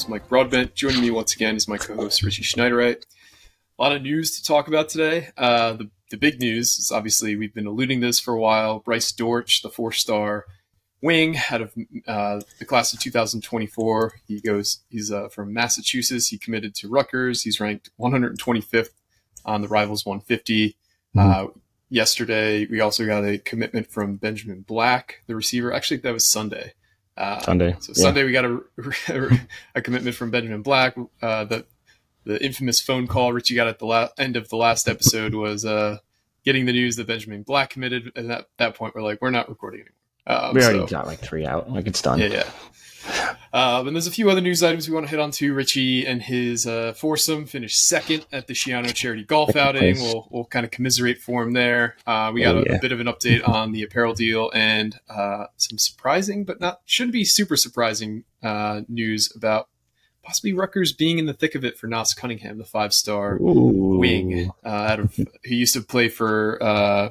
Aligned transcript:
I'm 0.00 0.12
your 0.12 0.18
co-host 0.18 0.22
Mike 0.22 0.28
Broadbent. 0.30 0.74
Joining 0.74 1.02
me 1.02 1.10
once 1.10 1.34
again 1.34 1.56
is 1.56 1.68
my 1.68 1.76
co-host 1.76 2.22
Richie 2.22 2.42
Schneiderite. 2.42 3.04
A 3.78 3.82
lot 3.82 3.94
of 3.94 4.00
news 4.00 4.34
to 4.38 4.42
talk 4.42 4.66
about 4.66 4.88
today. 4.88 5.28
Uh, 5.36 5.74
the 5.74 5.90
the 6.10 6.16
big 6.16 6.40
news 6.40 6.78
is 6.78 6.90
obviously 6.90 7.36
we've 7.36 7.52
been 7.52 7.66
alluding 7.66 8.00
this 8.00 8.18
for 8.18 8.32
a 8.32 8.40
while. 8.40 8.78
Bryce 8.78 9.12
Dortch, 9.12 9.60
the 9.60 9.68
four-star 9.68 10.46
wing 11.02 11.36
out 11.50 11.60
of 11.60 11.74
uh, 12.06 12.40
the 12.58 12.64
class 12.64 12.94
of 12.94 13.00
2024. 13.00 14.14
He 14.26 14.40
goes. 14.40 14.80
He's 14.88 15.12
uh, 15.12 15.28
from 15.28 15.52
Massachusetts. 15.52 16.28
He 16.28 16.38
committed 16.38 16.74
to 16.76 16.88
Rutgers. 16.88 17.42
He's 17.42 17.60
ranked 17.60 17.90
125th 18.00 18.90
on 19.44 19.60
the 19.60 19.68
Rivals 19.68 20.06
150. 20.06 20.76
Uh, 21.16 21.48
yesterday, 21.90 22.66
we 22.70 22.80
also 22.80 23.04
got 23.04 23.24
a 23.24 23.36
commitment 23.36 23.90
from 23.90 24.16
Benjamin 24.16 24.62
Black, 24.62 25.22
the 25.26 25.36
receiver. 25.36 25.74
Actually, 25.74 25.98
that 25.98 26.14
was 26.14 26.26
Sunday. 26.26 26.72
Uh, 27.16 27.40
Sunday. 27.40 27.76
So 27.80 27.92
yeah. 27.96 28.02
Sunday, 28.02 28.24
we 28.24 28.32
got 28.32 28.44
a, 28.46 28.60
a 29.74 29.82
commitment 29.82 30.16
from 30.16 30.30
Benjamin 30.30 30.62
Black. 30.62 30.96
Uh, 31.20 31.44
the 31.44 31.66
the 32.24 32.42
infamous 32.44 32.80
phone 32.80 33.06
call 33.06 33.32
Richie 33.32 33.54
got 33.54 33.66
at 33.66 33.78
the 33.78 33.86
la- 33.86 34.08
end 34.18 34.36
of 34.36 34.48
the 34.48 34.56
last 34.56 34.88
episode 34.88 35.34
was 35.34 35.64
uh, 35.64 35.98
getting 36.44 36.66
the 36.66 36.72
news 36.72 36.96
that 36.96 37.06
Benjamin 37.06 37.42
Black 37.42 37.70
committed. 37.70 38.12
And 38.14 38.30
at 38.30 38.46
that 38.58 38.74
point, 38.74 38.94
we're 38.94 39.02
like, 39.02 39.20
we're 39.22 39.30
not 39.30 39.48
recording 39.48 39.80
anymore. 39.80 39.94
Um, 40.48 40.54
We 40.54 40.62
already 40.62 40.78
so- 40.80 40.86
got 40.86 41.06
like 41.06 41.18
three 41.18 41.46
out. 41.46 41.70
Like 41.70 41.86
it's 41.86 42.00
done. 42.02 42.18
yeah, 42.18 42.26
yeah. 42.26 42.50
Um, 43.52 43.88
and 43.88 43.96
there's 43.96 44.06
a 44.06 44.10
few 44.12 44.30
other 44.30 44.40
news 44.40 44.62
items 44.62 44.88
we 44.88 44.94
want 44.94 45.06
to 45.06 45.10
hit 45.10 45.18
on 45.18 45.30
too. 45.32 45.52
Richie 45.54 46.06
and 46.06 46.22
his 46.22 46.66
uh, 46.66 46.92
foursome 46.92 47.46
finished 47.46 47.84
second 47.88 48.24
at 48.30 48.46
the 48.46 48.54
Schiano 48.54 48.94
Charity 48.94 49.24
Golf 49.24 49.48
Second 49.52 49.60
Outing. 49.76 49.94
place. 49.96 50.00
We'll, 50.02 50.28
we'll 50.30 50.44
kind 50.44 50.64
of 50.64 50.70
commiserate 50.70 51.18
for 51.18 51.42
him 51.42 51.52
there. 51.52 51.96
Uh, 52.06 52.30
we 52.32 52.42
got 52.42 52.54
Oh, 52.56 52.60
a, 52.60 52.64
yeah. 52.64 52.78
bit 52.80 52.92
of 52.92 53.00
an 53.00 53.06
update 53.08 53.46
on 53.48 53.72
the 53.72 53.82
apparel 53.82 54.14
deal 54.14 54.50
and 54.54 54.98
uh, 55.08 55.46
some 55.56 55.78
surprising, 55.78 56.44
but 56.44 56.60
not 56.60 56.80
shouldn't 56.84 57.12
be 57.12 57.24
super 57.24 57.56
surprising 57.56 58.22
uh, 58.42 58.82
news 58.88 59.32
about 59.34 59.68
possibly 60.22 60.52
Rutgers 60.52 60.92
being 60.92 61.18
in 61.18 61.26
the 61.26 61.32
thick 61.32 61.54
of 61.56 61.64
it 61.64 61.76
for 61.76 61.88
Naas 61.88 62.14
Cunningham, 62.14 62.58
the 62.58 62.64
five 62.64 62.92
star 62.94 63.36
Ooh. 63.40 63.98
wing 63.98 64.50
uh, 64.64 64.68
out 64.68 65.00
of 65.00 65.18
he 65.44 65.56
used 65.56 65.74
to 65.74 65.80
play 65.80 66.08
for 66.08 66.62
uh, 66.62 67.08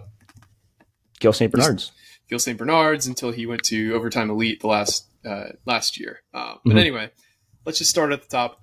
Gill 1.19 1.33
St. 1.33 1.51
Bernard's. 1.51 1.91
Gill 2.29 2.39
St. 2.39 2.57
Bernard's 2.57 3.07
until 3.07 3.31
he 3.31 3.45
went 3.45 3.63
to 3.63 3.93
Overtime 3.93 4.29
Elite 4.29 4.61
the 4.61 4.67
last 4.67 5.07
uh, 5.25 5.49
last 5.65 5.99
year. 5.99 6.21
Um, 6.33 6.59
but 6.65 6.75
Mhm. 6.75 6.79
anyway, 6.79 7.11
let's 7.65 7.77
just 7.77 7.89
start 7.91 8.11
at 8.11 8.21
the 8.21 8.27
top. 8.29 8.61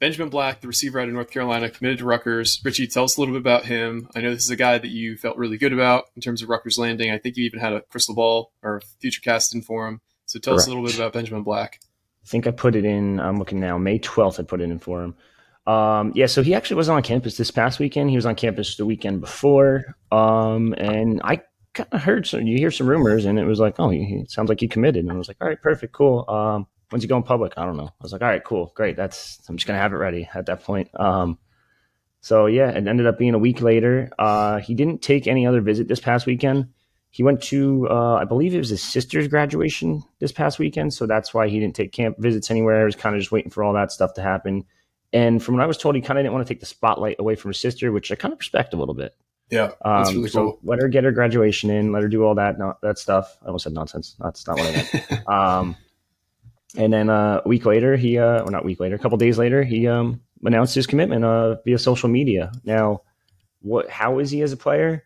Benjamin 0.00 0.30
Black, 0.30 0.60
the 0.60 0.66
receiver 0.66 0.98
out 0.98 1.06
of 1.06 1.14
North 1.14 1.30
Carolina, 1.30 1.70
committed 1.70 1.98
to 1.98 2.04
Rutgers. 2.04 2.60
Richie, 2.64 2.88
tell 2.88 3.04
us 3.04 3.16
a 3.16 3.20
little 3.20 3.34
bit 3.34 3.40
about 3.40 3.66
him. 3.66 4.08
I 4.16 4.20
know 4.20 4.34
this 4.34 4.42
is 4.42 4.50
a 4.50 4.56
guy 4.56 4.76
that 4.78 4.88
you 4.90 5.16
felt 5.16 5.36
really 5.36 5.56
good 5.58 5.72
about 5.72 6.06
in 6.16 6.22
terms 6.22 6.42
of 6.42 6.48
Rutgers 6.48 6.76
landing. 6.76 7.12
I 7.12 7.18
think 7.18 7.36
you 7.36 7.44
even 7.44 7.60
had 7.60 7.72
a 7.72 7.82
crystal 7.82 8.14
ball 8.14 8.50
or 8.64 8.82
future 9.00 9.20
cast 9.20 9.54
in 9.54 9.62
for 9.62 9.86
him. 9.86 10.00
So 10.26 10.40
tell 10.40 10.54
us 10.54 10.66
a 10.66 10.70
little 10.70 10.84
bit 10.84 10.96
about 10.96 11.12
Benjamin 11.12 11.44
Black. 11.44 11.78
I 12.24 12.26
think 12.26 12.48
I 12.48 12.50
put 12.50 12.74
it 12.74 12.84
in. 12.84 13.20
I'm 13.20 13.38
looking 13.38 13.60
now. 13.60 13.78
May 13.78 13.98
12th, 14.00 14.40
I 14.40 14.42
put 14.42 14.60
it 14.60 14.64
in 14.70 14.80
for 14.80 15.04
him. 15.04 15.14
Um, 15.72 16.10
yeah, 16.16 16.26
so 16.26 16.42
he 16.42 16.52
actually 16.54 16.76
wasn't 16.76 16.96
on 16.96 17.02
campus 17.04 17.36
this 17.36 17.52
past 17.52 17.78
weekend. 17.78 18.10
He 18.10 18.16
was 18.16 18.26
on 18.26 18.34
campus 18.34 18.76
the 18.76 18.84
weekend 18.86 19.20
before. 19.20 19.96
Um, 20.10 20.74
and 20.78 21.20
I 21.22 21.42
kind 21.74 21.88
of 21.92 22.02
heard 22.02 22.26
some, 22.26 22.46
you 22.46 22.58
hear 22.58 22.70
some 22.70 22.86
rumors, 22.86 23.24
and 23.24 23.38
it 23.38 23.44
was 23.44 23.60
like, 23.60 23.76
oh, 23.78 23.90
he, 23.90 24.24
sounds 24.28 24.48
like 24.48 24.60
he 24.60 24.68
committed. 24.68 25.04
And 25.04 25.12
I 25.12 25.16
was 25.16 25.28
like, 25.28 25.38
all 25.40 25.48
right, 25.48 25.60
perfect, 25.60 25.92
cool. 25.92 26.28
Um, 26.28 26.66
when's 26.90 27.02
he 27.02 27.08
going 27.08 27.22
public? 27.22 27.54
I 27.56 27.64
don't 27.64 27.76
know. 27.76 27.88
I 27.88 28.02
was 28.02 28.12
like, 28.12 28.22
all 28.22 28.28
right, 28.28 28.44
cool, 28.44 28.72
great. 28.74 28.96
That's, 28.96 29.40
I'm 29.48 29.56
just 29.56 29.66
going 29.66 29.76
to 29.76 29.82
have 29.82 29.92
it 29.92 29.96
ready 29.96 30.28
at 30.34 30.46
that 30.46 30.64
point. 30.64 30.88
Um, 30.98 31.38
so 32.20 32.46
yeah, 32.46 32.70
it 32.70 32.86
ended 32.86 33.06
up 33.06 33.18
being 33.18 33.34
a 33.34 33.38
week 33.38 33.60
later. 33.60 34.10
Uh, 34.18 34.60
he 34.60 34.74
didn't 34.74 35.02
take 35.02 35.26
any 35.26 35.46
other 35.46 35.60
visit 35.60 35.88
this 35.88 36.00
past 36.00 36.26
weekend. 36.26 36.68
He 37.10 37.22
went 37.22 37.42
to, 37.44 37.88
uh, 37.90 38.14
I 38.14 38.24
believe 38.24 38.54
it 38.54 38.58
was 38.58 38.70
his 38.70 38.82
sister's 38.82 39.28
graduation 39.28 40.02
this 40.18 40.32
past 40.32 40.58
weekend, 40.58 40.94
so 40.94 41.06
that's 41.06 41.34
why 41.34 41.48
he 41.48 41.60
didn't 41.60 41.76
take 41.76 41.92
camp 41.92 42.16
visits 42.18 42.50
anywhere. 42.50 42.80
He 42.80 42.84
was 42.86 42.96
kind 42.96 43.14
of 43.14 43.20
just 43.20 43.32
waiting 43.32 43.50
for 43.50 43.62
all 43.62 43.74
that 43.74 43.92
stuff 43.92 44.14
to 44.14 44.22
happen. 44.22 44.64
And 45.12 45.42
from 45.42 45.56
what 45.56 45.62
I 45.62 45.66
was 45.66 45.76
told, 45.76 45.94
he 45.94 46.00
kind 46.00 46.18
of 46.18 46.22
didn't 46.22 46.32
want 46.32 46.46
to 46.46 46.54
take 46.54 46.60
the 46.60 46.66
spotlight 46.66 47.16
away 47.18 47.34
from 47.34 47.50
his 47.50 47.60
sister, 47.60 47.92
which 47.92 48.10
I 48.10 48.14
kind 48.14 48.32
of 48.32 48.38
respect 48.38 48.72
a 48.72 48.78
little 48.78 48.94
bit. 48.94 49.14
Yeah, 49.52 49.72
Um, 49.84 50.04
really 50.16 50.28
so 50.30 50.42
cool. 50.44 50.58
let 50.64 50.80
her 50.80 50.88
get 50.88 51.04
her 51.04 51.12
graduation 51.12 51.68
in, 51.68 51.92
let 51.92 52.02
her 52.02 52.08
do 52.08 52.24
all 52.24 52.34
that 52.36 52.58
no, 52.58 52.74
that 52.82 52.98
stuff. 52.98 53.36
I 53.42 53.46
almost 53.46 53.64
said 53.64 53.74
nonsense. 53.74 54.16
That's 54.18 54.46
not 54.46 54.56
what 54.56 54.66
I 54.66 54.72
meant. 54.72 55.28
um, 55.28 55.76
and 56.78 56.90
then 56.90 57.10
uh, 57.10 57.42
a 57.44 57.48
week 57.48 57.66
later, 57.66 57.94
he, 57.94 58.16
uh, 58.18 58.40
or 58.44 58.50
not 58.50 58.62
a 58.62 58.64
week 58.64 58.80
later, 58.80 58.94
a 58.94 58.98
couple 58.98 59.18
days 59.18 59.36
later, 59.36 59.62
he 59.62 59.86
um, 59.86 60.22
announced 60.42 60.74
his 60.74 60.86
commitment 60.86 61.22
uh, 61.22 61.56
via 61.66 61.78
social 61.78 62.08
media. 62.08 62.50
Now, 62.64 63.02
what? 63.60 63.90
How 63.90 64.18
is 64.20 64.30
he 64.30 64.40
as 64.40 64.52
a 64.52 64.56
player? 64.56 65.04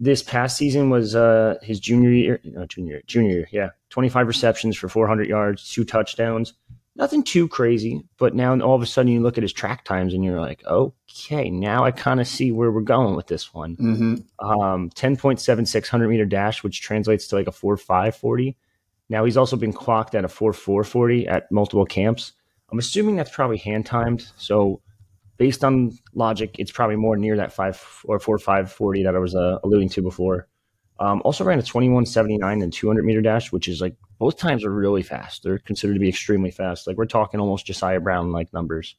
This 0.00 0.20
past 0.20 0.56
season 0.56 0.90
was 0.90 1.14
uh, 1.14 1.54
his 1.62 1.78
junior 1.78 2.10
year, 2.10 2.40
no, 2.42 2.66
junior, 2.66 2.94
year, 2.94 3.02
junior 3.06 3.30
year, 3.30 3.48
yeah, 3.52 3.70
25 3.90 4.26
receptions 4.26 4.76
for 4.76 4.88
400 4.88 5.28
yards, 5.28 5.72
two 5.72 5.84
touchdowns. 5.84 6.54
Nothing 6.98 7.22
too 7.22 7.46
crazy, 7.46 8.02
but 8.16 8.34
now 8.34 8.58
all 8.60 8.74
of 8.74 8.80
a 8.80 8.86
sudden 8.86 9.12
you 9.12 9.20
look 9.20 9.36
at 9.36 9.42
his 9.42 9.52
track 9.52 9.84
times 9.84 10.14
and 10.14 10.24
you're 10.24 10.40
like, 10.40 10.64
okay, 10.64 11.50
now 11.50 11.84
I 11.84 11.90
kind 11.90 12.20
of 12.20 12.26
see 12.26 12.52
where 12.52 12.72
we're 12.72 12.80
going 12.80 13.14
with 13.14 13.26
this 13.26 13.52
one 13.52 13.76
mm-hmm. 13.76 14.48
um, 14.48 14.88
10.76 14.90 15.74
100 15.74 16.08
meter 16.08 16.24
dash, 16.24 16.64
which 16.64 16.80
translates 16.80 17.26
to 17.28 17.36
like 17.36 17.48
a 17.48 17.52
4.540. 17.52 18.56
Now 19.10 19.26
he's 19.26 19.36
also 19.36 19.56
been 19.56 19.74
clocked 19.74 20.14
at 20.14 20.24
a 20.24 20.28
4.440 20.28 21.30
at 21.30 21.52
multiple 21.52 21.84
camps. 21.84 22.32
I'm 22.72 22.78
assuming 22.78 23.16
that's 23.16 23.30
probably 23.30 23.58
hand 23.58 23.84
timed. 23.84 24.26
So 24.38 24.80
based 25.36 25.64
on 25.64 25.98
logic, 26.14 26.56
it's 26.58 26.72
probably 26.72 26.96
more 26.96 27.16
near 27.18 27.36
that 27.36 27.52
5 27.52 28.04
or 28.06 28.18
4.540 28.18 29.04
that 29.04 29.14
I 29.14 29.18
was 29.18 29.34
uh, 29.34 29.58
alluding 29.62 29.90
to 29.90 30.02
before. 30.02 30.48
Um, 30.98 31.20
also 31.24 31.44
ran 31.44 31.58
a 31.58 31.62
21.79 31.62 32.62
and 32.62 32.72
200 32.72 33.04
meter 33.04 33.20
dash, 33.20 33.52
which 33.52 33.68
is 33.68 33.80
like 33.80 33.96
both 34.18 34.38
times 34.38 34.64
are 34.64 34.70
really 34.70 35.02
fast. 35.02 35.42
They're 35.42 35.58
considered 35.58 35.94
to 35.94 36.00
be 36.00 36.08
extremely 36.08 36.50
fast. 36.50 36.86
Like 36.86 36.96
we're 36.96 37.06
talking 37.06 37.38
almost 37.38 37.66
Josiah 37.66 38.00
Brown 38.00 38.32
like 38.32 38.52
numbers 38.52 38.96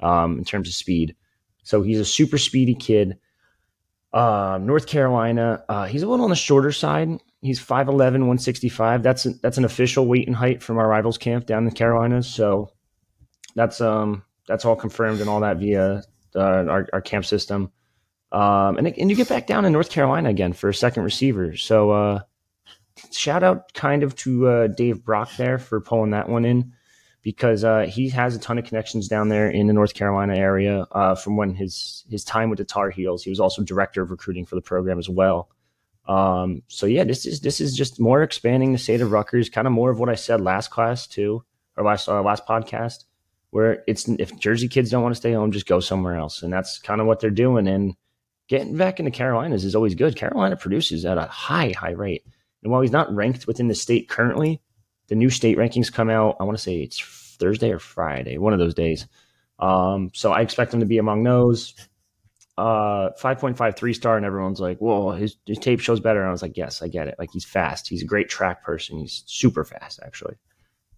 um, 0.00 0.38
in 0.38 0.44
terms 0.44 0.68
of 0.68 0.74
speed. 0.74 1.16
So 1.62 1.82
he's 1.82 2.00
a 2.00 2.04
super 2.04 2.38
speedy 2.38 2.74
kid. 2.74 3.18
Um, 4.12 4.66
North 4.66 4.86
Carolina, 4.86 5.64
uh, 5.68 5.86
he's 5.86 6.02
a 6.02 6.08
little 6.08 6.24
on 6.24 6.30
the 6.30 6.36
shorter 6.36 6.72
side. 6.72 7.20
He's 7.40 7.60
5'11, 7.60 7.96
165. 7.96 9.02
That's 9.02 9.26
a, 9.26 9.30
that's 9.30 9.58
an 9.58 9.64
official 9.64 10.06
weight 10.06 10.26
and 10.26 10.36
height 10.36 10.62
from 10.62 10.78
our 10.78 10.88
rivals 10.88 11.18
camp 11.18 11.46
down 11.46 11.58
in 11.58 11.64
the 11.68 11.74
Carolinas. 11.74 12.26
So 12.26 12.70
that's 13.54 13.80
um 13.80 14.22
that's 14.46 14.64
all 14.64 14.76
confirmed 14.76 15.20
and 15.20 15.28
all 15.28 15.40
that 15.40 15.58
via 15.58 16.02
uh, 16.34 16.40
our, 16.40 16.88
our 16.92 17.00
camp 17.00 17.24
system. 17.24 17.70
Um, 18.30 18.76
and, 18.76 18.86
and 18.86 19.10
you 19.10 19.16
get 19.16 19.28
back 19.28 19.46
down 19.46 19.64
in 19.64 19.72
North 19.72 19.90
Carolina 19.90 20.28
again 20.28 20.52
for 20.52 20.68
a 20.68 20.74
second 20.74 21.02
receiver. 21.02 21.56
So 21.56 21.90
uh, 21.90 22.20
shout 23.10 23.42
out 23.42 23.72
kind 23.74 24.02
of 24.02 24.14
to 24.16 24.48
uh, 24.48 24.66
Dave 24.68 25.04
Brock 25.04 25.30
there 25.36 25.58
for 25.58 25.80
pulling 25.80 26.10
that 26.10 26.28
one 26.28 26.44
in 26.44 26.72
because 27.22 27.64
uh, 27.64 27.86
he 27.88 28.08
has 28.10 28.36
a 28.36 28.38
ton 28.38 28.58
of 28.58 28.64
connections 28.64 29.08
down 29.08 29.28
there 29.28 29.50
in 29.50 29.66
the 29.66 29.72
North 29.72 29.94
Carolina 29.94 30.36
area 30.36 30.86
uh, 30.92 31.14
from 31.14 31.36
when 31.36 31.54
his 31.54 32.04
his 32.10 32.24
time 32.24 32.50
with 32.50 32.58
the 32.58 32.64
Tar 32.64 32.90
Heels. 32.90 33.22
He 33.22 33.30
was 33.30 33.40
also 33.40 33.62
director 33.62 34.02
of 34.02 34.10
recruiting 34.10 34.46
for 34.46 34.54
the 34.54 34.62
program 34.62 34.98
as 34.98 35.08
well. 35.08 35.48
Um, 36.06 36.62
so 36.68 36.86
yeah, 36.86 37.04
this 37.04 37.26
is 37.26 37.40
this 37.40 37.60
is 37.60 37.76
just 37.76 38.00
more 38.00 38.22
expanding 38.22 38.72
the 38.72 38.78
state 38.78 39.00
of 39.00 39.12
Rutgers, 39.12 39.50
kind 39.50 39.66
of 39.66 39.72
more 39.72 39.90
of 39.90 39.98
what 39.98 40.08
I 40.08 40.14
said 40.14 40.40
last 40.40 40.70
class 40.70 41.06
too, 41.06 41.44
or 41.76 41.84
last 41.84 42.08
uh, 42.08 42.22
last 42.22 42.46
podcast, 42.46 43.04
where 43.50 43.84
it's 43.86 44.08
if 44.08 44.38
Jersey 44.38 44.68
kids 44.68 44.90
don't 44.90 45.02
want 45.02 45.14
to 45.14 45.20
stay 45.20 45.32
home, 45.32 45.52
just 45.52 45.66
go 45.66 45.80
somewhere 45.80 46.16
else, 46.16 46.42
and 46.42 46.52
that's 46.52 46.78
kind 46.78 47.00
of 47.00 47.06
what 47.06 47.20
they're 47.20 47.30
doing. 47.30 47.68
And 47.68 47.94
getting 48.48 48.76
back 48.76 48.98
into 48.98 49.10
Carolinas 49.10 49.64
is 49.64 49.74
always 49.74 49.94
good. 49.94 50.16
Carolina 50.16 50.56
produces 50.56 51.04
at 51.04 51.18
a 51.18 51.22
high 51.22 51.72
high 51.76 51.92
rate, 51.92 52.24
and 52.62 52.72
while 52.72 52.80
he's 52.80 52.90
not 52.92 53.14
ranked 53.14 53.46
within 53.46 53.68
the 53.68 53.74
state 53.74 54.08
currently, 54.08 54.60
the 55.08 55.14
new 55.14 55.30
state 55.30 55.56
rankings 55.56 55.92
come 55.92 56.10
out. 56.10 56.36
I 56.40 56.44
want 56.44 56.56
to 56.56 56.62
say 56.62 56.80
it's 56.80 57.00
Thursday 57.38 57.70
or 57.70 57.78
Friday, 57.78 58.38
one 58.38 58.52
of 58.52 58.58
those 58.58 58.74
days. 58.74 59.06
Um, 59.58 60.10
so 60.14 60.32
I 60.32 60.40
expect 60.40 60.74
him 60.74 60.80
to 60.80 60.86
be 60.86 60.98
among 60.98 61.22
those. 61.22 61.74
Uh, 62.56 63.10
5.53 63.20 63.94
star, 63.94 64.16
and 64.16 64.26
everyone's 64.26 64.58
like, 64.58 64.78
"Whoa, 64.78 65.12
his, 65.12 65.36
his 65.46 65.58
tape 65.58 65.78
shows 65.78 66.00
better." 66.00 66.20
And 66.20 66.28
I 66.28 66.32
was 66.32 66.42
like, 66.42 66.56
"Yes, 66.56 66.82
I 66.82 66.88
get 66.88 67.06
it. 67.06 67.14
Like 67.16 67.30
he's 67.32 67.44
fast. 67.44 67.86
He's 67.86 68.02
a 68.02 68.06
great 68.06 68.28
track 68.28 68.64
person. 68.64 68.98
He's 68.98 69.22
super 69.26 69.64
fast, 69.64 70.00
actually." 70.04 70.34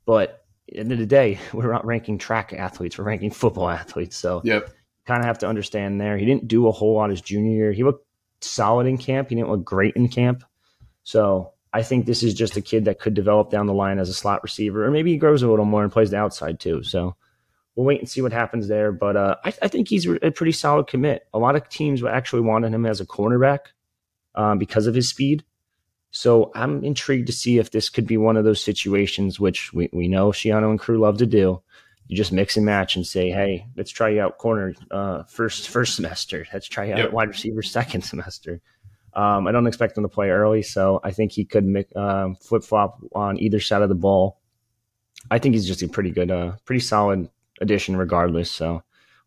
But 0.06 0.44
at 0.68 0.74
the 0.74 0.78
end 0.78 0.92
of 0.92 0.98
the 0.98 1.06
day, 1.06 1.38
we're 1.52 1.70
not 1.70 1.84
ranking 1.84 2.16
track 2.16 2.54
athletes. 2.54 2.96
We're 2.96 3.04
ranking 3.04 3.30
football 3.30 3.68
athletes. 3.68 4.16
So 4.16 4.40
Yep. 4.44 4.70
Kind 5.10 5.22
of 5.22 5.26
have 5.26 5.38
to 5.38 5.48
understand 5.48 6.00
there. 6.00 6.16
He 6.16 6.24
didn't 6.24 6.46
do 6.46 6.68
a 6.68 6.70
whole 6.70 6.94
lot 6.94 7.10
his 7.10 7.20
junior 7.20 7.50
year. 7.50 7.72
He 7.72 7.82
looked 7.82 8.06
solid 8.42 8.86
in 8.86 8.96
camp. 8.96 9.28
He 9.28 9.34
didn't 9.34 9.50
look 9.50 9.64
great 9.64 9.96
in 9.96 10.06
camp. 10.06 10.44
So 11.02 11.50
I 11.72 11.82
think 11.82 12.06
this 12.06 12.22
is 12.22 12.32
just 12.32 12.56
a 12.56 12.60
kid 12.60 12.84
that 12.84 13.00
could 13.00 13.14
develop 13.14 13.50
down 13.50 13.66
the 13.66 13.74
line 13.74 13.98
as 13.98 14.08
a 14.08 14.14
slot 14.14 14.44
receiver, 14.44 14.86
or 14.86 14.90
maybe 14.92 15.10
he 15.10 15.18
grows 15.18 15.42
a 15.42 15.48
little 15.48 15.64
more 15.64 15.82
and 15.82 15.90
plays 15.90 16.10
the 16.10 16.16
outside 16.16 16.60
too. 16.60 16.84
So 16.84 17.16
we'll 17.74 17.86
wait 17.86 17.98
and 17.98 18.08
see 18.08 18.22
what 18.22 18.32
happens 18.32 18.68
there. 18.68 18.92
But 18.92 19.16
uh, 19.16 19.34
I, 19.44 19.52
I, 19.62 19.66
think 19.66 19.88
he's 19.88 20.06
a 20.06 20.30
pretty 20.30 20.52
solid 20.52 20.86
commit. 20.86 21.26
A 21.34 21.40
lot 21.40 21.56
of 21.56 21.68
teams 21.68 22.04
actually 22.04 22.42
wanted 22.42 22.72
him 22.72 22.86
as 22.86 23.00
a 23.00 23.04
cornerback 23.04 23.72
um, 24.36 24.58
because 24.58 24.86
of 24.86 24.94
his 24.94 25.08
speed. 25.08 25.42
So 26.12 26.52
I'm 26.54 26.84
intrigued 26.84 27.26
to 27.26 27.32
see 27.32 27.58
if 27.58 27.72
this 27.72 27.88
could 27.88 28.06
be 28.06 28.16
one 28.16 28.36
of 28.36 28.44
those 28.44 28.62
situations 28.62 29.40
which 29.40 29.72
we, 29.72 29.90
we 29.92 30.06
know 30.06 30.30
Schiano 30.30 30.70
and 30.70 30.78
crew 30.78 31.00
love 31.00 31.18
to 31.18 31.26
do. 31.26 31.62
You 32.10 32.16
just 32.16 32.32
mix 32.32 32.56
and 32.56 32.66
match 32.66 32.96
and 32.96 33.06
say, 33.06 33.30
hey, 33.30 33.68
let's 33.76 33.92
try 33.92 34.08
you 34.08 34.20
out 34.20 34.36
corner 34.36 34.74
uh, 34.90 35.22
first 35.28 35.68
first 35.68 35.94
semester. 35.94 36.44
Let's 36.52 36.66
try 36.66 36.86
you 36.86 36.94
out 36.94 36.98
yep. 36.98 37.12
wide 37.12 37.28
receiver 37.28 37.62
second 37.62 38.00
semester. 38.04 38.60
Um, 39.14 39.46
I 39.46 39.52
don't 39.52 39.68
expect 39.68 39.96
him 39.96 40.02
to 40.02 40.08
play 40.08 40.30
early, 40.30 40.62
so 40.62 40.98
I 41.04 41.12
think 41.12 41.30
he 41.30 41.44
could 41.44 41.86
um, 41.94 42.34
flip 42.34 42.64
flop 42.64 42.98
on 43.14 43.38
either 43.38 43.60
side 43.60 43.82
of 43.82 43.88
the 43.88 43.94
ball. 43.94 44.40
I 45.30 45.38
think 45.38 45.54
he's 45.54 45.68
just 45.68 45.82
a 45.82 45.88
pretty 45.88 46.10
good, 46.10 46.32
uh, 46.32 46.56
pretty 46.64 46.80
solid 46.80 47.28
addition, 47.60 47.96
regardless. 47.96 48.50
So 48.50 48.82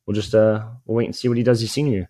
we'll 0.06 0.16
just 0.16 0.36
uh, 0.36 0.66
we'll 0.86 0.98
wait 0.98 1.06
and 1.06 1.16
see 1.16 1.30
what 1.30 1.38
he 1.38 1.44
does 1.44 1.62
his 1.62 1.72
senior 1.72 1.94
year. 1.94 2.10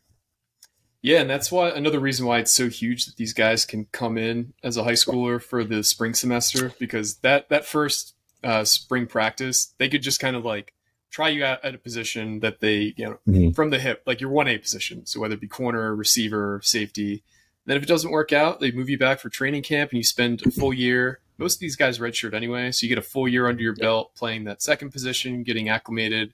Yeah, 1.03 1.19
and 1.19 1.29
that's 1.29 1.51
why 1.51 1.69
another 1.69 1.99
reason 1.99 2.25
why 2.25 2.39
it's 2.39 2.51
so 2.51 2.67
huge 2.67 3.05
that 3.05 3.17
these 3.17 3.33
guys 3.33 3.63
can 3.63 3.85
come 3.91 4.17
in 4.17 4.55
as 4.63 4.75
a 4.75 4.83
high 4.83 4.93
schooler 4.93 5.39
for 5.39 5.63
the 5.63 5.83
spring 5.83 6.15
semester 6.15 6.73
because 6.79 7.17
that 7.17 7.49
that 7.49 7.63
first 7.63 8.15
uh, 8.43 8.63
spring 8.63 9.07
practice 9.07 9.73
they 9.77 9.89
could 9.89 10.01
just 10.01 10.19
kind 10.19 10.35
of 10.35 10.43
like 10.43 10.73
try 11.09 11.29
you 11.29 11.45
out 11.45 11.63
at 11.63 11.75
a 11.75 11.77
position 11.77 12.39
that 12.39 12.59
they 12.59 12.93
you 12.97 13.05
know 13.05 13.19
mm-hmm. 13.27 13.51
from 13.51 13.69
the 13.69 13.79
hip 13.79 14.01
like 14.05 14.19
your 14.19 14.31
one 14.31 14.47
A 14.47 14.57
position. 14.57 15.05
So 15.05 15.19
whether 15.19 15.35
it 15.35 15.41
be 15.41 15.47
corner, 15.47 15.95
receiver, 15.95 16.59
safety. 16.63 17.23
Then 17.65 17.77
if 17.77 17.83
it 17.83 17.89
doesn't 17.89 18.11
work 18.11 18.33
out, 18.33 18.59
they 18.59 18.71
move 18.71 18.89
you 18.89 18.97
back 18.97 19.19
for 19.19 19.29
training 19.29 19.63
camp 19.63 19.91
and 19.91 19.97
you 19.97 20.03
spend 20.03 20.45
a 20.45 20.51
full 20.51 20.73
year. 20.73 21.19
Most 21.37 21.55
of 21.55 21.59
these 21.61 21.77
guys 21.77 21.97
redshirt 21.97 22.33
anyway, 22.33 22.71
so 22.71 22.83
you 22.83 22.89
get 22.89 22.97
a 22.97 23.01
full 23.01 23.27
year 23.27 23.47
under 23.47 23.61
your 23.63 23.75
belt 23.75 24.13
playing 24.15 24.43
that 24.43 24.61
second 24.61 24.91
position, 24.91 25.43
getting 25.43 25.69
acclimated 25.69 26.33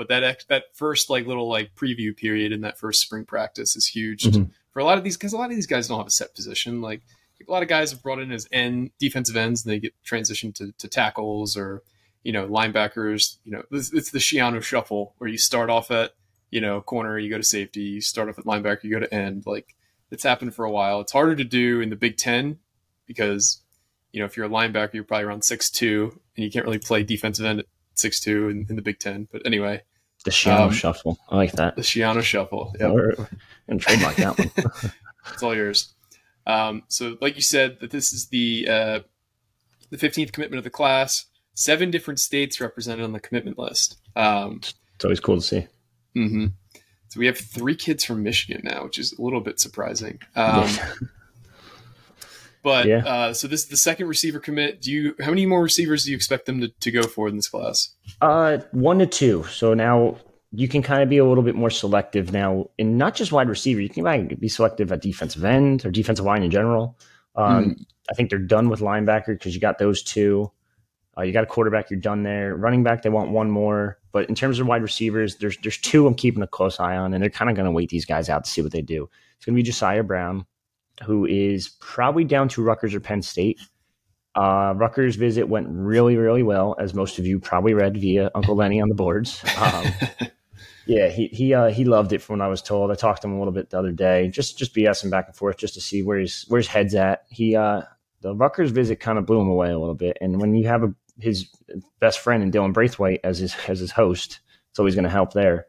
but 0.00 0.08
that 0.08 0.44
that 0.48 0.64
first 0.72 1.10
like 1.10 1.26
little 1.26 1.46
like 1.46 1.74
preview 1.74 2.16
period 2.16 2.52
in 2.52 2.62
that 2.62 2.78
first 2.78 3.02
spring 3.02 3.26
practice 3.26 3.76
is 3.76 3.86
huge 3.86 4.22
mm-hmm. 4.22 4.44
for 4.72 4.80
a 4.80 4.84
lot 4.84 4.96
of 4.96 5.04
these 5.04 5.14
because 5.14 5.34
a 5.34 5.36
lot 5.36 5.50
of 5.50 5.56
these 5.56 5.66
guys 5.66 5.88
don't 5.88 5.98
have 5.98 6.06
a 6.06 6.10
set 6.10 6.34
position. 6.34 6.80
Like 6.80 7.02
a 7.50 7.52
lot 7.52 7.62
of 7.62 7.68
guys 7.68 7.90
have 7.90 8.02
brought 8.02 8.20
in 8.20 8.30
as 8.30 8.46
end 8.52 8.92
defensive 9.00 9.36
ends 9.36 9.64
and 9.64 9.72
they 9.72 9.80
get 9.80 9.92
transitioned 10.06 10.54
to, 10.54 10.72
to 10.78 10.86
tackles 10.86 11.56
or 11.56 11.82
you 12.22 12.32
know 12.32 12.46
linebackers. 12.48 13.38
You 13.44 13.52
know 13.52 13.62
it's, 13.72 13.92
it's 13.92 14.12
the 14.12 14.20
Schiano 14.20 14.62
shuffle 14.62 15.14
where 15.18 15.28
you 15.28 15.36
start 15.36 15.68
off 15.68 15.90
at 15.90 16.12
you 16.50 16.60
know 16.60 16.80
corner, 16.80 17.18
you 17.18 17.28
go 17.28 17.36
to 17.36 17.42
safety, 17.42 17.80
you 17.80 18.00
start 18.00 18.28
off 18.28 18.38
at 18.38 18.44
linebacker, 18.44 18.84
you 18.84 18.92
go 18.92 19.00
to 19.00 19.12
end. 19.12 19.44
Like 19.46 19.74
it's 20.12 20.22
happened 20.22 20.54
for 20.54 20.64
a 20.64 20.70
while. 20.70 21.00
It's 21.00 21.12
harder 21.12 21.34
to 21.34 21.44
do 21.44 21.80
in 21.80 21.90
the 21.90 21.96
Big 21.96 22.16
Ten 22.16 22.58
because 23.06 23.62
you 24.12 24.20
know 24.20 24.26
if 24.26 24.36
you're 24.36 24.46
a 24.46 24.50
linebacker, 24.50 24.94
you're 24.94 25.04
probably 25.04 25.24
around 25.24 25.42
six 25.42 25.70
two, 25.70 26.20
and 26.36 26.44
you 26.44 26.52
can't 26.52 26.64
really 26.64 26.78
play 26.78 27.02
defensive 27.02 27.44
end 27.44 27.58
at 27.60 27.66
six 27.94 28.20
two 28.20 28.48
in, 28.48 28.66
in 28.70 28.76
the 28.76 28.82
Big 28.82 29.00
Ten. 29.00 29.26
But 29.32 29.44
anyway, 29.44 29.82
the 30.24 30.30
Schiano 30.30 30.66
um, 30.66 30.72
Shuffle. 30.72 31.18
I 31.28 31.36
like 31.36 31.52
that. 31.52 31.74
The 31.74 31.82
Schiano 31.82 32.22
Shuffle. 32.22 32.76
Yeah. 32.78 33.26
And 33.66 33.80
trademark 33.80 34.14
that 34.16 34.38
one. 34.38 34.50
it's 35.32 35.42
all 35.42 35.54
yours. 35.54 35.94
Um, 36.50 36.82
so, 36.88 37.16
like 37.20 37.36
you 37.36 37.42
said, 37.42 37.78
that 37.80 37.90
this 37.90 38.12
is 38.12 38.28
the 38.28 38.66
uh, 38.68 39.00
the 39.90 39.98
fifteenth 39.98 40.32
commitment 40.32 40.58
of 40.58 40.64
the 40.64 40.70
class. 40.70 41.26
Seven 41.54 41.90
different 41.90 42.18
states 42.18 42.60
represented 42.60 43.04
on 43.04 43.12
the 43.12 43.20
commitment 43.20 43.58
list. 43.58 43.98
Um, 44.16 44.60
it's 44.94 45.04
always 45.04 45.20
cool 45.20 45.36
to 45.36 45.42
see. 45.42 45.66
Mm-hmm. 46.16 46.46
So 47.08 47.20
we 47.20 47.26
have 47.26 47.38
three 47.38 47.74
kids 47.74 48.04
from 48.04 48.22
Michigan 48.22 48.62
now, 48.64 48.84
which 48.84 48.98
is 48.98 49.12
a 49.12 49.22
little 49.22 49.40
bit 49.40 49.58
surprising. 49.58 50.20
Um, 50.36 50.68
but 52.62 52.86
yeah. 52.86 52.98
uh, 52.98 53.34
so 53.34 53.48
this 53.48 53.64
is 53.64 53.68
the 53.68 53.76
second 53.76 54.06
receiver 54.06 54.38
commit. 54.38 54.80
Do 54.80 54.90
you 54.90 55.14
how 55.20 55.30
many 55.30 55.46
more 55.46 55.62
receivers 55.62 56.04
do 56.04 56.10
you 56.10 56.16
expect 56.16 56.46
them 56.46 56.60
to, 56.60 56.68
to 56.68 56.90
go 56.90 57.02
for 57.02 57.28
in 57.28 57.36
this 57.36 57.48
class? 57.48 57.90
Uh, 58.20 58.58
one 58.72 58.98
to 59.00 59.06
two. 59.06 59.44
So 59.44 59.74
now 59.74 60.18
you 60.52 60.68
can 60.68 60.82
kind 60.82 61.02
of 61.02 61.08
be 61.08 61.18
a 61.18 61.24
little 61.24 61.44
bit 61.44 61.54
more 61.54 61.70
selective 61.70 62.32
now, 62.32 62.66
and 62.78 62.98
not 62.98 63.14
just 63.14 63.32
wide 63.32 63.48
receiver. 63.48 63.80
You 63.80 63.88
can 63.88 64.26
be 64.38 64.48
selective 64.48 64.90
at 64.90 65.00
defensive 65.00 65.44
end 65.44 65.84
or 65.84 65.90
defensive 65.90 66.24
line 66.24 66.42
in 66.42 66.50
general. 66.50 66.98
Um, 67.36 67.64
mm. 67.64 67.84
I 68.10 68.14
think 68.14 68.30
they're 68.30 68.38
done 68.38 68.68
with 68.68 68.80
linebacker 68.80 69.28
because 69.28 69.54
you 69.54 69.60
got 69.60 69.78
those 69.78 70.02
two. 70.02 70.50
Uh, 71.16 71.22
you 71.22 71.32
got 71.32 71.44
a 71.44 71.46
quarterback, 71.46 71.90
you're 71.90 72.00
done 72.00 72.22
there. 72.22 72.56
Running 72.56 72.82
back, 72.82 73.02
they 73.02 73.10
want 73.10 73.30
one 73.30 73.50
more. 73.50 73.98
But 74.12 74.28
in 74.28 74.34
terms 74.34 74.58
of 74.58 74.66
wide 74.66 74.82
receivers, 74.82 75.36
there's 75.36 75.56
there's 75.58 75.78
two 75.78 76.06
I'm 76.06 76.14
keeping 76.14 76.42
a 76.42 76.46
close 76.46 76.80
eye 76.80 76.96
on, 76.96 77.14
and 77.14 77.22
they're 77.22 77.30
kind 77.30 77.50
of 77.50 77.56
going 77.56 77.66
to 77.66 77.72
wait 77.72 77.90
these 77.90 78.04
guys 78.04 78.28
out 78.28 78.44
to 78.44 78.50
see 78.50 78.62
what 78.62 78.72
they 78.72 78.82
do. 78.82 79.08
It's 79.36 79.44
going 79.44 79.54
to 79.54 79.58
be 79.58 79.62
Josiah 79.62 80.02
Brown, 80.02 80.46
who 81.04 81.26
is 81.26 81.68
probably 81.80 82.24
down 82.24 82.48
to 82.50 82.62
Rutgers 82.62 82.94
or 82.94 83.00
Penn 83.00 83.22
State. 83.22 83.60
Uh, 84.34 84.74
Rutgers 84.76 85.16
visit 85.16 85.48
went 85.48 85.66
really, 85.70 86.16
really 86.16 86.42
well, 86.42 86.76
as 86.78 86.94
most 86.94 87.18
of 87.18 87.26
you 87.26 87.40
probably 87.40 87.74
read 87.74 87.96
via 87.96 88.30
Uncle 88.34 88.54
Lenny 88.56 88.80
on 88.80 88.88
the 88.88 88.94
boards. 88.94 89.42
Um, 89.60 89.84
yeah, 90.90 91.08
he 91.08 91.28
he 91.28 91.54
uh, 91.54 91.68
he 91.68 91.84
loved 91.84 92.12
it 92.12 92.20
from 92.20 92.40
what 92.40 92.44
I 92.44 92.48
was 92.48 92.62
told. 92.62 92.90
I 92.90 92.96
talked 92.96 93.22
to 93.22 93.28
him 93.28 93.34
a 93.34 93.38
little 93.38 93.52
bit 93.52 93.70
the 93.70 93.78
other 93.78 93.92
day, 93.92 94.26
just 94.26 94.58
just 94.58 94.74
BSing 94.74 95.08
back 95.08 95.28
and 95.28 95.36
forth, 95.36 95.56
just 95.56 95.74
to 95.74 95.80
see 95.80 96.02
where 96.02 96.18
his 96.18 96.44
where 96.48 96.58
his 96.58 96.66
head's 96.66 96.96
at. 96.96 97.26
He 97.28 97.54
uh, 97.54 97.82
the 98.22 98.34
Rutgers 98.34 98.72
visit 98.72 98.98
kind 98.98 99.16
of 99.16 99.24
blew 99.24 99.40
him 99.40 99.46
away 99.46 99.70
a 99.70 99.78
little 99.78 99.94
bit, 99.94 100.18
and 100.20 100.40
when 100.40 100.56
you 100.56 100.66
have 100.66 100.82
a, 100.82 100.92
his 101.20 101.46
best 102.00 102.18
friend 102.18 102.42
in 102.42 102.50
Dylan 102.50 102.72
Braithwaite 102.72 103.20
as 103.22 103.38
his 103.38 103.54
as 103.68 103.78
his 103.78 103.92
host, 103.92 104.40
it's 104.70 104.80
always 104.80 104.96
going 104.96 105.04
to 105.04 105.10
help 105.10 105.32
there. 105.32 105.66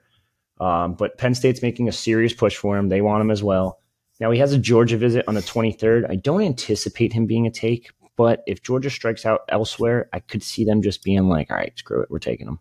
Um, 0.59 0.95
but 0.95 1.19
Penn 1.19 1.35
State's 1.35 1.61
making 1.61 1.87
a 1.87 1.91
serious 1.91 2.33
push 2.33 2.55
for 2.55 2.75
him. 2.75 2.89
They 2.89 3.01
want 3.01 3.21
him 3.21 3.29
as 3.29 3.43
well. 3.43 3.79
Now 4.19 4.31
he 4.31 4.39
has 4.39 4.53
a 4.53 4.57
Georgia 4.57 4.97
visit 4.97 5.25
on 5.27 5.35
the 5.35 5.41
23rd. 5.41 6.09
I 6.09 6.15
don't 6.15 6.41
anticipate 6.41 7.13
him 7.13 7.27
being 7.27 7.45
a 7.45 7.51
take, 7.51 7.89
but 8.15 8.41
if 8.47 8.63
Georgia 8.63 8.89
strikes 8.89 9.23
out 9.23 9.41
elsewhere, 9.49 10.09
I 10.13 10.19
could 10.19 10.41
see 10.41 10.65
them 10.65 10.81
just 10.81 11.03
being 11.03 11.29
like, 11.29 11.51
all 11.51 11.57
right, 11.57 11.77
screw 11.77 12.01
it, 12.01 12.09
we're 12.09 12.19
taking 12.19 12.47
him. 12.47 12.59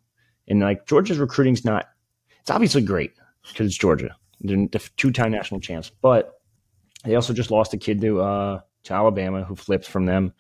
And 0.49 0.61
like 0.61 0.87
Georgia's 0.87 1.19
recruiting's 1.19 1.65
not, 1.65 1.87
it's 2.41 2.51
obviously 2.51 2.83
great 2.83 3.13
because 3.49 3.67
it's 3.67 3.77
Georgia, 3.77 4.17
they're 4.41 4.57
the 4.57 4.89
two-time 4.97 5.33
national 5.33 5.61
champs, 5.61 5.91
but 6.03 6.41
they 7.05 7.15
also 7.15 7.33
just 7.33 7.51
lost 7.51 7.75
a 7.75 7.79
kid 7.79 8.01
to 8.01 8.21
uh, 8.21 8.61
to 8.85 8.95
Alabama 8.95 9.45
who 9.45 9.57
flipped 9.57 9.87
from 9.87 10.07
them. 10.07 10.33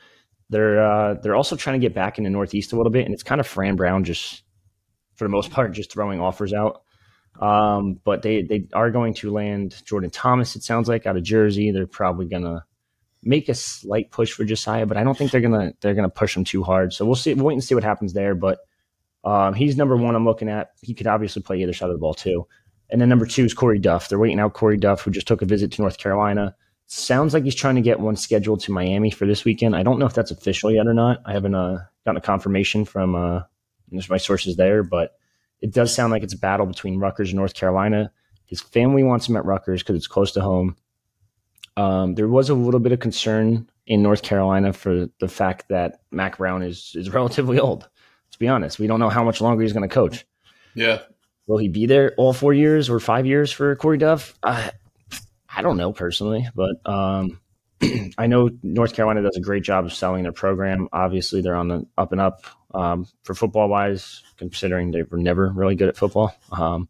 They're 0.48 0.82
uh, 0.82 1.14
they're 1.14 1.36
also 1.36 1.56
trying 1.56 1.80
to 1.80 1.84
get 1.86 1.94
back 1.94 2.18
in 2.18 2.24
the 2.24 2.30
Northeast 2.30 2.72
a 2.72 2.76
little 2.76 2.92
bit, 2.92 3.04
and 3.04 3.14
it's 3.14 3.22
kind 3.22 3.40
of 3.40 3.46
Fran 3.46 3.76
Brown 3.76 4.04
just 4.04 4.42
for 5.14 5.24
the 5.24 5.30
most 5.30 5.50
part 5.52 5.72
just 5.72 5.92
throwing 5.92 6.20
offers 6.20 6.52
out. 6.52 6.82
Um, 7.40 8.00
but 8.04 8.22
they 8.22 8.42
they 8.42 8.66
are 8.72 8.90
going 8.90 9.14
to 9.14 9.30
land 9.30 9.80
Jordan 9.86 10.10
Thomas. 10.10 10.56
It 10.56 10.62
sounds 10.62 10.88
like 10.88 11.06
out 11.06 11.16
of 11.16 11.22
Jersey. 11.22 11.70
They're 11.70 11.86
probably 11.86 12.26
gonna 12.26 12.64
make 13.22 13.48
a 13.48 13.54
slight 13.54 14.10
push 14.10 14.32
for 14.32 14.44
Josiah, 14.44 14.86
but 14.86 14.96
I 14.96 15.04
don't 15.04 15.16
think 15.16 15.30
they're 15.30 15.40
gonna 15.40 15.72
they're 15.80 15.94
gonna 15.94 16.08
push 16.10 16.36
him 16.36 16.44
too 16.44 16.62
hard. 16.62 16.92
So 16.92 17.04
we'll 17.06 17.14
see. 17.14 17.34
We'll 17.34 17.46
wait 17.46 17.54
and 17.54 17.64
see 17.64 17.74
what 17.74 17.84
happens 17.84 18.12
there. 18.12 18.34
But 18.34 18.58
um, 19.24 19.54
he's 19.54 19.76
number 19.76 19.96
one. 19.96 20.14
I'm 20.14 20.24
looking 20.24 20.48
at. 20.48 20.70
He 20.80 20.94
could 20.94 21.06
obviously 21.06 21.42
play 21.42 21.62
either 21.62 21.72
side 21.72 21.90
of 21.90 21.94
the 21.94 22.00
ball 22.00 22.14
too. 22.14 22.46
And 22.90 23.00
then 23.00 23.08
number 23.08 23.26
two 23.26 23.44
is 23.44 23.54
Corey 23.54 23.78
Duff. 23.78 24.08
They're 24.08 24.18
waiting 24.18 24.40
out 24.40 24.54
Corey 24.54 24.76
Duff, 24.76 25.02
who 25.02 25.10
just 25.10 25.28
took 25.28 25.42
a 25.42 25.46
visit 25.46 25.72
to 25.72 25.82
North 25.82 25.98
Carolina. 25.98 26.56
Sounds 26.86 27.34
like 27.34 27.44
he's 27.44 27.54
trying 27.54 27.76
to 27.76 27.80
get 27.80 28.00
one 28.00 28.16
scheduled 28.16 28.60
to 28.60 28.72
Miami 28.72 29.10
for 29.10 29.26
this 29.26 29.44
weekend. 29.44 29.76
I 29.76 29.84
don't 29.84 29.98
know 29.98 30.06
if 30.06 30.14
that's 30.14 30.32
official 30.32 30.72
yet 30.72 30.88
or 30.88 30.94
not. 30.94 31.22
I 31.24 31.32
haven't 31.32 31.54
uh, 31.54 31.84
gotten 32.04 32.16
a 32.16 32.20
confirmation 32.20 32.84
from 32.84 33.14
uh, 33.14 33.42
my 34.08 34.16
sources 34.16 34.56
there, 34.56 34.82
but 34.82 35.12
it 35.60 35.72
does 35.72 35.94
sound 35.94 36.10
like 36.10 36.24
it's 36.24 36.34
a 36.34 36.38
battle 36.38 36.66
between 36.66 36.98
Rutgers 36.98 37.30
and 37.30 37.38
North 37.38 37.54
Carolina. 37.54 38.10
His 38.46 38.60
family 38.60 39.04
wants 39.04 39.28
him 39.28 39.36
at 39.36 39.44
Rutgers 39.44 39.82
because 39.82 39.96
it's 39.96 40.08
close 40.08 40.32
to 40.32 40.40
home. 40.40 40.76
Um, 41.76 42.14
there 42.14 42.28
was 42.28 42.50
a 42.50 42.54
little 42.54 42.80
bit 42.80 42.92
of 42.92 42.98
concern 42.98 43.68
in 43.86 44.02
North 44.02 44.22
Carolina 44.22 44.72
for 44.72 45.08
the 45.20 45.28
fact 45.28 45.68
that 45.68 46.00
Mack 46.10 46.38
Brown 46.38 46.62
is 46.62 46.92
is 46.94 47.10
relatively 47.14 47.60
old. 47.60 47.88
Let's 48.30 48.36
be 48.36 48.48
honest. 48.48 48.78
We 48.78 48.86
don't 48.86 49.00
know 49.00 49.08
how 49.08 49.24
much 49.24 49.40
longer 49.40 49.62
he's 49.62 49.72
going 49.72 49.88
to 49.88 49.92
coach. 49.92 50.24
Yeah. 50.74 51.00
Will 51.46 51.58
he 51.58 51.68
be 51.68 51.86
there 51.86 52.14
all 52.16 52.32
four 52.32 52.54
years 52.54 52.88
or 52.88 53.00
five 53.00 53.26
years 53.26 53.50
for 53.50 53.74
Corey 53.74 53.98
Duff? 53.98 54.38
I, 54.42 54.70
I 55.54 55.62
don't 55.62 55.76
know 55.76 55.92
personally, 55.92 56.48
but 56.54 56.76
um, 56.86 57.40
I 58.18 58.28
know 58.28 58.50
North 58.62 58.94
Carolina 58.94 59.22
does 59.22 59.36
a 59.36 59.40
great 59.40 59.64
job 59.64 59.84
of 59.84 59.92
selling 59.92 60.22
their 60.22 60.32
program. 60.32 60.88
Obviously, 60.92 61.42
they're 61.42 61.56
on 61.56 61.68
the 61.68 61.86
up 61.98 62.12
and 62.12 62.20
up 62.20 62.44
um, 62.72 63.06
for 63.24 63.34
football 63.34 63.68
wise, 63.68 64.22
considering 64.36 64.92
they 64.92 65.02
were 65.02 65.18
never 65.18 65.48
really 65.48 65.74
good 65.74 65.88
at 65.88 65.96
football. 65.96 66.32
Um, 66.52 66.88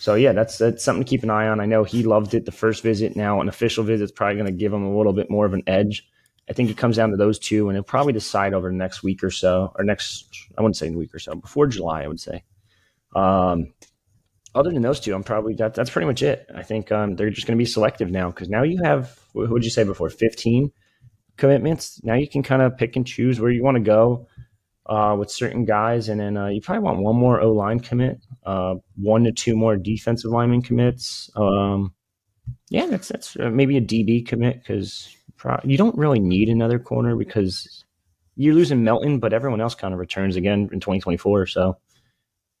so 0.00 0.14
yeah, 0.14 0.32
that's 0.32 0.58
that's 0.58 0.82
something 0.82 1.04
to 1.04 1.08
keep 1.08 1.22
an 1.22 1.30
eye 1.30 1.48
on. 1.48 1.60
I 1.60 1.66
know 1.66 1.84
he 1.84 2.02
loved 2.02 2.34
it 2.34 2.46
the 2.46 2.52
first 2.52 2.82
visit. 2.82 3.16
Now 3.16 3.40
an 3.40 3.48
official 3.48 3.84
visit 3.84 4.04
is 4.04 4.12
probably 4.12 4.36
going 4.36 4.46
to 4.46 4.52
give 4.52 4.72
him 4.72 4.84
a 4.84 4.96
little 4.96 5.12
bit 5.12 5.30
more 5.30 5.46
of 5.46 5.54
an 5.54 5.62
edge. 5.66 6.08
I 6.48 6.52
think 6.52 6.70
it 6.70 6.76
comes 6.76 6.96
down 6.96 7.10
to 7.10 7.16
those 7.16 7.38
two, 7.38 7.68
and 7.68 7.76
he'll 7.76 7.82
probably 7.82 8.12
decide 8.12 8.54
over 8.54 8.68
the 8.68 8.76
next 8.76 9.02
week 9.02 9.22
or 9.22 9.30
so, 9.30 9.72
or 9.76 9.84
next 9.84 10.28
I 10.56 10.62
wouldn't 10.62 10.76
say 10.76 10.90
week 10.90 11.14
or 11.14 11.18
so 11.18 11.34
before 11.34 11.66
July. 11.66 12.02
I 12.02 12.08
would 12.08 12.20
say. 12.20 12.44
Um, 13.14 13.72
other 14.54 14.70
than 14.70 14.82
those 14.82 15.00
two, 15.00 15.14
I'm 15.14 15.22
probably 15.22 15.54
that, 15.54 15.74
that's 15.74 15.90
pretty 15.90 16.06
much 16.06 16.22
it. 16.22 16.46
I 16.54 16.62
think 16.62 16.90
um, 16.90 17.16
they're 17.16 17.30
just 17.30 17.46
going 17.46 17.56
to 17.56 17.62
be 17.62 17.66
selective 17.66 18.10
now 18.10 18.30
because 18.30 18.48
now 18.48 18.62
you 18.62 18.82
have 18.82 19.18
what 19.32 19.50
would 19.50 19.64
you 19.64 19.70
say 19.70 19.84
before 19.84 20.10
15 20.10 20.70
commitments. 21.36 22.00
Now 22.02 22.14
you 22.14 22.28
can 22.28 22.42
kind 22.42 22.62
of 22.62 22.76
pick 22.76 22.96
and 22.96 23.06
choose 23.06 23.40
where 23.40 23.50
you 23.50 23.62
want 23.62 23.76
to 23.76 23.82
go 23.82 24.26
uh, 24.86 25.14
with 25.18 25.30
certain 25.30 25.64
guys, 25.64 26.08
and 26.08 26.18
then 26.18 26.36
uh, 26.36 26.46
you 26.46 26.60
probably 26.60 26.82
want 26.82 26.98
one 26.98 27.16
more 27.16 27.40
O 27.40 27.52
line 27.52 27.78
commit, 27.78 28.24
uh, 28.44 28.76
one 28.96 29.24
to 29.24 29.32
two 29.32 29.54
more 29.54 29.76
defensive 29.76 30.30
lineman 30.30 30.62
commits. 30.62 31.30
Um, 31.36 31.94
yeah, 32.70 32.86
that's 32.86 33.08
that's 33.08 33.36
uh, 33.36 33.50
maybe 33.50 33.76
a 33.76 33.82
DB 33.82 34.26
commit 34.26 34.60
because 34.60 35.14
Pro- 35.38 35.60
you 35.64 35.78
don't 35.78 35.96
really 35.96 36.18
need 36.20 36.48
another 36.50 36.78
corner 36.78 37.16
because 37.16 37.84
you're 38.36 38.54
losing 38.54 38.84
Melton, 38.84 39.18
but 39.18 39.32
everyone 39.32 39.60
else 39.60 39.74
kind 39.74 39.94
of 39.94 40.00
returns 40.00 40.36
again 40.36 40.68
in 40.72 40.80
2024. 40.80 41.46
So 41.46 41.78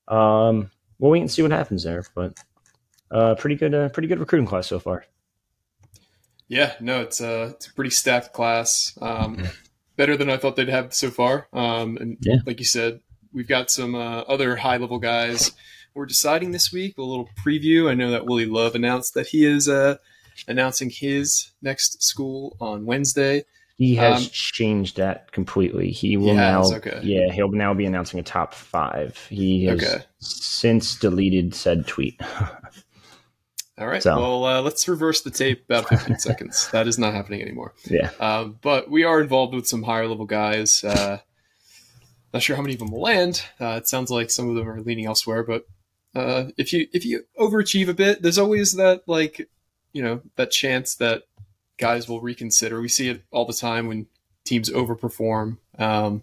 um, 0.08 0.70
we'll 0.98 1.10
wait 1.10 1.20
and 1.20 1.30
see 1.30 1.42
what 1.42 1.50
happens 1.50 1.82
there. 1.84 2.04
But 2.14 2.38
uh, 3.10 3.34
pretty 3.34 3.56
good, 3.56 3.74
uh, 3.74 3.88
pretty 3.90 4.08
good 4.08 4.18
recruiting 4.18 4.46
class 4.46 4.66
so 4.66 4.78
far. 4.78 5.04
Yeah, 6.48 6.74
no, 6.80 7.02
it's 7.02 7.20
a 7.20 7.48
it's 7.56 7.66
a 7.66 7.74
pretty 7.74 7.90
stacked 7.90 8.32
class. 8.32 8.96
Um, 9.02 9.42
better 9.96 10.16
than 10.16 10.30
I 10.30 10.36
thought 10.38 10.56
they'd 10.56 10.68
have 10.68 10.94
so 10.94 11.10
far. 11.10 11.46
Um, 11.52 11.98
and 11.98 12.16
Yeah. 12.20 12.36
like 12.46 12.58
you 12.58 12.64
said, 12.64 13.00
we've 13.32 13.48
got 13.48 13.70
some 13.70 13.94
uh, 13.94 14.20
other 14.22 14.56
high 14.56 14.78
level 14.78 14.98
guys. 14.98 15.52
We're 15.94 16.06
deciding 16.06 16.52
this 16.52 16.72
week 16.72 16.96
a 16.96 17.02
little 17.02 17.28
preview. 17.44 17.90
I 17.90 17.94
know 17.94 18.12
that 18.12 18.24
Willie 18.24 18.46
Love 18.46 18.74
announced 18.74 19.14
that 19.14 19.26
he 19.26 19.44
is 19.44 19.68
uh, 19.68 19.96
announcing 20.46 20.90
his 20.90 21.50
next 21.62 22.02
school 22.02 22.56
on 22.60 22.84
Wednesday. 22.86 23.44
He 23.76 23.94
has 23.96 24.24
Um, 24.24 24.30
changed 24.32 24.96
that 24.96 25.30
completely. 25.32 25.90
He 25.92 26.16
will 26.16 26.34
now, 26.34 26.64
okay. 26.64 27.00
yeah, 27.02 27.30
he'll 27.32 27.52
now 27.52 27.74
be 27.74 27.86
announcing 27.86 28.18
a 28.18 28.24
top 28.24 28.52
five. 28.52 29.16
He 29.30 29.64
has 29.66 29.82
Okay. 29.82 30.04
since 30.18 30.96
deleted 30.98 31.54
said 31.54 31.86
tweet. 31.86 32.20
All 33.78 33.86
right. 33.86 34.02
So- 34.02 34.16
Well, 34.18 34.44
uh, 34.44 34.62
let's 34.62 34.88
reverse 34.88 35.22
the 35.22 35.30
tape 35.30 35.64
about 35.66 35.88
15 35.88 36.18
seconds. 36.18 36.68
That 36.72 36.88
is 36.88 36.98
not 36.98 37.14
happening 37.14 37.40
anymore. 37.42 37.74
yeah, 37.84 38.10
Um, 38.18 38.58
but 38.60 38.90
we 38.90 39.04
are 39.04 39.20
involved 39.20 39.54
with 39.54 39.68
some 39.68 39.84
higher 39.84 40.08
level 40.08 40.26
guys. 40.26 40.82
Uh, 40.82 41.18
not 42.34 42.42
sure 42.42 42.56
how 42.56 42.62
many 42.62 42.74
of 42.74 42.80
them 42.80 42.90
will 42.90 43.00
land. 43.00 43.42
Uh, 43.60 43.76
it 43.80 43.88
sounds 43.88 44.10
like 44.10 44.30
some 44.30 44.48
of 44.50 44.56
them 44.56 44.68
are 44.68 44.80
leaning 44.80 45.06
elsewhere. 45.06 45.44
But 45.44 45.66
uh, 46.14 46.46
if 46.58 46.72
you 46.72 46.88
if 46.92 47.04
you 47.06 47.22
overachieve 47.38 47.88
a 47.88 47.94
bit, 47.94 48.22
there's 48.22 48.38
always 48.38 48.72
that 48.74 49.02
like 49.06 49.48
you 49.92 50.02
know 50.02 50.20
that 50.36 50.50
chance 50.50 50.94
that 50.96 51.24
guys 51.78 52.08
will 52.08 52.20
reconsider. 52.20 52.80
We 52.80 52.88
see 52.88 53.08
it 53.08 53.22
all 53.30 53.44
the 53.44 53.52
time 53.52 53.86
when 53.86 54.06
teams 54.44 54.70
overperform 54.70 55.58
um, 55.78 56.22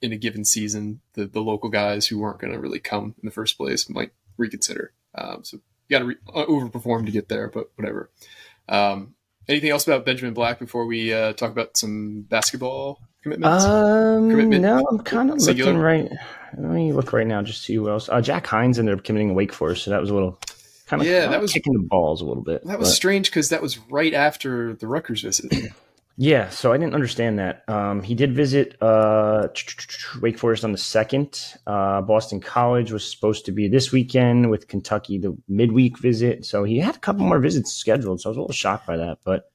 in 0.00 0.12
a 0.12 0.16
given 0.16 0.44
season. 0.44 1.00
The 1.14 1.26
the 1.26 1.40
local 1.42 1.68
guys 1.70 2.06
who 2.06 2.18
weren't 2.18 2.38
going 2.40 2.52
to 2.52 2.58
really 2.58 2.80
come 2.80 3.14
in 3.22 3.26
the 3.26 3.30
first 3.30 3.56
place 3.56 3.88
might 3.88 4.12
reconsider. 4.36 4.92
Um, 5.14 5.44
so 5.44 5.58
you 5.88 5.94
got 5.94 6.00
to 6.00 6.04
re- 6.06 6.16
uh, 6.34 6.46
overperform 6.46 7.06
to 7.06 7.12
get 7.12 7.28
there. 7.28 7.48
But 7.48 7.70
whatever. 7.76 8.10
Um, 8.68 9.14
Anything 9.46 9.68
else 9.72 9.86
about 9.86 10.06
Benjamin 10.06 10.32
Black 10.32 10.58
before 10.58 10.86
we 10.86 11.12
uh, 11.12 11.34
talk 11.34 11.50
about 11.50 11.76
some 11.76 12.22
basketball 12.22 12.98
commitments? 13.22 13.62
um, 13.66 14.30
Commitment. 14.30 14.62
no, 14.62 14.82
I'm 14.90 15.00
kind 15.00 15.30
of 15.30 15.38
Singular. 15.42 15.72
looking 15.72 15.82
right. 15.82 16.10
Let 16.56 16.70
me 16.70 16.94
look 16.94 17.12
right 17.12 17.26
now, 17.26 17.42
just 17.42 17.58
to 17.58 17.64
see 17.66 17.74
who 17.74 17.90
else. 17.90 18.08
Uh, 18.08 18.22
Jack 18.22 18.46
Hines 18.46 18.78
ended 18.78 18.96
up 18.96 19.04
committing 19.04 19.28
to 19.28 19.34
Wake 19.34 19.52
Forest, 19.52 19.84
so 19.84 19.90
that 19.90 20.00
was 20.00 20.08
a 20.08 20.14
little 20.14 20.38
kind 20.86 21.02
of 21.02 21.08
Yeah, 21.08 21.26
that 21.28 21.40
was- 21.40 21.52
kicking 21.52 21.72
the 21.74 21.86
balls 21.88 22.20
a 22.20 22.24
little 22.24 22.42
bit. 22.42 22.64
that 22.66 22.78
was 22.78 22.88
but- 22.88 22.94
strange 22.94 23.30
because 23.30 23.48
that 23.50 23.62
was 23.62 23.78
right 23.90 24.14
after 24.14 24.74
the 24.74 24.86
Rutgers 24.86 25.22
visit. 25.22 25.52
Yeah, 26.16 26.48
so 26.50 26.72
I 26.72 26.76
didn't 26.78 26.94
understand 26.94 27.40
that. 27.40 27.64
Um, 27.68 28.00
he 28.00 28.14
did 28.14 28.36
visit 28.36 28.80
uh, 28.80 29.48
Wake 30.22 30.38
Forest 30.38 30.64
on 30.64 30.70
the 30.70 30.78
second. 30.78 31.44
Uh, 31.66 32.02
Boston 32.02 32.38
College 32.40 32.92
was 32.92 33.10
supposed 33.10 33.46
to 33.46 33.50
be 33.52 33.66
this 33.66 33.90
weekend 33.90 34.48
with 34.48 34.68
Kentucky 34.68 35.18
the 35.18 35.36
midweek 35.48 35.98
visit. 35.98 36.44
So 36.46 36.62
he 36.62 36.78
had 36.78 36.94
a 36.94 37.00
couple 37.00 37.26
more 37.26 37.40
visits 37.40 37.72
scheduled. 37.72 38.20
So 38.20 38.28
I 38.28 38.30
was 38.30 38.36
a 38.36 38.40
little 38.42 38.54
shocked 38.54 38.86
by 38.86 38.96
that. 38.98 39.18
But 39.24 39.50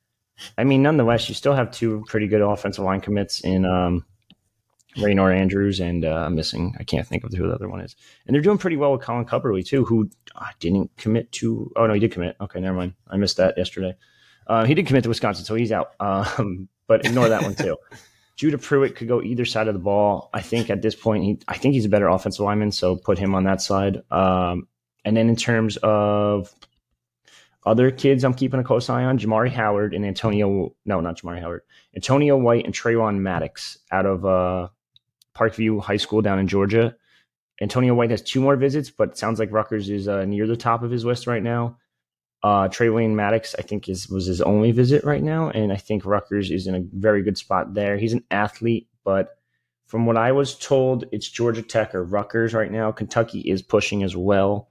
I 0.57 0.65
mean, 0.65 0.83
nonetheless, 0.83 1.29
you 1.29 1.35
still 1.35 1.53
have 1.53 1.71
two 1.71 2.03
pretty 2.09 2.27
good 2.27 2.41
offensive 2.41 2.83
line 2.83 2.99
commits 2.99 3.39
in 3.39 3.63
um, 3.63 4.03
Raynor 4.97 5.31
Andrews 5.31 5.79
and 5.79 6.03
uh, 6.03 6.23
I'm 6.25 6.35
missing. 6.35 6.75
I 6.79 6.83
can't 6.83 7.07
think 7.07 7.23
of 7.23 7.31
who 7.33 7.47
the 7.47 7.53
other 7.53 7.69
one 7.69 7.81
is. 7.81 7.95
And 8.25 8.33
they're 8.33 8.41
doing 8.41 8.57
pretty 8.57 8.77
well 8.77 8.91
with 8.91 9.01
Colin 9.01 9.25
Cupperly 9.25 9.65
too, 9.65 9.85
who 9.85 10.09
uh, 10.35 10.47
didn't 10.59 10.91
commit 10.97 11.31
to. 11.33 11.71
Oh 11.75 11.85
no, 11.85 11.93
he 11.93 11.99
did 11.99 12.11
commit. 12.11 12.35
Okay, 12.41 12.59
never 12.59 12.75
mind. 12.75 12.93
I 13.07 13.17
missed 13.17 13.37
that 13.37 13.57
yesterday. 13.57 13.95
Uh, 14.47 14.65
he 14.65 14.73
did 14.73 14.87
commit 14.87 15.03
to 15.03 15.09
Wisconsin, 15.09 15.45
so 15.45 15.55
he's 15.55 15.71
out. 15.71 15.91
Um, 15.99 16.67
but 16.87 17.05
ignore 17.05 17.29
that 17.29 17.43
one 17.43 17.53
too. 17.53 17.77
Judah 18.35 18.57
Pruitt 18.57 18.95
could 18.95 19.07
go 19.07 19.21
either 19.21 19.45
side 19.45 19.67
of 19.67 19.73
the 19.73 19.79
ball. 19.79 20.29
I 20.33 20.41
think 20.41 20.69
at 20.69 20.81
this 20.81 20.95
point, 20.95 21.23
he, 21.23 21.39
I 21.47 21.57
think 21.57 21.73
he's 21.73 21.85
a 21.85 21.89
better 21.89 22.07
offensive 22.07 22.43
lineman, 22.43 22.71
so 22.71 22.95
put 22.95 23.19
him 23.19 23.35
on 23.35 23.43
that 23.43 23.61
side. 23.61 24.01
Um, 24.11 24.67
and 25.03 25.15
then 25.15 25.27
in 25.27 25.35
terms 25.35 25.77
of 25.83 26.55
other 27.65 27.91
kids, 27.91 28.23
I'm 28.23 28.33
keeping 28.33 28.59
a 28.59 28.63
close 28.63 28.89
eye 28.89 29.03
on 29.03 29.19
Jamari 29.19 29.51
Howard 29.51 29.93
and 29.93 30.05
Antonio. 30.05 30.73
No, 30.85 31.01
not 31.01 31.19
Jamari 31.19 31.41
Howard. 31.41 31.61
Antonio 31.95 32.37
White 32.37 32.65
and 32.65 32.73
Trayvon 32.73 33.17
Maddox 33.17 33.77
out 33.91 34.05
of 34.05 34.25
uh, 34.25 34.69
Parkview 35.39 35.81
High 35.81 35.97
School 35.97 36.21
down 36.21 36.39
in 36.39 36.47
Georgia. 36.47 36.95
Antonio 37.61 37.93
White 37.93 38.11
has 38.11 38.21
two 38.21 38.41
more 38.41 38.55
visits, 38.55 38.89
but 38.89 39.17
sounds 39.17 39.39
like 39.39 39.51
Rutgers 39.51 39.89
is 39.89 40.07
uh, 40.07 40.25
near 40.25 40.47
the 40.47 40.57
top 40.57 40.83
of 40.83 40.91
his 40.91 41.05
list 41.05 41.27
right 41.27 41.43
now. 41.43 41.77
Uh, 42.41 42.69
Trayvon 42.69 43.15
Maddox, 43.15 43.53
I 43.57 43.61
think, 43.61 43.89
is 43.89 44.07
was 44.09 44.25
his 44.25 44.41
only 44.41 44.71
visit 44.71 45.03
right 45.03 45.23
now, 45.23 45.49
and 45.49 45.73
I 45.73 45.75
think 45.75 46.05
Rutgers 46.05 46.51
is 46.51 46.67
in 46.67 46.75
a 46.75 46.83
very 46.93 47.21
good 47.21 47.37
spot 47.37 47.73
there. 47.73 47.97
He's 47.97 48.13
an 48.13 48.23
athlete, 48.31 48.87
but 49.03 49.37
from 49.87 50.05
what 50.05 50.15
I 50.17 50.31
was 50.31 50.55
told, 50.57 51.05
it's 51.11 51.27
Georgia 51.27 51.61
Tech 51.61 51.93
or 51.93 52.03
Rutgers 52.03 52.53
right 52.53 52.71
now. 52.71 52.91
Kentucky 52.91 53.41
is 53.41 53.61
pushing 53.61 54.03
as 54.03 54.15
well. 54.15 54.69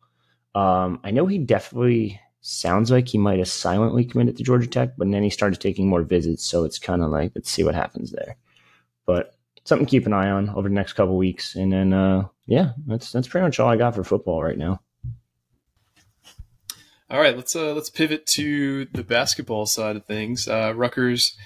Um, 0.54 1.00
I 1.04 1.10
know 1.10 1.26
he 1.26 1.38
definitely 1.38 2.20
sounds 2.40 2.90
like 2.90 3.08
he 3.08 3.18
might 3.18 3.38
have 3.38 3.48
silently 3.48 4.04
committed 4.04 4.36
to 4.36 4.44
Georgia 4.44 4.66
Tech, 4.66 4.96
but 4.96 5.10
then 5.10 5.22
he 5.22 5.30
started 5.30 5.60
taking 5.60 5.88
more 5.88 6.02
visits, 6.02 6.44
so 6.44 6.64
it's 6.64 6.78
kind 6.78 7.02
of 7.02 7.10
like 7.10 7.32
let's 7.34 7.50
see 7.50 7.64
what 7.64 7.74
happens 7.74 8.12
there. 8.12 8.36
But 9.04 9.37
something 9.68 9.86
to 9.86 9.90
keep 9.90 10.06
an 10.06 10.12
eye 10.12 10.30
on 10.30 10.50
over 10.50 10.68
the 10.68 10.74
next 10.74 10.94
couple 10.94 11.16
weeks, 11.16 11.54
and 11.54 11.72
then 11.72 11.92
uh, 11.92 12.26
yeah, 12.46 12.72
that's 12.86 13.12
that's 13.12 13.28
pretty 13.28 13.44
much 13.44 13.60
all 13.60 13.68
I 13.68 13.76
got 13.76 13.94
for 13.94 14.04
football 14.04 14.42
right 14.42 14.58
now. 14.58 14.80
All 17.10 17.20
right, 17.20 17.36
let's 17.36 17.54
uh, 17.54 17.72
let's 17.74 17.90
pivot 17.90 18.26
to 18.26 18.86
the 18.86 19.04
basketball 19.04 19.66
side 19.66 19.96
of 19.96 20.04
things. 20.04 20.48
Uh, 20.48 20.72
Rutgers 20.74 21.36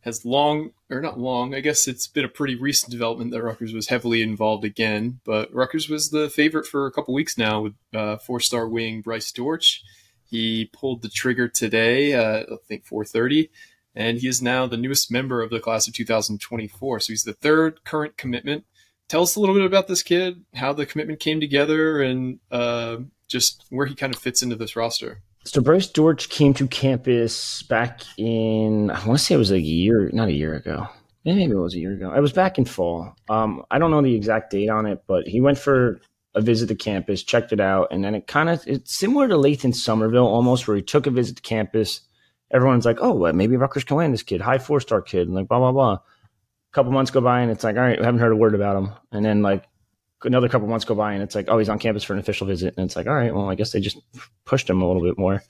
has 0.00 0.24
long, 0.24 0.70
or 0.88 1.00
not 1.00 1.18
long, 1.18 1.52
I 1.52 1.60
guess 1.60 1.88
it's 1.88 2.06
been 2.06 2.24
a 2.24 2.28
pretty 2.28 2.54
recent 2.54 2.92
development 2.92 3.32
that 3.32 3.42
Rutgers 3.42 3.72
was 3.72 3.88
heavily 3.88 4.22
involved 4.22 4.64
again. 4.64 5.18
But 5.24 5.52
Rutgers 5.52 5.88
was 5.88 6.10
the 6.10 6.30
favorite 6.30 6.66
for 6.66 6.86
a 6.86 6.92
couple 6.92 7.12
weeks 7.12 7.36
now 7.36 7.62
with 7.62 7.74
uh, 7.92 8.16
four-star 8.18 8.68
wing 8.68 9.00
Bryce 9.00 9.32
Dortch. 9.32 9.82
He 10.24 10.70
pulled 10.72 11.02
the 11.02 11.08
trigger 11.08 11.48
today, 11.48 12.14
uh, 12.14 12.42
I 12.42 12.56
think 12.68 12.86
4:30, 12.86 13.48
and 13.96 14.18
he 14.18 14.28
is 14.28 14.42
now 14.42 14.66
the 14.66 14.76
newest 14.76 15.10
member 15.10 15.42
of 15.42 15.50
the 15.50 15.58
class 15.58 15.88
of 15.88 15.94
2024. 15.94 17.00
So 17.00 17.12
he's 17.12 17.24
the 17.24 17.32
third 17.32 17.82
current 17.84 18.16
commitment. 18.16 18.64
Tell 19.08 19.22
us 19.22 19.36
a 19.36 19.40
little 19.40 19.54
bit 19.54 19.64
about 19.64 19.88
this 19.88 20.02
kid, 20.02 20.44
how 20.54 20.72
the 20.72 20.84
commitment 20.84 21.20
came 21.20 21.40
together, 21.40 22.02
and 22.02 22.38
uh, 22.50 22.98
just 23.26 23.64
where 23.70 23.86
he 23.86 23.94
kind 23.94 24.14
of 24.14 24.20
fits 24.20 24.42
into 24.42 24.56
this 24.56 24.76
roster. 24.76 25.22
So 25.44 25.60
Bryce 25.60 25.86
Dortch 25.86 26.28
came 26.28 26.54
to 26.54 26.66
campus 26.66 27.62
back 27.62 28.02
in 28.16 28.90
I 28.90 29.06
want 29.06 29.18
to 29.18 29.24
say 29.24 29.36
it 29.36 29.38
was 29.38 29.52
like 29.52 29.58
a 29.58 29.62
year, 29.62 30.10
not 30.12 30.28
a 30.28 30.32
year 30.32 30.54
ago. 30.54 30.88
Maybe 31.24 31.44
it 31.44 31.54
was 31.54 31.74
a 31.74 31.78
year 31.78 31.92
ago. 31.92 32.12
It 32.12 32.20
was 32.20 32.32
back 32.32 32.58
in 32.58 32.64
fall. 32.64 33.16
Um, 33.28 33.64
I 33.70 33.78
don't 33.78 33.90
know 33.90 34.02
the 34.02 34.14
exact 34.14 34.50
date 34.50 34.68
on 34.68 34.86
it, 34.86 35.02
but 35.06 35.26
he 35.26 35.40
went 35.40 35.58
for 35.58 36.00
a 36.34 36.40
visit 36.40 36.66
to 36.68 36.74
campus, 36.74 37.22
checked 37.22 37.52
it 37.52 37.60
out, 37.60 37.88
and 37.90 38.04
then 38.04 38.14
it 38.14 38.26
kind 38.26 38.48
of 38.48 38.62
it's 38.66 38.94
similar 38.94 39.26
to 39.28 39.34
Lathan 39.34 39.74
Somerville 39.74 40.26
almost, 40.26 40.68
where 40.68 40.76
he 40.76 40.82
took 40.82 41.06
a 41.06 41.10
visit 41.10 41.36
to 41.36 41.42
campus. 41.42 42.00
Everyone's 42.52 42.86
like, 42.86 42.98
"Oh, 43.00 43.14
well, 43.14 43.32
maybe 43.32 43.56
Rutgers 43.56 43.84
can 43.84 43.96
land 43.96 44.12
this 44.12 44.22
kid, 44.22 44.40
high 44.40 44.58
four 44.58 44.80
star 44.80 45.02
kid," 45.02 45.26
and 45.26 45.34
like 45.34 45.48
blah 45.48 45.58
blah 45.58 45.72
blah. 45.72 45.92
A 45.94 46.00
couple 46.72 46.92
months 46.92 47.10
go 47.10 47.20
by, 47.20 47.40
and 47.40 47.50
it's 47.50 47.64
like, 47.64 47.76
"All 47.76 47.82
right, 47.82 47.98
we 47.98 48.04
haven't 48.04 48.20
heard 48.20 48.32
a 48.32 48.36
word 48.36 48.54
about 48.54 48.76
him," 48.76 48.92
and 49.12 49.24
then 49.24 49.42
like 49.42 49.64
another 50.24 50.48
couple 50.48 50.68
months 50.68 50.84
go 50.84 50.94
by 50.94 51.12
and 51.12 51.22
it's 51.22 51.34
like, 51.34 51.46
oh, 51.48 51.58
he's 51.58 51.68
on 51.68 51.78
campus 51.78 52.04
for 52.04 52.14
an 52.14 52.18
official 52.18 52.46
visit. 52.46 52.74
And 52.76 52.86
it's 52.86 52.96
like, 52.96 53.06
all 53.06 53.14
right, 53.14 53.34
well, 53.34 53.50
I 53.50 53.54
guess 53.54 53.72
they 53.72 53.80
just 53.80 53.98
pushed 54.44 54.68
him 54.68 54.82
a 54.82 54.86
little 54.86 55.02
bit 55.02 55.18
more. 55.18 55.42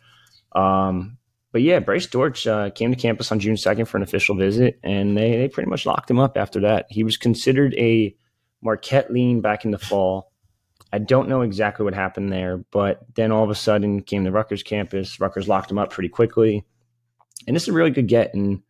Um, 0.52 1.18
but 1.52 1.62
yeah, 1.62 1.78
Bryce 1.78 2.06
Dortch 2.06 2.46
uh, 2.46 2.70
came 2.70 2.90
to 2.90 3.00
campus 3.00 3.30
on 3.30 3.40
June 3.40 3.54
2nd 3.54 3.86
for 3.86 3.96
an 3.96 4.02
official 4.02 4.36
visit, 4.36 4.78
and 4.82 5.16
they, 5.16 5.36
they 5.36 5.48
pretty 5.48 5.70
much 5.70 5.86
locked 5.86 6.10
him 6.10 6.18
up 6.18 6.36
after 6.36 6.60
that. 6.60 6.86
He 6.90 7.04
was 7.04 7.16
considered 7.16 7.74
a 7.74 8.14
Marquette 8.62 9.12
lean 9.12 9.40
back 9.40 9.64
in 9.64 9.70
the 9.70 9.78
fall. 9.78 10.32
I 10.92 10.98
don't 10.98 11.28
know 11.28 11.42
exactly 11.42 11.84
what 11.84 11.94
happened 11.94 12.32
there, 12.32 12.58
but 12.70 13.00
then 13.14 13.32
all 13.32 13.44
of 13.44 13.50
a 13.50 13.54
sudden 13.54 14.02
came 14.02 14.24
the 14.24 14.32
Rutgers 14.32 14.62
campus. 14.62 15.18
Rutgers 15.20 15.48
locked 15.48 15.70
him 15.70 15.78
up 15.78 15.90
pretty 15.90 16.08
quickly. 16.08 16.64
And 17.46 17.54
this 17.54 17.64
is 17.64 17.68
a 17.68 17.72
really 17.72 17.90
good 17.90 18.08
get. 18.08 18.34
And 18.34 18.62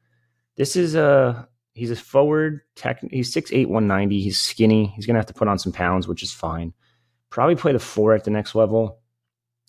this 0.56 0.76
is 0.76 0.94
a 0.94 1.48
he's 1.74 1.90
a 1.90 1.96
forward 1.96 2.62
tech 2.74 3.00
he's 3.10 3.34
6'8 3.34 3.66
190 3.66 4.20
he's 4.22 4.40
skinny 4.40 4.86
he's 4.96 5.04
gonna 5.04 5.18
have 5.18 5.26
to 5.26 5.34
put 5.34 5.46
on 5.46 5.58
some 5.58 5.72
pounds 5.72 6.08
which 6.08 6.22
is 6.22 6.32
fine. 6.32 6.72
Probably 7.30 7.54
play 7.54 7.72
the 7.72 7.78
four 7.78 8.14
at 8.14 8.24
the 8.24 8.30
next 8.30 8.54
level. 8.54 9.00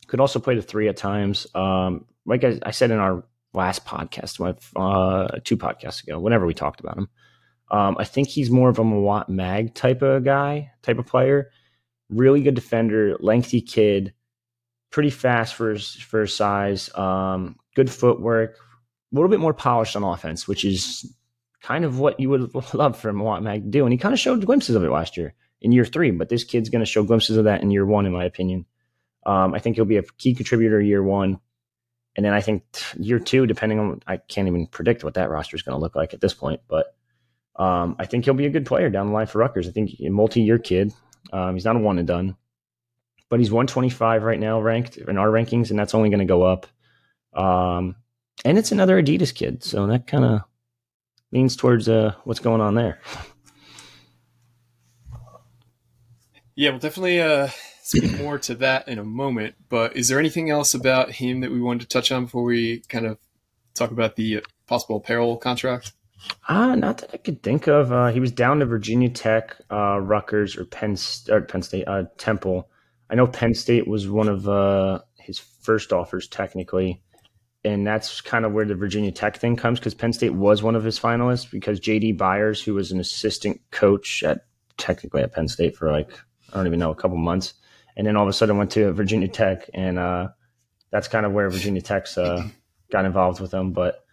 Could 0.07 0.21
also 0.21 0.39
play 0.39 0.55
the 0.55 0.61
three 0.61 0.87
at 0.87 0.95
times. 0.95 1.47
Um, 1.53 2.05
like 2.25 2.43
I, 2.43 2.59
I 2.63 2.71
said 2.71 2.91
in 2.91 2.97
our 2.97 3.25
last 3.53 3.85
podcast 3.85 4.39
uh, 4.75 5.39
two 5.43 5.57
podcasts 5.57 6.03
ago 6.03 6.19
whenever 6.19 6.45
we 6.45 6.53
talked 6.53 6.79
about 6.79 6.97
him. 6.97 7.09
Um, 7.69 7.97
i 7.99 8.05
think 8.05 8.29
he's 8.29 8.49
more 8.49 8.69
of 8.69 8.79
a 8.79 8.83
Mawot 8.83 9.27
Mag 9.27 9.73
type 9.75 10.01
of 10.01 10.23
guy 10.23 10.71
type 10.83 10.99
of 10.99 11.05
player. 11.05 11.51
Really 12.09 12.41
good 12.41 12.55
defender 12.55 13.17
lengthy 13.19 13.61
kid 13.61 14.13
pretty 14.89 15.09
fast 15.09 15.55
for 15.55 15.71
his 15.71 15.91
for 15.91 16.21
his 16.21 16.33
size 16.33 16.89
um, 16.95 17.57
good 17.75 17.91
footwork 17.91 18.57
a 19.11 19.15
little 19.15 19.29
bit 19.29 19.39
more 19.39 19.53
polished 19.53 19.95
on 19.95 20.03
offense 20.03 20.47
which 20.47 20.65
is 20.65 21.11
kind 21.61 21.85
of 21.85 21.99
what 21.99 22.19
you 22.19 22.29
would 22.29 22.53
love 22.73 22.97
for 22.97 23.11
Mawot 23.11 23.41
Mag 23.41 23.63
to 23.63 23.69
do. 23.69 23.85
And 23.85 23.91
he 23.91 23.97
kind 23.97 24.13
of 24.13 24.19
showed 24.19 24.45
glimpses 24.45 24.75
of 24.75 24.83
it 24.83 24.91
last 24.91 25.17
year 25.17 25.33
in 25.61 25.71
year 25.71 25.85
three, 25.85 26.11
but 26.11 26.29
this 26.29 26.43
kid's 26.43 26.69
going 26.69 26.83
to 26.83 26.85
show 26.85 27.03
glimpses 27.03 27.37
of 27.37 27.45
that 27.45 27.61
in 27.61 27.71
year 27.71 27.85
one, 27.85 28.05
in 28.05 28.13
my 28.13 28.25
opinion. 28.25 28.65
Um, 29.25 29.53
I 29.53 29.59
think 29.59 29.75
he'll 29.75 29.85
be 29.85 29.97
a 29.97 30.03
key 30.03 30.33
contributor 30.33 30.79
year 30.79 31.03
one. 31.03 31.39
And 32.15 32.25
then 32.25 32.33
I 32.33 32.41
think 32.41 32.63
year 32.97 33.19
two, 33.19 33.45
depending 33.45 33.79
on, 33.79 34.01
I 34.07 34.17
can't 34.17 34.47
even 34.47 34.67
predict 34.67 35.03
what 35.03 35.15
that 35.15 35.29
roster 35.29 35.55
is 35.55 35.61
going 35.61 35.75
to 35.75 35.81
look 35.81 35.95
like 35.95 36.13
at 36.13 36.21
this 36.21 36.33
point, 36.33 36.61
but 36.67 36.95
um, 37.57 37.95
I 37.99 38.05
think 38.05 38.25
he'll 38.25 38.33
be 38.33 38.45
a 38.45 38.51
good 38.51 38.65
player 38.65 38.89
down 38.89 39.07
the 39.07 39.13
line 39.13 39.27
for 39.27 39.39
Rutgers. 39.39 39.67
I 39.67 39.71
think 39.71 39.91
a 39.99 40.09
multi-year 40.09 40.59
kid. 40.59 40.93
Um, 41.33 41.55
he's 41.55 41.65
not 41.65 41.75
a 41.75 41.79
one 41.79 41.97
and 41.97 42.07
done, 42.07 42.37
but 43.29 43.39
he's 43.39 43.51
125 43.51 44.23
right 44.23 44.39
now 44.39 44.61
ranked 44.61 44.97
in 44.97 45.17
our 45.17 45.27
rankings, 45.27 45.69
and 45.69 45.77
that's 45.77 45.93
only 45.93 46.09
going 46.09 46.19
to 46.19 46.25
go 46.25 46.43
up. 46.43 46.67
Um, 47.33 47.95
and 48.45 48.57
it's 48.57 48.71
another 48.71 49.01
Adidas 49.01 49.33
kid, 49.33 49.63
so 49.63 49.87
that 49.87 50.07
kind 50.07 50.25
of 50.25 50.41
leans 51.31 51.55
towards 51.55 51.89
uh, 51.89 52.13
what's 52.23 52.39
going 52.39 52.61
on 52.61 52.75
there. 52.75 52.99
Yeah, 56.55 56.71
we'll 56.71 56.79
definitely 56.79 57.21
uh, 57.21 57.49
speak 57.83 58.19
more 58.19 58.39
to 58.39 58.55
that 58.55 58.87
in 58.87 58.97
a 58.97 59.03
moment. 59.03 59.55
But 59.69 59.95
is 59.95 60.07
there 60.07 60.19
anything 60.19 60.49
else 60.49 60.73
about 60.73 61.11
him 61.11 61.41
that 61.41 61.51
we 61.51 61.61
wanted 61.61 61.81
to 61.81 61.87
touch 61.87 62.11
on 62.11 62.25
before 62.25 62.43
we 62.43 62.79
kind 62.89 63.05
of 63.05 63.19
talk 63.75 63.91
about 63.91 64.15
the 64.15 64.43
possible 64.65 64.97
apparel 64.97 65.37
contract? 65.37 65.93
Uh, 66.47 66.75
not 66.75 66.97
that 66.97 67.11
I 67.13 67.17
could 67.17 67.43
think 67.43 67.67
of. 67.67 67.91
Uh, 67.91 68.07
he 68.07 68.19
was 68.19 68.31
down 68.31 68.59
to 68.59 68.65
Virginia 68.65 69.09
Tech, 69.09 69.55
uh, 69.71 69.99
Rutgers, 69.99 70.57
or 70.57 70.65
Penn, 70.65 70.97
or 71.29 71.41
Penn 71.41 71.61
State, 71.61 71.87
uh, 71.87 72.05
Temple. 72.17 72.67
I 73.09 73.15
know 73.15 73.27
Penn 73.27 73.53
State 73.53 73.87
was 73.87 74.09
one 74.09 74.27
of 74.27 74.49
uh, 74.49 74.99
his 75.17 75.37
first 75.39 75.93
offers, 75.93 76.27
technically. 76.27 77.01
And 77.63 77.85
that's 77.85 78.21
kind 78.21 78.45
of 78.45 78.53
where 78.53 78.65
the 78.65 78.75
Virginia 78.75 79.11
Tech 79.11 79.37
thing 79.37 79.55
comes 79.55 79.79
because 79.79 79.93
Penn 79.93 80.13
State 80.13 80.33
was 80.33 80.63
one 80.63 80.75
of 80.75 80.83
his 80.83 80.99
finalists 80.99 81.49
because 81.49 81.79
JD 81.79 82.17
Byers, 82.17 82.61
who 82.61 82.73
was 82.73 82.91
an 82.91 82.99
assistant 82.99 83.59
coach 83.71 84.23
at 84.23 84.45
technically 84.77 85.21
at 85.21 85.33
Penn 85.33 85.47
State 85.47 85.75
for 85.75 85.91
like, 85.91 86.11
I 86.53 86.57
don't 86.57 86.67
even 86.67 86.79
know, 86.79 86.91
a 86.91 86.95
couple 86.95 87.17
months. 87.17 87.55
And 87.97 88.05
then 88.05 88.15
all 88.15 88.23
of 88.23 88.29
a 88.29 88.33
sudden 88.33 88.57
went 88.57 88.71
to 88.71 88.91
Virginia 88.93 89.27
Tech. 89.27 89.69
And 89.73 89.97
uh, 89.97 90.29
that's 90.91 91.07
kind 91.07 91.25
of 91.25 91.33
where 91.33 91.49
Virginia 91.49 91.81
Tech's 91.81 92.17
uh, 92.17 92.47
got 92.91 93.05
involved 93.05 93.39
with 93.39 93.53
him. 93.53 93.73
But 93.73 94.05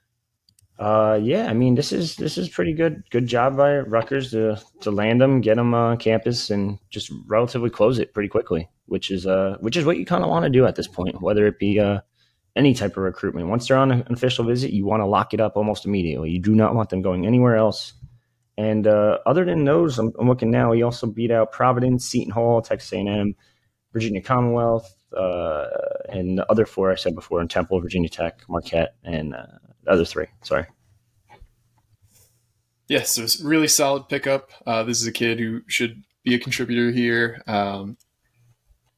uh, 0.78 1.20
yeah, 1.22 1.46
I 1.48 1.54
mean, 1.54 1.76
this 1.76 1.92
is 1.92 2.16
this 2.16 2.36
is 2.36 2.48
pretty 2.48 2.72
good. 2.72 3.04
Good 3.10 3.26
job 3.26 3.56
by 3.56 3.78
Rutgers 3.78 4.32
to 4.32 4.60
to 4.80 4.90
land 4.90 5.20
them, 5.20 5.40
get 5.40 5.56
them 5.56 5.72
on 5.72 5.98
campus, 5.98 6.50
and 6.50 6.78
just 6.90 7.12
relatively 7.26 7.70
close 7.70 7.98
it 7.98 8.12
pretty 8.12 8.28
quickly, 8.28 8.68
which 8.86 9.10
is 9.10 9.24
uh 9.26 9.56
which 9.60 9.76
is 9.76 9.84
what 9.84 9.98
you 9.98 10.04
kind 10.04 10.24
of 10.24 10.30
want 10.30 10.44
to 10.44 10.50
do 10.50 10.66
at 10.66 10.74
this 10.74 10.88
point, 10.88 11.22
whether 11.22 11.46
it 11.46 11.60
be 11.60 11.78
uh 11.78 12.00
any 12.56 12.74
type 12.74 12.96
of 12.96 13.02
recruitment. 13.02 13.48
Once 13.48 13.68
they're 13.68 13.76
on 13.76 13.90
an 13.90 14.12
official 14.12 14.44
visit, 14.44 14.72
you 14.72 14.84
want 14.84 15.00
to 15.00 15.06
lock 15.06 15.34
it 15.34 15.40
up 15.40 15.56
almost 15.56 15.84
immediately. 15.84 16.30
You 16.30 16.40
do 16.40 16.54
not 16.54 16.74
want 16.74 16.90
them 16.90 17.02
going 17.02 17.26
anywhere 17.26 17.56
else. 17.56 17.94
And 18.56 18.86
uh, 18.86 19.18
other 19.26 19.44
than 19.44 19.64
those, 19.64 19.98
I'm, 19.98 20.12
I'm, 20.18 20.28
looking 20.28 20.50
now. 20.50 20.70
He 20.72 20.82
also 20.82 21.08
beat 21.08 21.32
out 21.32 21.50
Providence, 21.50 22.06
Seton 22.06 22.30
Hall, 22.30 22.62
Texas 22.62 22.92
A&M, 22.92 23.34
Virginia 23.92 24.22
Commonwealth, 24.22 24.94
uh, 25.16 25.66
and 26.08 26.38
the 26.38 26.50
other 26.50 26.64
four 26.64 26.92
I 26.92 26.94
said 26.94 27.16
before 27.16 27.40
in 27.40 27.48
Temple, 27.48 27.80
Virginia 27.80 28.08
Tech, 28.08 28.42
Marquette, 28.48 28.94
and 29.02 29.34
uh, 29.34 29.46
the 29.82 29.90
other 29.90 30.04
three. 30.04 30.26
Sorry. 30.42 30.66
Yes, 32.86 33.10
so 33.10 33.26
really 33.44 33.68
solid 33.68 34.08
pickup. 34.08 34.50
Uh, 34.66 34.82
this 34.84 35.00
is 35.00 35.06
a 35.06 35.12
kid 35.12 35.40
who 35.40 35.62
should 35.66 36.04
be 36.22 36.34
a 36.34 36.38
contributor 36.38 36.90
here. 36.90 37.42
Um, 37.46 37.96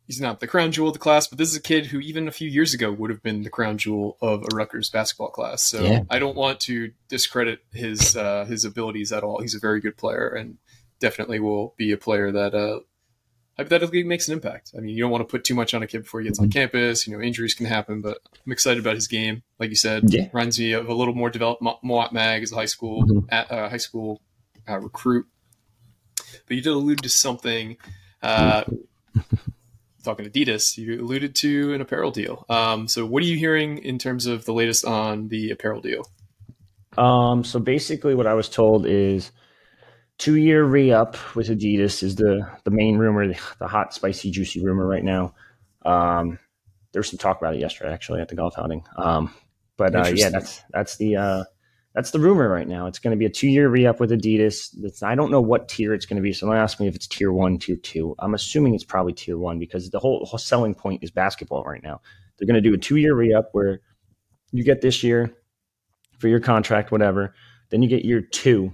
he's 0.06 0.20
not 0.20 0.40
the 0.40 0.46
crown 0.46 0.72
jewel 0.72 0.88
of 0.88 0.94
the 0.94 1.00
class, 1.00 1.26
but 1.26 1.38
this 1.38 1.50
is 1.50 1.56
a 1.56 1.62
kid 1.62 1.86
who 1.86 1.98
even 1.98 2.28
a 2.28 2.32
few 2.32 2.48
years 2.48 2.74
ago 2.74 2.92
would 2.92 3.10
have 3.10 3.22
been 3.22 3.42
the 3.42 3.50
crown 3.50 3.78
jewel 3.78 4.16
of 4.20 4.42
a 4.44 4.54
Rutgers 4.54 4.90
basketball 4.90 5.28
class. 5.28 5.62
So 5.62 5.82
yeah. 5.82 6.00
I 6.08 6.18
don't 6.18 6.36
want 6.36 6.60
to 6.60 6.92
discredit 7.08 7.60
his 7.72 8.16
uh, 8.16 8.44
his 8.44 8.64
abilities 8.64 9.12
at 9.12 9.22
all. 9.22 9.40
He's 9.40 9.54
a 9.54 9.60
very 9.60 9.80
good 9.80 9.96
player 9.96 10.28
and 10.28 10.58
definitely 11.00 11.40
will 11.40 11.74
be 11.76 11.92
a 11.92 11.96
player 11.96 12.32
that 12.32 12.54
uh, 12.54 12.80
hypothetically 13.56 14.04
makes 14.04 14.28
an 14.28 14.34
impact. 14.34 14.72
I 14.76 14.80
mean, 14.80 14.96
you 14.96 15.02
don't 15.02 15.10
want 15.10 15.22
to 15.22 15.30
put 15.30 15.44
too 15.44 15.54
much 15.54 15.74
on 15.74 15.82
a 15.82 15.86
kid 15.86 16.02
before 16.02 16.20
he 16.20 16.26
gets 16.26 16.38
on 16.38 16.46
mm-hmm. 16.46 16.58
campus. 16.58 17.06
You 17.06 17.16
know, 17.16 17.22
injuries 17.22 17.54
can 17.54 17.66
happen, 17.66 18.00
but 18.00 18.18
I'm 18.44 18.52
excited 18.52 18.80
about 18.80 18.94
his 18.94 19.08
game. 19.08 19.42
Like 19.58 19.70
you 19.70 19.76
said, 19.76 20.04
yeah. 20.06 20.28
reminds 20.32 20.58
me 20.58 20.72
of 20.72 20.88
a 20.88 20.94
little 20.94 21.14
more 21.14 21.30
developed 21.30 21.62
Mawot 21.62 22.12
Mag 22.12 22.42
as 22.42 22.52
a 22.52 22.54
high 22.54 22.66
school 22.66 23.04
mm-hmm. 23.04 23.26
at, 23.28 23.50
uh, 23.50 23.68
high 23.68 23.76
school 23.76 24.20
uh, 24.68 24.78
recruit. 24.78 25.26
But 26.46 26.56
you 26.56 26.62
did 26.62 26.72
allude 26.72 27.02
to 27.02 27.08
something. 27.08 27.76
Talking 30.06 30.30
Adidas, 30.30 30.78
you 30.78 31.02
alluded 31.02 31.34
to 31.36 31.74
an 31.74 31.80
apparel 31.80 32.10
deal. 32.10 32.46
Um, 32.48 32.88
so, 32.88 33.04
what 33.04 33.22
are 33.22 33.26
you 33.26 33.36
hearing 33.36 33.78
in 33.78 33.98
terms 33.98 34.26
of 34.26 34.44
the 34.44 34.52
latest 34.52 34.84
on 34.84 35.28
the 35.28 35.50
apparel 35.50 35.80
deal? 35.80 36.08
Um, 36.96 37.44
so 37.44 37.58
basically, 37.58 38.14
what 38.14 38.26
I 38.26 38.34
was 38.34 38.48
told 38.48 38.86
is 38.86 39.30
two 40.18 40.36
year 40.36 40.64
re 40.64 40.92
up 40.92 41.16
with 41.34 41.48
Adidas 41.48 42.02
is 42.02 42.16
the 42.16 42.48
the 42.64 42.70
main 42.70 42.96
rumor, 42.98 43.26
the 43.58 43.66
hot, 43.66 43.92
spicy, 43.92 44.30
juicy 44.30 44.64
rumor 44.64 44.86
right 44.86 45.04
now. 45.04 45.34
Um, 45.84 46.38
there 46.92 47.00
was 47.00 47.10
some 47.10 47.18
talk 47.18 47.38
about 47.38 47.54
it 47.54 47.60
yesterday, 47.60 47.92
actually, 47.92 48.20
at 48.20 48.28
the 48.28 48.36
golf 48.36 48.54
outing. 48.56 48.84
Um, 48.96 49.34
but 49.76 49.94
uh, 49.94 50.12
yeah, 50.14 50.30
that's 50.30 50.62
that's 50.70 50.96
the 50.96 51.16
uh, 51.16 51.44
that's 51.96 52.12
the 52.12 52.20
rumor 52.20 52.48
right 52.48 52.68
now. 52.68 52.86
It's 52.86 53.00
going 53.00 53.10
to 53.10 53.18
be 53.18 53.24
a 53.24 53.30
two 53.30 53.48
year 53.48 53.68
re 53.68 53.86
up 53.86 53.98
with 53.98 54.10
Adidas. 54.10 54.68
That's, 54.80 55.02
I 55.02 55.16
don't 55.16 55.32
know 55.32 55.40
what 55.40 55.68
tier 55.68 55.92
it's 55.92 56.06
going 56.06 56.16
to 56.16 56.22
be. 56.22 56.32
So 56.32 56.46
don't 56.46 56.54
ask 56.54 56.78
me 56.78 56.86
if 56.86 56.94
it's 56.94 57.08
tier 57.08 57.32
one, 57.32 57.58
tier 57.58 57.76
two. 57.76 58.14
I'm 58.20 58.34
assuming 58.34 58.74
it's 58.74 58.84
probably 58.84 59.14
tier 59.14 59.38
one 59.38 59.58
because 59.58 59.90
the 59.90 59.98
whole, 59.98 60.24
whole 60.24 60.38
selling 60.38 60.74
point 60.74 61.02
is 61.02 61.10
basketball 61.10 61.64
right 61.64 61.82
now. 61.82 62.00
They're 62.38 62.46
going 62.46 62.62
to 62.62 62.68
do 62.68 62.74
a 62.74 62.78
two 62.78 62.96
year 62.96 63.14
re 63.14 63.34
up 63.34 63.48
where 63.52 63.80
you 64.52 64.62
get 64.62 64.82
this 64.82 65.02
year 65.02 65.34
for 66.18 66.28
your 66.28 66.40
contract, 66.40 66.92
whatever. 66.92 67.34
Then 67.70 67.82
you 67.82 67.88
get 67.88 68.04
year 68.04 68.20
two 68.20 68.72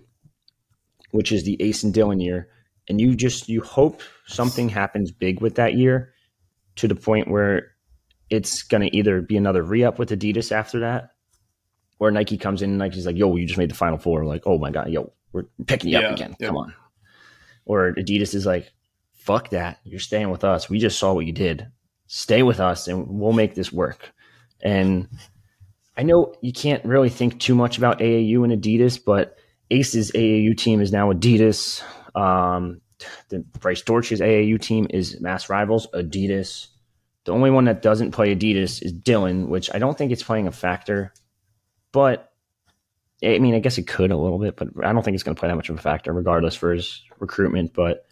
which 1.13 1.31
is 1.31 1.45
the 1.45 1.57
Ace 1.63 1.85
and 1.85 1.95
Dylan 1.95 2.21
year, 2.21 2.49
and 2.89 3.01
you 3.01 3.15
just 3.15 3.49
you 3.49 3.61
hope 3.63 4.03
something 4.27 4.69
happens 4.69 5.13
big 5.13 5.41
with 5.41 5.55
that 5.55 5.75
year 5.75 6.13
to 6.77 6.89
the 6.89 6.97
point 6.97 7.29
where 7.29 7.71
it's 8.29 8.63
going 8.63 8.83
to 8.83 8.97
either 8.97 9.21
be 9.21 9.37
another 9.37 9.63
re-up 9.63 9.99
with 9.99 10.11
Adidas 10.11 10.51
after 10.51 10.81
that, 10.81 11.11
or 12.03 12.11
Nike 12.11 12.37
comes 12.37 12.63
in 12.63 12.71
and 12.71 12.79
Nike's 12.81 13.07
like, 13.07 13.17
"Yo, 13.17 13.37
you 13.37 13.47
just 13.47 13.59
made 13.59 13.71
the 13.71 13.77
Final 13.77 13.97
Four. 13.97 14.25
Like, 14.25 14.43
oh 14.45 14.59
my 14.59 14.73
god, 14.73 14.91
yo, 14.91 15.13
we're 15.33 15.45
picking 15.69 15.91
you 15.91 16.01
yeah, 16.01 16.09
up 16.09 16.15
again. 16.15 16.35
Yeah. 16.41 16.49
Come 16.49 16.57
on." 16.57 16.75
Or 17.65 17.93
Adidas 17.93 18.35
is 18.35 18.45
like, 18.45 18.73
"Fuck 19.13 19.51
that. 19.51 19.79
You're 19.85 20.01
staying 20.01 20.31
with 20.31 20.43
us. 20.43 20.69
We 20.69 20.81
just 20.81 20.99
saw 20.99 21.13
what 21.13 21.27
you 21.27 21.33
did. 21.33 21.69
Stay 22.09 22.43
with 22.43 22.59
us, 22.59 22.89
and 22.89 23.07
we'll 23.09 23.33
make 23.33 23.55
this 23.55 23.73
work." 23.73 24.13
And 24.65 25.07
I 25.97 26.03
know 26.03 26.35
you 26.41 26.53
can't 26.53 26.85
really 26.85 27.09
think 27.09 27.39
too 27.39 27.55
much 27.55 27.79
about 27.79 28.01
AAU 28.01 28.43
and 28.43 28.61
Adidas, 28.61 28.99
but 29.03 29.39
Ace's 29.71 30.11
AAU 30.11 30.57
team 30.59 30.81
is 30.81 30.91
now 30.91 31.13
Adidas. 31.13 31.85
Um, 32.17 32.81
the 33.29 33.39
Bryce 33.61 33.83
Dortch's 33.83 34.21
AAU 34.21 34.61
team 34.61 34.89
is 34.91 35.21
Mass 35.21 35.49
Rivals, 35.49 35.87
Adidas. 35.95 36.67
The 37.27 37.33
only 37.33 37.53
one 37.53 37.67
that 37.67 37.81
doesn't 37.81 38.11
play 38.11 38.35
Adidas 38.35 38.83
is 38.83 38.93
Dylan, 38.93 39.47
which 39.47 39.71
I 39.73 39.79
don't 39.79 39.97
think 39.97 40.11
it's 40.11 40.25
playing 40.25 40.49
a 40.49 40.53
factor. 40.53 41.13
But 41.93 42.33
I 43.25 43.39
mean, 43.39 43.55
I 43.55 43.61
guess 43.61 43.79
it 43.79 43.87
could 43.87 44.11
a 44.11 44.17
little 44.17 44.39
bit, 44.39 44.57
but 44.57 44.69
I 44.85 44.93
don't 44.93 45.05
think 45.05 45.15
it's 45.15 45.23
going 45.23 45.37
to 45.37 45.41
play 45.41 45.49
that 45.49 45.57
much 45.57 45.69
of 45.69 45.79
a 45.79 45.83
factor, 45.83 46.13
regardless 46.13 46.57
for 46.57 46.73
his 46.73 47.03
recruitment. 47.21 47.73
But 47.75 48.05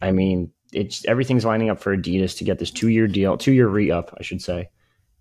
I 0.00 0.10
mean, 0.10 0.50
it's 0.72 1.04
everything's 1.06 1.44
lining 1.44 1.70
up 1.70 1.80
for 1.80 1.96
Adidas 1.96 2.36
to 2.38 2.44
get 2.44 2.58
this 2.58 2.70
two 2.70 2.88
year 2.88 3.06
deal, 3.06 3.36
two 3.36 3.52
year 3.52 3.68
re 3.68 3.90
up, 3.90 4.14
I 4.18 4.22
should 4.22 4.42
say. 4.42 4.70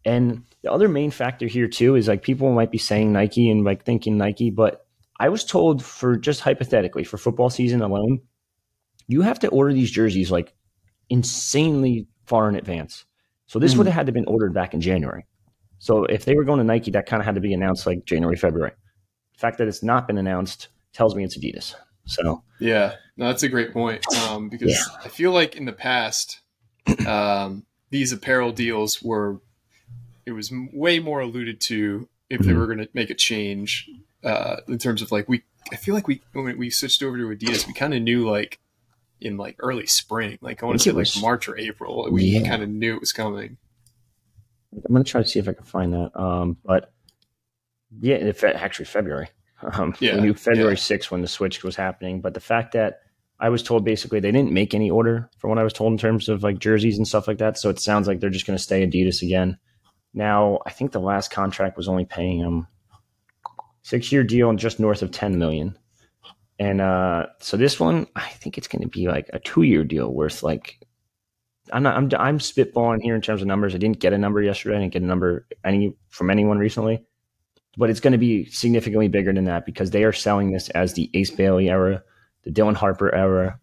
And 0.04 0.44
the 0.64 0.72
other 0.72 0.88
main 0.88 1.12
factor 1.12 1.46
here 1.46 1.68
too 1.68 1.96
is 1.96 2.08
like 2.08 2.24
people 2.24 2.52
might 2.52 2.72
be 2.72 2.78
saying 2.78 3.12
Nike 3.12 3.50
and 3.50 3.64
like 3.64 3.84
thinking 3.86 4.18
Nike, 4.18 4.50
but 4.50 4.86
I 5.20 5.30
was 5.30 5.44
told 5.44 5.84
for 5.84 6.18
just 6.18 6.42
hypothetically 6.42 7.04
for 7.04 7.18
football 7.18 7.52
season 7.52 7.82
alone, 7.82 8.22
you 9.08 9.22
have 9.22 9.38
to 9.40 9.50
order 9.50 9.74
these 9.74 9.92
jerseys 9.92 10.32
like 10.32 10.54
insanely 11.10 12.08
far 12.26 12.50
in 12.50 12.56
advance. 12.56 13.06
So 13.46 13.60
this 13.60 13.76
mm. 13.76 13.80
would 13.80 13.88
have 13.88 13.94
had 13.94 14.06
to 14.08 14.12
been 14.12 14.26
ordered 14.26 14.54
back 14.54 14.74
in 14.74 14.82
January. 14.82 15.26
So 15.82 16.06
if 16.06 16.26
they 16.26 16.36
were 16.36 16.44
going 16.44 16.60
to 16.60 16.64
Nike, 16.64 16.92
that 16.92 17.08
kind 17.08 17.22
of 17.22 17.26
had 17.26 17.34
to 17.34 17.42
be 17.42 17.56
announced 17.56 17.88
like 17.88 18.06
January, 18.06 18.36
February. 18.38 18.74
The 19.34 19.40
fact 19.40 19.58
that 19.58 19.68
it's 19.68 19.82
not 19.82 20.06
been 20.06 20.20
announced 20.20 20.68
tells 20.94 21.16
me 21.16 21.24
it's 21.24 21.36
Adidas. 21.36 21.74
So 22.06 22.44
yeah, 22.60 22.94
no, 23.18 23.26
that's 23.26 23.42
a 23.42 23.50
great 23.50 23.74
point 23.74 24.06
um, 24.16 24.48
because 24.48 24.70
yeah. 24.70 25.00
I 25.04 25.08
feel 25.08 25.32
like 25.32 25.56
in 25.56 25.66
the 25.66 25.74
past 25.74 26.42
um, 27.08 27.66
these 27.90 28.12
apparel 28.12 28.52
deals 28.52 29.02
were 29.02 29.42
it 30.24 30.34
was 30.34 30.54
way 30.72 31.00
more 31.00 31.20
alluded 31.20 31.60
to 31.62 32.08
if 32.30 32.42
mm-hmm. 32.42 32.48
they 32.48 32.56
were 32.56 32.68
going 32.68 32.78
to 32.78 32.90
make 32.94 33.10
a 33.10 33.16
change 33.16 33.90
uh, 34.24 34.58
in 34.68 34.78
terms 34.78 35.02
of 35.02 35.12
like 35.12 35.28
we. 35.28 35.42
I 35.72 35.78
feel 35.78 35.96
like 35.96 36.08
we 36.08 36.22
when 36.34 36.60
we 36.60 36.70
switched 36.70 37.02
over 37.02 37.18
to 37.18 37.24
Adidas, 37.24 37.66
we 37.66 37.74
kind 37.74 37.96
of 37.96 38.04
knew 38.04 38.30
like 38.30 38.60
in 39.20 39.36
like 39.36 39.56
early 39.58 39.88
spring, 39.88 40.38
like 40.42 40.62
I 40.62 40.68
want 40.68 40.80
to 40.80 40.84
say 40.84 40.92
like 40.92 41.08
March 41.20 41.48
or 41.48 41.58
April, 41.58 42.08
we 42.12 42.26
yeah. 42.26 42.48
kind 42.48 42.62
of 42.62 42.70
knew 42.70 42.94
it 42.94 43.00
was 43.00 43.14
coming. 43.14 43.58
I'm 44.74 44.94
gonna 44.94 45.04
try 45.04 45.22
to 45.22 45.28
see 45.28 45.40
if 45.40 45.48
I 45.48 45.54
can 45.54 45.66
find 45.66 45.94
that. 45.94 46.20
Um, 46.20 46.58
but 46.64 46.94
yeah, 48.00 48.16
if 48.16 48.44
actually 48.44 48.86
February. 48.86 49.30
Um, 49.74 49.94
yeah, 50.00 50.16
we 50.16 50.22
knew 50.22 50.34
February 50.34 50.74
yeah. 50.74 50.98
6th 50.98 51.12
when 51.12 51.22
the 51.22 51.28
switch 51.28 51.64
was 51.64 51.76
happening, 51.76 52.20
but 52.20 52.34
the 52.34 52.40
fact 52.40 52.72
that 52.72 53.02
I 53.42 53.50
was 53.50 53.64
told 53.64 53.84
basically 53.84 54.20
they 54.20 54.32
didn't 54.32 54.52
make 54.52 54.76
any 54.76 54.90
order 54.90 55.30
from 55.38 55.50
what 55.50 55.60
I 55.60 55.64
was 55.64 55.74
told 55.74 55.92
in 55.92 55.98
terms 55.98 56.30
of 56.30 56.44
like 56.44 56.60
jerseys 56.60 56.98
and 56.98 57.08
stuff 57.08 57.28
like 57.28 57.40
that. 57.40 57.58
So 57.58 57.70
it 57.70 57.80
sounds 57.80 58.08
like 58.08 58.20
they're 58.20 58.30
just 58.30 58.46
going 58.46 58.58
to 58.58 58.64
stay 58.64 58.88
Adidas 58.88 59.24
again. 59.24 59.58
Now, 60.14 60.60
I 60.66 60.70
think 60.70 60.92
the 60.92 61.00
last 61.00 61.32
contract 61.32 61.76
was 61.76 61.88
only 61.88 62.06
paying 62.06 62.40
them 62.40 62.68
six 63.82 64.12
year 64.12 64.24
deal 64.24 64.50
and 64.50 64.60
just 64.60 64.80
north 64.80 65.02
of 65.02 65.12
10 65.12 65.40
million. 65.40 65.76
And 66.60 66.82
uh, 66.82 67.28
so 67.40 67.58
this 67.58 67.80
one, 67.80 68.06
I 68.16 68.30
think 68.30 68.60
it's 68.60 68.68
going 68.68 68.84
to 68.84 68.88
be 68.88 69.08
like 69.08 69.30
a 69.34 69.40
two 69.40 69.64
year 69.64 69.84
deal 69.84 70.14
worth 70.14 70.44
like, 70.44 70.80
I'm 71.72 71.84
not. 71.84 71.96
I'm 71.96 72.10
I'm 72.20 72.40
spitballing 72.40 73.02
here 73.02 73.16
in 73.16 73.22
terms 73.22 73.42
of 73.42 73.48
numbers. 73.48 73.74
I 73.74 73.78
didn't 73.78 74.00
get 74.00 74.14
a 74.14 74.18
number 74.18 74.42
yesterday. 74.42 74.78
I 74.78 74.80
didn't 74.80 74.94
get 74.94 75.02
a 75.02 75.06
number 75.06 75.48
any 75.64 75.96
from 76.10 76.30
anyone 76.30 76.60
recently, 76.60 77.04
but 77.78 77.90
it's 77.90 78.00
going 78.00 78.14
to 78.14 78.18
be 78.18 78.46
significantly 78.46 79.08
bigger 79.08 79.34
than 79.34 79.46
that 79.46 79.66
because 79.66 79.92
they 79.92 80.04
are 80.04 80.14
selling 80.14 80.52
this 80.52 80.70
as 80.70 80.94
the 80.94 81.10
Ace 81.14 81.32
Bailey 81.32 81.70
era, 81.70 82.04
the 82.44 82.52
Dylan 82.52 82.76
Harper 82.76 83.14
era, 83.14 83.60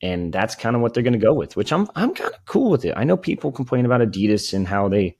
and 0.00 0.32
that's 0.32 0.54
kind 0.54 0.74
of 0.76 0.82
what 0.82 0.94
they're 0.94 1.02
going 1.02 1.12
to 1.12 1.18
go 1.18 1.34
with. 1.34 1.56
Which 1.56 1.72
I'm 1.72 1.88
I'm 1.94 2.14
kind 2.14 2.32
of 2.32 2.44
cool 2.46 2.70
with 2.70 2.84
it. 2.84 2.94
I 2.96 3.04
know 3.04 3.16
people 3.16 3.52
complain 3.52 3.86
about 3.86 4.00
Adidas 4.00 4.52
and 4.52 4.66
how 4.66 4.88
they 4.88 5.16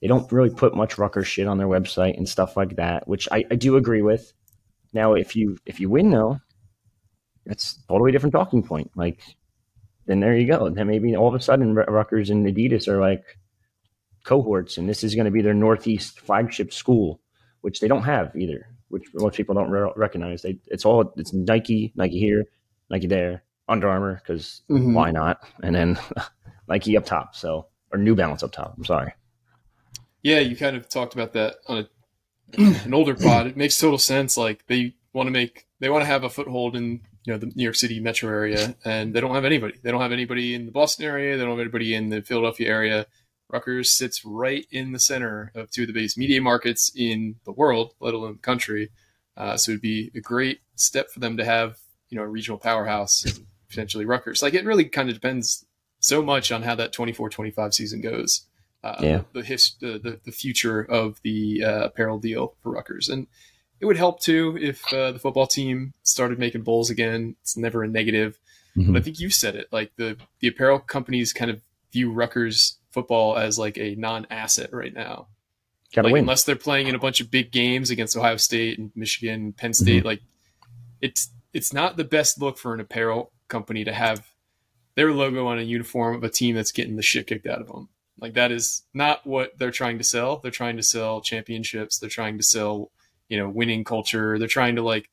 they 0.00 0.08
don't 0.08 0.30
really 0.32 0.50
put 0.50 0.74
much 0.74 0.98
Rutgers 0.98 1.26
shit 1.26 1.46
on 1.46 1.58
their 1.58 1.66
website 1.66 2.16
and 2.16 2.28
stuff 2.28 2.56
like 2.56 2.76
that, 2.76 3.06
which 3.08 3.28
I, 3.30 3.44
I 3.50 3.56
do 3.56 3.76
agree 3.76 4.02
with. 4.02 4.32
Now, 4.92 5.14
if 5.14 5.36
you 5.36 5.58
if 5.66 5.80
you 5.80 5.90
win 5.90 6.10
though, 6.10 6.40
that's 7.46 7.78
a 7.78 7.88
totally 7.88 8.12
different 8.12 8.32
talking 8.32 8.62
point. 8.62 8.90
Like 8.94 9.20
then 10.08 10.20
there 10.20 10.36
you 10.36 10.46
go. 10.46 10.70
Then 10.70 10.86
maybe 10.86 11.14
all 11.14 11.28
of 11.28 11.34
a 11.34 11.40
sudden 11.40 11.74
Rutgers 11.74 12.30
and 12.30 12.46
Adidas 12.46 12.88
are 12.88 12.98
like 12.98 13.22
cohorts, 14.24 14.78
and 14.78 14.88
this 14.88 15.04
is 15.04 15.14
going 15.14 15.26
to 15.26 15.30
be 15.30 15.42
their 15.42 15.54
Northeast 15.54 16.20
flagship 16.20 16.72
school, 16.72 17.20
which 17.60 17.80
they 17.80 17.88
don't 17.88 18.04
have 18.04 18.34
either, 18.34 18.66
which 18.88 19.04
most 19.14 19.36
people 19.36 19.54
don't 19.54 19.70
re- 19.70 19.92
recognize. 19.96 20.40
They 20.40 20.58
it's 20.66 20.86
all 20.86 21.12
it's 21.18 21.34
Nike, 21.34 21.92
Nike 21.94 22.18
here, 22.18 22.46
Nike 22.88 23.06
there, 23.06 23.44
Under 23.68 23.86
Armour 23.86 24.14
because 24.14 24.62
mm-hmm. 24.70 24.94
why 24.94 25.10
not, 25.10 25.46
and 25.62 25.74
then 25.74 26.00
Nike 26.68 26.96
up 26.96 27.04
top. 27.04 27.36
So 27.36 27.66
or 27.92 27.98
New 27.98 28.14
Balance 28.14 28.42
up 28.42 28.52
top. 28.52 28.74
I'm 28.78 28.86
sorry. 28.86 29.12
Yeah, 30.22 30.40
you 30.40 30.56
kind 30.56 30.74
of 30.74 30.88
talked 30.88 31.12
about 31.12 31.34
that 31.34 31.56
on 31.66 31.78
a, 31.78 32.62
an 32.84 32.94
older 32.94 33.14
pod. 33.14 33.46
It 33.46 33.58
makes 33.58 33.76
total 33.76 33.98
sense. 33.98 34.38
Like 34.38 34.66
they 34.68 34.94
want 35.12 35.26
to 35.26 35.32
make 35.32 35.66
they 35.80 35.90
want 35.90 36.00
to 36.00 36.06
have 36.06 36.24
a 36.24 36.30
foothold 36.30 36.76
in 36.76 37.02
you 37.28 37.34
know 37.34 37.38
the 37.38 37.52
New 37.54 37.64
York 37.64 37.76
City 37.76 38.00
metro 38.00 38.30
area, 38.30 38.74
and 38.86 39.12
they 39.12 39.20
don't 39.20 39.34
have 39.34 39.44
anybody. 39.44 39.74
They 39.82 39.90
don't 39.90 40.00
have 40.00 40.12
anybody 40.12 40.54
in 40.54 40.64
the 40.64 40.72
Boston 40.72 41.04
area. 41.04 41.36
They 41.36 41.42
don't 41.42 41.50
have 41.50 41.60
anybody 41.60 41.94
in 41.94 42.08
the 42.08 42.22
Philadelphia 42.22 42.68
area. 42.70 43.06
Rutgers 43.50 43.92
sits 43.92 44.24
right 44.24 44.66
in 44.70 44.92
the 44.92 44.98
center 44.98 45.52
of 45.54 45.70
two 45.70 45.82
of 45.82 45.88
the 45.88 45.92
biggest 45.92 46.16
media 46.16 46.40
markets 46.40 46.90
in 46.96 47.36
the 47.44 47.52
world, 47.52 47.92
let 48.00 48.14
alone 48.14 48.32
the 48.32 48.38
country. 48.38 48.88
Uh, 49.36 49.58
so 49.58 49.72
it'd 49.72 49.82
be 49.82 50.10
a 50.14 50.20
great 50.20 50.60
step 50.74 51.10
for 51.10 51.20
them 51.20 51.36
to 51.36 51.44
have 51.44 51.76
you 52.08 52.16
know 52.16 52.24
a 52.24 52.26
regional 52.26 52.56
powerhouse 52.56 53.22
and 53.26 53.44
potentially 53.68 54.06
Rutgers. 54.06 54.40
Like 54.40 54.54
it 54.54 54.64
really 54.64 54.86
kind 54.86 55.10
of 55.10 55.14
depends 55.14 55.66
so 56.00 56.22
much 56.22 56.50
on 56.50 56.62
how 56.62 56.76
that 56.76 56.94
24-25 56.94 57.74
season 57.74 58.00
goes. 58.00 58.46
Uh, 58.82 58.96
yeah. 59.00 59.20
the, 59.34 59.42
his, 59.42 59.74
the, 59.82 59.98
the 59.98 60.18
the 60.24 60.32
future 60.32 60.80
of 60.80 61.20
the 61.24 61.62
uh, 61.62 61.84
apparel 61.84 62.18
deal 62.18 62.54
for 62.62 62.70
Rutgers 62.72 63.10
and 63.10 63.26
it 63.80 63.86
would 63.86 63.96
help 63.96 64.20
too 64.20 64.58
if 64.60 64.92
uh, 64.92 65.12
the 65.12 65.18
football 65.18 65.46
team 65.46 65.92
started 66.02 66.38
making 66.38 66.62
bowls 66.62 66.90
again. 66.90 67.36
It's 67.42 67.56
never 67.56 67.82
a 67.82 67.88
negative. 67.88 68.38
Mm-hmm. 68.76 68.92
But 68.92 69.00
I 69.00 69.02
think 69.02 69.20
you 69.20 69.30
said 69.30 69.56
it. 69.56 69.68
Like 69.72 69.92
the 69.96 70.16
the 70.40 70.48
apparel 70.48 70.78
companies 70.78 71.32
kind 71.32 71.50
of 71.50 71.60
view 71.92 72.12
Rutgers 72.12 72.78
football 72.90 73.36
as 73.36 73.58
like 73.58 73.78
a 73.78 73.94
non-asset 73.94 74.72
right 74.72 74.94
now. 74.94 75.28
Gotta 75.94 76.08
like, 76.08 76.12
win. 76.12 76.22
Unless 76.22 76.44
they're 76.44 76.56
playing 76.56 76.86
in 76.86 76.94
a 76.94 76.98
bunch 76.98 77.20
of 77.20 77.30
big 77.30 77.50
games 77.50 77.90
against 77.90 78.16
Ohio 78.16 78.36
State 78.36 78.78
and 78.78 78.90
Michigan, 78.94 79.52
Penn 79.52 79.72
State, 79.72 79.98
mm-hmm. 79.98 80.06
like 80.06 80.22
it's 81.00 81.30
it's 81.52 81.72
not 81.72 81.96
the 81.96 82.04
best 82.04 82.40
look 82.40 82.58
for 82.58 82.74
an 82.74 82.80
apparel 82.80 83.32
company 83.48 83.84
to 83.84 83.92
have 83.92 84.26
their 84.94 85.12
logo 85.12 85.46
on 85.46 85.58
a 85.58 85.62
uniform 85.62 86.16
of 86.16 86.24
a 86.24 86.28
team 86.28 86.54
that's 86.54 86.72
getting 86.72 86.96
the 86.96 87.02
shit 87.02 87.26
kicked 87.26 87.46
out 87.46 87.60
of 87.60 87.68
them. 87.68 87.88
Like 88.20 88.34
that 88.34 88.50
is 88.50 88.82
not 88.92 89.26
what 89.26 89.58
they're 89.58 89.70
trying 89.70 89.98
to 89.98 90.04
sell. 90.04 90.38
They're 90.38 90.50
trying 90.50 90.76
to 90.76 90.82
sell 90.82 91.20
championships. 91.20 91.98
They're 91.98 92.10
trying 92.10 92.36
to 92.36 92.42
sell 92.42 92.90
you 93.28 93.38
know, 93.38 93.48
winning 93.48 93.84
culture. 93.84 94.38
They're 94.38 94.48
trying 94.48 94.76
to 94.76 94.82
like 94.82 95.10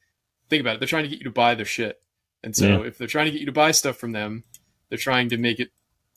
think 0.49 0.61
about 0.61 0.75
it. 0.75 0.79
They're 0.79 0.87
trying 0.87 1.03
to 1.03 1.09
get 1.09 1.19
you 1.19 1.25
to 1.25 1.31
buy 1.31 1.55
their 1.55 1.65
shit. 1.65 2.01
And 2.43 2.55
so 2.55 2.81
yeah. 2.83 2.87
if 2.87 2.97
they're 2.97 3.07
trying 3.07 3.25
to 3.25 3.31
get 3.31 3.39
you 3.39 3.47
to 3.47 3.51
buy 3.51 3.71
stuff 3.71 3.97
from 3.97 4.11
them, 4.11 4.43
they're 4.89 4.97
trying 4.97 5.29
to 5.29 5.37
make 5.37 5.59
it 5.59 5.71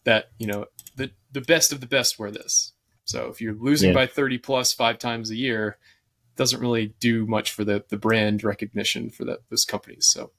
that, 0.04 0.30
you 0.38 0.46
know, 0.46 0.66
the 0.96 1.10
the 1.32 1.40
best 1.40 1.72
of 1.72 1.80
the 1.80 1.86
best 1.86 2.18
wear 2.18 2.30
this. 2.30 2.72
So 3.04 3.28
if 3.28 3.40
you're 3.40 3.54
losing 3.54 3.90
yeah. 3.90 3.94
by 3.94 4.06
30 4.06 4.38
plus 4.38 4.72
five 4.74 4.98
times 4.98 5.30
a 5.30 5.36
year, 5.36 5.78
doesn't 6.36 6.60
really 6.60 6.94
do 7.00 7.26
much 7.26 7.50
for 7.52 7.64
the 7.64 7.84
the 7.88 7.96
brand 7.96 8.44
recognition 8.44 9.10
for 9.10 9.24
that 9.24 9.40
those 9.50 9.64
companies. 9.64 10.06
So 10.06 10.30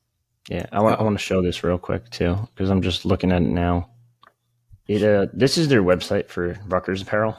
yeah, 0.50 0.66
I 0.72 0.82
want 0.82 1.00
I 1.00 1.04
want 1.04 1.18
to 1.18 1.24
show 1.24 1.42
this 1.42 1.64
real 1.64 1.78
quick 1.78 2.10
too 2.10 2.38
because 2.56 2.70
I'm 2.70 2.82
just 2.82 3.06
looking 3.06 3.32
at 3.32 3.42
it 3.42 3.50
now. 3.50 3.90
It 4.88 5.04
uh, 5.04 5.28
this 5.34 5.58
is 5.58 5.68
their 5.68 5.84
website 5.84 6.30
for 6.30 6.58
Rutgers 6.68 7.02
apparel. 7.02 7.36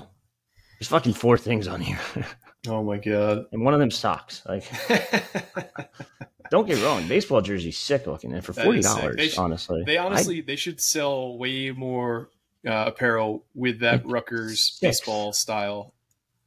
There's 0.78 0.88
fucking 0.88 1.14
four 1.14 1.37
things 1.37 1.66
on 1.66 1.80
here. 1.80 1.98
Oh 2.68 2.83
my 2.83 2.99
god! 2.99 3.46
And 3.53 3.64
one 3.64 3.75
of 3.75 3.81
them 3.81 3.90
socks. 3.90 4.42
Like, 4.46 4.64
don't 6.51 6.66
get 6.66 6.83
wrong, 6.83 7.07
baseball 7.09 7.40
jersey 7.40 7.73
sick 7.73 8.07
looking, 8.07 8.33
and 8.33 8.44
for 8.44 8.53
forty 8.53 8.81
dollars, 8.81 9.38
honestly, 9.38 9.83
they 9.87 9.96
honestly 9.96 10.38
I, 10.38 10.42
they 10.42 10.57
should 10.57 10.81
sell 10.81 11.38
way 11.38 11.70
more 11.70 12.29
uh, 12.66 12.85
apparel 12.88 13.44
with 13.55 13.81
that 13.81 14.05
Rutgers 14.05 14.79
baseball 14.83 15.33
style. 15.33 15.94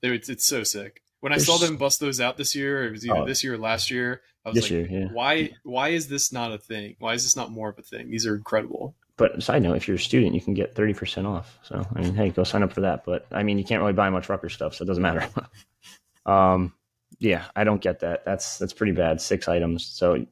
It's, 0.02 0.30
it's 0.30 0.46
so 0.46 0.64
sick. 0.64 1.02
When 1.22 1.32
I 1.32 1.38
saw 1.38 1.58
them 1.58 1.78
bust 1.78 2.02
those 2.02 2.20
out 2.20 2.36
this 2.36 2.54
year, 2.54 2.86
it 2.86 2.92
was 2.92 3.06
either 3.06 3.20
oh, 3.20 3.26
this 3.26 3.44
year 3.44 3.54
or 3.54 3.58
last 3.58 3.90
year. 3.90 4.22
I 4.46 4.50
was 4.50 4.62
like, 4.62 4.72
year, 4.72 4.88
yeah. 4.90 5.08
why 5.14 5.52
why 5.64 5.90
is 5.90 6.10
this 6.10 6.34
not 6.34 6.52
a 6.52 6.58
thing? 6.58 6.98
Why 7.00 7.14
is 7.14 7.24
this 7.24 7.36
not 7.36 7.50
more 7.50 7.70
of 7.70 7.80
a 7.80 7.82
thing? 7.82 8.12
These 8.12 8.28
are 8.28 8.36
incredible. 8.36 8.94
But 9.16 9.42
side 9.42 9.64
note, 9.64 9.76
if 9.76 9.88
you're 9.88 9.96
a 9.96 10.00
student, 10.00 10.36
you 10.36 10.42
can 10.42 10.54
get 10.54 10.76
thirty 10.76 10.94
percent 10.94 11.26
off. 11.26 11.58
So 11.64 11.88
I 11.96 12.02
mean, 12.02 12.14
hey, 12.14 12.30
go 12.30 12.44
sign 12.44 12.62
up 12.62 12.74
for 12.74 12.82
that. 12.82 13.06
But 13.06 13.26
I 13.32 13.44
mean, 13.44 13.58
you 13.58 13.64
can't 13.64 13.82
really 13.82 13.94
buy 13.94 14.10
much 14.10 14.28
Rutgers 14.28 14.54
stuff, 14.54 14.76
so 14.76 14.84
it 14.84 14.88
doesn't 14.88 15.02
matter. 15.02 15.28
Um, 16.26 16.74
yeah, 17.20 17.46
I 17.56 17.64
don't 17.64 17.82
get 17.82 18.00
that. 18.00 18.26
That's 18.26 18.58
that's 18.58 18.74
pretty 18.74 18.92
bad. 18.92 19.22
Six 19.22 19.48
items. 19.48 19.86
So 19.86 20.26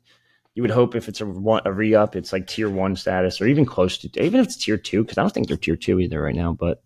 you 0.54 0.62
would 0.62 0.72
hope 0.72 0.96
if 0.96 1.08
it's 1.08 1.22
a, 1.22 1.26
one, 1.26 1.62
a 1.66 1.72
re 1.72 1.96
up, 1.96 2.16
it's 2.16 2.34
like 2.34 2.48
tier 2.48 2.70
one 2.70 2.96
status 2.96 3.40
or 3.40 3.48
even 3.48 3.66
close 3.66 3.98
to 4.00 4.24
even 4.24 4.40
if 4.40 4.48
it's 4.48 4.58
tier 4.58 4.78
two 4.78 5.04
because 5.04 5.18
I 5.18 5.22
don't 5.22 5.34
think 5.34 5.48
they're 5.48 5.58
tier 5.58 5.78
two 5.78 6.00
either 6.00 6.22
right 6.22 6.36
now. 6.36 6.54
But 6.54 6.84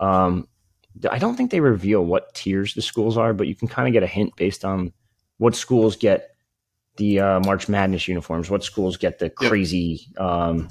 um, 0.00 0.46
I 1.10 1.18
don't 1.18 1.36
think 1.36 1.50
they 1.50 1.60
reveal 1.60 2.04
what 2.04 2.34
tiers 2.34 2.74
the 2.74 2.82
schools 2.82 3.16
are, 3.16 3.32
but 3.32 3.48
you 3.48 3.54
can 3.54 3.68
kind 3.68 3.88
of 3.88 3.92
get 3.92 4.02
a 4.02 4.06
hint 4.06 4.36
based 4.36 4.64
on 4.64 4.92
what 5.38 5.56
schools 5.56 5.96
get 5.96 6.30
the 6.96 7.20
uh, 7.20 7.40
March 7.40 7.68
Madness 7.68 8.06
uniforms, 8.06 8.50
what 8.50 8.62
schools 8.62 8.96
get 8.96 9.18
the 9.18 9.30
crazy. 9.30 10.06
Yep. 10.16 10.20
Um, 10.20 10.68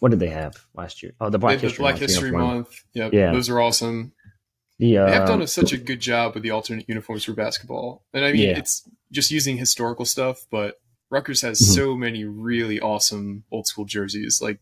what 0.00 0.08
did 0.10 0.18
they 0.18 0.28
have 0.28 0.56
last 0.74 1.02
year? 1.02 1.12
Oh, 1.20 1.28
the 1.28 1.38
Black 1.38 1.60
History 1.60 1.82
Black 1.82 1.94
Month. 1.94 2.00
History 2.00 2.30
Month. 2.32 2.84
Yep. 2.94 3.12
Yeah, 3.12 3.32
those 3.32 3.50
are 3.50 3.60
awesome. 3.60 4.12
The, 4.80 4.96
uh, 4.96 5.06
they 5.06 5.12
have 5.12 5.28
done 5.28 5.42
a, 5.42 5.46
such 5.46 5.74
a 5.74 5.76
good 5.76 6.00
job 6.00 6.32
with 6.32 6.42
the 6.42 6.52
alternate 6.52 6.88
uniforms 6.88 7.24
for 7.24 7.34
basketball, 7.34 8.02
and 8.14 8.24
I 8.24 8.32
mean 8.32 8.48
yeah. 8.48 8.58
it's 8.58 8.88
just 9.12 9.30
using 9.30 9.58
historical 9.58 10.06
stuff. 10.06 10.46
But 10.50 10.80
Rutgers 11.10 11.42
has 11.42 11.60
mm-hmm. 11.60 11.74
so 11.74 11.96
many 11.96 12.24
really 12.24 12.80
awesome 12.80 13.44
old 13.52 13.66
school 13.66 13.84
jerseys. 13.84 14.40
Like 14.40 14.58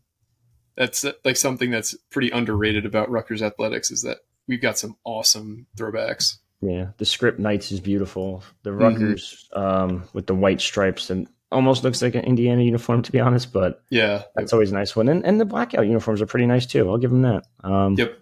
that's 0.77 1.07
like 1.25 1.37
something 1.37 1.71
that's 1.71 1.95
pretty 2.11 2.31
underrated 2.31 2.85
about 2.85 3.11
Rutgers 3.11 3.43
athletics 3.43 3.93
is 3.93 4.03
that 4.03 4.19
we've 4.49 4.61
got 4.61 4.77
some 4.77 4.97
awesome 5.05 5.69
throwbacks. 5.77 6.39
Yeah, 6.61 6.89
the 6.97 7.05
script 7.05 7.39
Knights 7.39 7.71
is 7.71 7.79
beautiful. 7.79 8.43
The 8.65 8.71
mm-hmm. 8.71 8.81
Rutgers 8.81 9.49
mm-hmm. 9.55 9.95
um, 9.95 10.09
with 10.15 10.27
the 10.27 10.35
white 10.35 10.61
stripes 10.61 11.11
and 11.11 11.29
almost 11.53 11.85
looks 11.85 12.03
like 12.03 12.17
an 12.17 12.25
Indiana 12.25 12.65
uniform 12.65 13.03
to 13.03 13.13
be 13.13 13.21
honest, 13.21 13.53
but 13.53 13.85
yeah, 13.89 14.25
that's 14.35 14.53
always 14.53 14.73
a 14.73 14.75
nice 14.75 14.97
one. 14.97 15.09
And, 15.09 15.25
and 15.25 15.41
the 15.41 15.45
blackout 15.45 15.87
uniforms 15.87 16.21
are 16.21 16.27
pretty 16.27 16.47
nice 16.47 16.67
too. 16.67 16.91
I'll 16.91 16.99
give 16.99 17.13
them 17.13 17.23
that. 17.23 17.45
Um, 17.63 17.95
yep. 17.95 18.19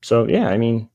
So 0.00 0.26
yeah, 0.26 0.48
I 0.48 0.56
mean, 0.56 0.88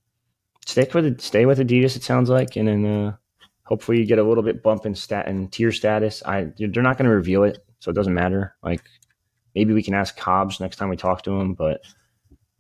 stick 0.66 0.94
with 0.94 1.06
it. 1.06 1.22
Stay 1.22 1.46
with 1.46 1.60
Adidas. 1.60 1.96
It 1.96 2.04
sounds 2.04 2.30
like, 2.30 2.56
and 2.56 2.68
then 2.68 2.86
uh, 2.86 3.16
hopefully 3.64 4.00
you 4.00 4.06
get 4.06 4.20
a 4.20 4.24
little 4.24 4.44
bit 4.44 4.64
bump 4.64 4.86
in 4.86 4.96
stat 4.96 5.28
and 5.28 5.52
tier 5.52 5.72
status. 5.72 6.22
I 6.26 6.52
they're 6.58 6.84
not 6.84 6.98
going 6.98 7.10
to 7.10 7.16
reveal 7.16 7.44
it, 7.44 7.60
so 7.80 7.92
it 7.92 7.96
doesn't 7.96 8.14
matter. 8.14 8.56
Like 8.64 8.82
maybe 9.54 9.74
we 9.74 9.84
can 9.84 9.94
ask 9.94 10.18
Hobbs 10.20 10.60
next 10.60 10.76
time 10.78 10.90
we 10.90 10.98
talk 10.98 11.24
to 11.24 11.32
him, 11.32 11.54
but 11.54 11.82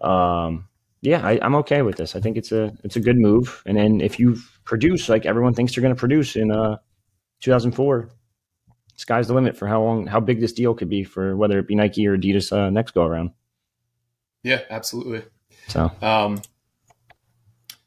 um, 0.05 0.67
yeah, 1.01 1.25
I, 1.25 1.45
am 1.45 1.55
okay 1.55 1.81
with 1.81 1.97
this. 1.97 2.15
I 2.15 2.19
think 2.19 2.37
it's 2.37 2.51
a 2.51 2.73
it's 2.83 2.95
a 2.95 3.01
good 3.01 3.17
move. 3.17 3.61
And 3.65 3.77
then 3.77 4.01
if 4.01 4.19
you 4.19 4.37
produce 4.63 5.09
like 5.09 5.25
everyone 5.25 5.53
thinks 5.53 5.75
you're 5.75 5.83
going 5.83 5.95
to 5.95 5.99
produce 5.99 6.35
in 6.35 6.51
uh 6.51 6.77
2004, 7.41 8.09
sky's 8.95 9.27
the 9.27 9.33
limit 9.33 9.57
for 9.57 9.67
how 9.67 9.83
long 9.83 10.07
how 10.07 10.19
big 10.19 10.39
this 10.39 10.53
deal 10.53 10.73
could 10.73 10.89
be 10.89 11.03
for 11.03 11.35
whether 11.35 11.59
it 11.59 11.67
be 11.67 11.75
Nike 11.75 12.07
or 12.07 12.17
Adidas 12.17 12.51
uh, 12.51 12.69
next 12.69 12.91
go 12.91 13.03
around. 13.03 13.31
Yeah, 14.43 14.61
absolutely. 14.69 15.23
So 15.67 15.91
um, 16.01 16.41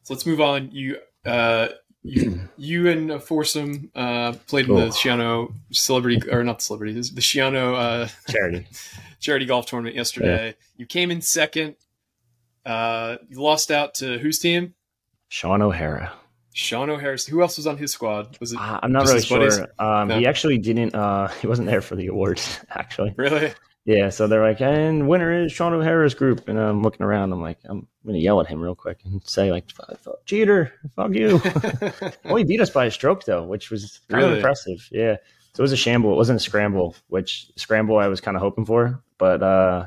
so 0.08 0.14
let's 0.14 0.24
move 0.24 0.40
on. 0.40 0.70
You, 0.72 0.96
uh, 1.26 1.68
you, 2.02 2.40
you 2.56 2.88
and 2.88 3.10
Foursome 3.10 3.90
uh, 3.94 4.32
played 4.46 4.66
in 4.66 4.74
the 4.74 4.86
oh. 4.86 4.88
Schiano 4.88 5.52
Celebrity 5.70 6.30
or 6.30 6.42
not 6.42 6.62
Celebrity, 6.62 6.94
the 6.94 7.20
Schiano 7.20 7.74
uh, 7.74 8.08
charity 8.26 8.66
charity 9.20 9.44
golf 9.44 9.66
tournament 9.66 9.94
yesterday. 9.94 10.46
Yeah. 10.46 10.52
You 10.78 10.86
came 10.86 11.10
in 11.10 11.20
second. 11.20 11.76
Uh, 12.64 13.18
you 13.28 13.38
lost 13.38 13.70
out 13.70 13.96
to 13.96 14.18
whose 14.18 14.38
team? 14.38 14.72
Sean 15.28 15.60
O'Hara. 15.60 16.14
Sean 16.54 16.88
O'Hara. 16.88 17.18
Who 17.28 17.42
else 17.42 17.58
was 17.58 17.66
on 17.66 17.76
his 17.76 17.92
squad? 17.92 18.38
Was 18.40 18.52
it? 18.54 18.58
Uh, 18.58 18.80
I'm 18.82 18.92
not 18.92 19.04
really 19.04 19.20
sure. 19.20 19.68
Um, 19.78 20.08
no. 20.08 20.18
He 20.18 20.26
actually 20.26 20.56
didn't. 20.56 20.94
Uh, 20.94 21.28
he 21.42 21.46
wasn't 21.46 21.68
there 21.68 21.82
for 21.82 21.96
the 21.96 22.06
awards. 22.06 22.60
Actually, 22.70 23.12
really? 23.18 23.52
Yeah, 23.88 24.10
so 24.10 24.26
they're 24.26 24.42
like, 24.42 24.60
and 24.60 25.08
winner 25.08 25.44
is 25.44 25.50
Sean 25.50 25.72
O'Hara's 25.72 26.12
group, 26.12 26.46
and 26.46 26.58
I'm 26.58 26.82
looking 26.82 27.06
around. 27.06 27.32
I'm 27.32 27.40
like, 27.40 27.56
I'm 27.64 27.86
gonna 28.04 28.18
yell 28.18 28.38
at 28.38 28.46
him 28.46 28.60
real 28.60 28.74
quick 28.74 29.00
and 29.06 29.26
say 29.26 29.50
like, 29.50 29.70
fuck, 29.70 30.26
cheater, 30.26 30.74
fuck 30.94 31.14
you. 31.14 31.40
well, 32.26 32.36
he 32.36 32.44
beat 32.44 32.60
us 32.60 32.68
by 32.68 32.84
a 32.84 32.90
stroke 32.90 33.24
though, 33.24 33.44
which 33.44 33.70
was 33.70 34.00
kind 34.10 34.20
really? 34.20 34.32
of 34.32 34.38
impressive. 34.40 34.86
Yeah, 34.92 35.16
so 35.54 35.60
it 35.60 35.62
was 35.62 35.72
a 35.72 35.76
shamble. 35.78 36.12
It 36.12 36.16
wasn't 36.16 36.38
a 36.38 36.42
scramble, 36.42 36.96
which 37.06 37.50
scramble 37.56 37.96
I 37.96 38.08
was 38.08 38.20
kind 38.20 38.36
of 38.36 38.42
hoping 38.42 38.66
for, 38.66 39.02
but 39.16 39.42
uh, 39.42 39.86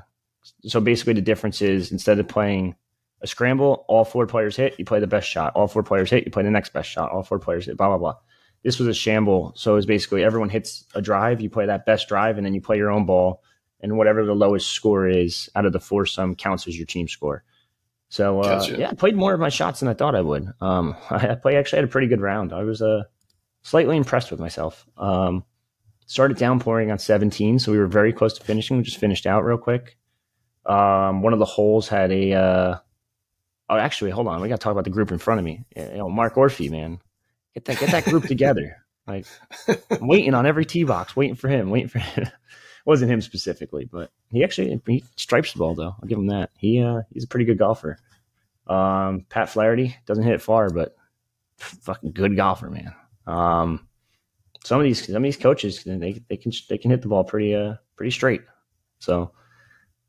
So 0.65 0.81
basically, 0.81 1.13
the 1.13 1.21
difference 1.21 1.61
is 1.61 1.91
instead 1.91 2.17
of 2.17 2.27
playing 2.27 2.73
a 3.21 3.27
scramble, 3.27 3.85
all 3.87 4.03
four 4.03 4.25
players 4.25 4.55
hit, 4.55 4.79
you 4.79 4.85
play 4.85 4.99
the 4.99 5.05
best 5.05 5.29
shot. 5.29 5.53
All 5.53 5.67
four 5.67 5.83
players 5.83 6.09
hit, 6.09 6.25
you 6.25 6.31
play 6.31 6.41
the 6.41 6.49
next 6.49 6.73
best 6.73 6.89
shot. 6.89 7.11
All 7.11 7.21
four 7.21 7.37
players 7.37 7.67
hit, 7.67 7.77
blah, 7.77 7.89
blah, 7.89 7.99
blah. 7.99 8.15
This 8.63 8.79
was 8.79 8.87
a 8.87 8.95
shamble. 8.95 9.53
So 9.55 9.73
it 9.73 9.75
was 9.75 9.85
basically 9.85 10.23
everyone 10.23 10.49
hits 10.49 10.85
a 10.95 11.03
drive, 11.03 11.39
you 11.39 11.51
play 11.51 11.67
that 11.67 11.85
best 11.85 12.07
drive, 12.07 12.37
and 12.37 12.45
then 12.47 12.55
you 12.55 12.61
play 12.61 12.77
your 12.77 12.89
own 12.89 13.05
ball. 13.05 13.43
And 13.81 13.97
whatever 13.97 14.25
the 14.25 14.35
lowest 14.35 14.69
score 14.69 15.07
is 15.07 15.49
out 15.55 15.65
of 15.65 15.73
the 15.73 15.79
foursome 15.79 16.35
counts 16.35 16.67
as 16.67 16.77
your 16.77 16.85
team 16.85 17.07
score. 17.07 17.43
So 18.09 18.41
uh, 18.41 18.59
gotcha. 18.59 18.77
yeah, 18.77 18.89
I 18.89 18.93
played 18.93 19.15
more 19.15 19.33
of 19.33 19.39
my 19.39 19.49
shots 19.49 19.79
than 19.79 19.89
I 19.89 19.93
thought 19.93 20.15
I 20.15 20.21
would. 20.21 20.51
Um, 20.59 20.95
I 21.09 21.35
play 21.35 21.55
actually 21.55 21.77
had 21.77 21.85
a 21.85 21.91
pretty 21.91 22.07
good 22.07 22.21
round. 22.21 22.53
I 22.53 22.63
was 22.63 22.81
uh, 22.81 23.03
slightly 23.63 23.97
impressed 23.97 24.31
with 24.31 24.39
myself. 24.39 24.85
Um, 24.97 25.43
started 26.05 26.37
downpouring 26.37 26.91
on 26.91 26.99
17, 26.99 27.59
so 27.59 27.71
we 27.71 27.77
were 27.77 27.87
very 27.87 28.11
close 28.11 28.33
to 28.37 28.43
finishing. 28.43 28.77
We 28.77 28.83
just 28.83 28.97
finished 28.97 29.25
out 29.25 29.45
real 29.45 29.57
quick. 29.57 29.97
Um, 30.65 31.21
one 31.21 31.33
of 31.33 31.39
the 31.39 31.45
holes 31.45 31.87
had 31.87 32.11
a. 32.11 32.33
Uh, 32.33 32.77
oh, 33.69 33.77
actually, 33.77 34.11
hold 34.11 34.27
on. 34.27 34.41
We 34.41 34.49
got 34.49 34.59
to 34.59 34.63
talk 34.63 34.73
about 34.73 34.83
the 34.83 34.89
group 34.89 35.11
in 35.11 35.17
front 35.17 35.39
of 35.39 35.45
me. 35.45 35.63
You 35.75 35.97
know, 35.97 36.09
Mark 36.09 36.37
Orphy, 36.37 36.69
man, 36.69 36.99
get 37.53 37.65
that 37.65 37.79
get 37.79 37.91
that 37.91 38.05
group 38.05 38.23
together. 38.27 38.77
Like, 39.07 39.25
I'm 39.67 40.07
waiting 40.07 40.33
on 40.33 40.45
every 40.45 40.65
tee 40.65 40.83
box, 40.83 41.15
waiting 41.15 41.35
for 41.35 41.47
him, 41.47 41.69
waiting 41.69 41.87
for 41.87 41.99
him. 41.99 42.27
Wasn't 42.85 43.11
him 43.11 43.21
specifically, 43.21 43.85
but 43.85 44.11
he 44.31 44.43
actually 44.43 44.79
he 44.87 45.03
stripes 45.15 45.53
the 45.53 45.59
ball 45.59 45.75
though. 45.75 45.95
I'll 46.01 46.07
give 46.07 46.17
him 46.17 46.27
that. 46.27 46.51
He 46.57 46.81
uh, 46.81 47.01
he's 47.13 47.23
a 47.23 47.27
pretty 47.27 47.45
good 47.45 47.57
golfer. 47.57 47.97
Um, 48.67 49.25
Pat 49.29 49.49
Flaherty 49.49 49.95
doesn't 50.05 50.23
hit 50.23 50.41
far, 50.41 50.69
but 50.69 50.95
fucking 51.57 52.11
good 52.11 52.35
golfer, 52.35 52.69
man. 52.69 52.93
Um, 53.27 53.87
some 54.63 54.79
of 54.79 54.83
these 54.83 55.05
some 55.05 55.17
of 55.17 55.23
these 55.23 55.37
coaches 55.37 55.83
they 55.83 56.21
they 56.29 56.37
can 56.37 56.51
they 56.69 56.77
can 56.77 56.91
hit 56.91 57.01
the 57.01 57.07
ball 57.07 57.23
pretty 57.23 57.55
uh 57.55 57.75
pretty 57.95 58.11
straight. 58.11 58.41
So 58.99 59.31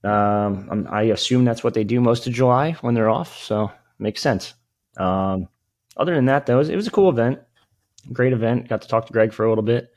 um, 0.04 0.88
i 0.90 1.02
assume 1.04 1.44
that's 1.44 1.62
what 1.62 1.74
they 1.74 1.84
do 1.84 2.00
most 2.00 2.26
of 2.26 2.32
July 2.32 2.72
when 2.80 2.94
they're 2.94 3.10
off. 3.10 3.38
So 3.42 3.70
makes 3.98 4.20
sense. 4.20 4.54
Um, 4.96 5.48
other 5.96 6.14
than 6.14 6.26
that, 6.26 6.46
though, 6.46 6.54
it 6.54 6.58
was, 6.58 6.68
it 6.70 6.76
was, 6.76 6.86
a 6.86 6.90
cool 6.90 7.08
event, 7.08 7.40
great 8.12 8.32
event. 8.32 8.68
Got 8.68 8.82
to 8.82 8.88
talk 8.88 9.06
to 9.06 9.12
Greg 9.12 9.32
for 9.32 9.44
a 9.44 9.48
little 9.48 9.64
bit. 9.64 9.92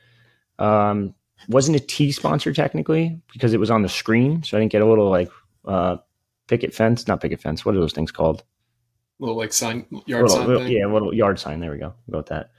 Um, 0.60 1.16
wasn't 1.48 1.78
a 1.78 1.80
T 1.80 2.12
sponsor 2.12 2.54
technically 2.54 3.20
because 3.32 3.54
it 3.54 3.60
was 3.60 3.72
on 3.72 3.82
the 3.82 3.90
screen, 3.90 4.44
so 4.44 4.58
I 4.58 4.60
didn't 4.60 4.72
get 4.72 4.82
a 4.82 4.88
little 4.88 5.10
like 5.10 5.30
uh, 5.66 5.98
picket 6.48 6.74
fence, 6.74 7.08
not 7.08 7.22
picket 7.22 7.42
fence. 7.42 7.66
What 7.66 7.76
are 7.76 7.80
those 7.80 7.94
things 7.94 8.12
called? 8.12 8.44
Little 9.20 9.38
like 9.38 9.54
sign 9.54 9.86
yard 10.06 10.24
little, 10.24 10.38
sign. 10.38 10.48
Little, 10.48 10.68
yeah, 10.68 10.86
little 10.88 11.14
yard 11.14 11.40
sign. 11.40 11.60
There 11.60 11.72
we 11.72 11.78
go. 11.78 11.94
Go 12.10 12.18
with 12.18 12.28
that. 12.28 12.52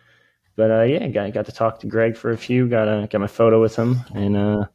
But 0.56 0.70
uh, 0.70 0.82
yeah, 0.82 1.06
got 1.08 1.32
got 1.32 1.46
to 1.46 1.52
talk 1.52 1.80
to 1.80 1.86
Greg 1.86 2.16
for 2.16 2.30
a 2.30 2.36
few. 2.36 2.68
Got 2.68 2.88
a, 2.88 3.06
got 3.06 3.20
my 3.20 3.26
photo 3.26 3.60
with 3.60 3.76
him, 3.76 4.00
and 4.14 4.36
uh, 4.36 4.66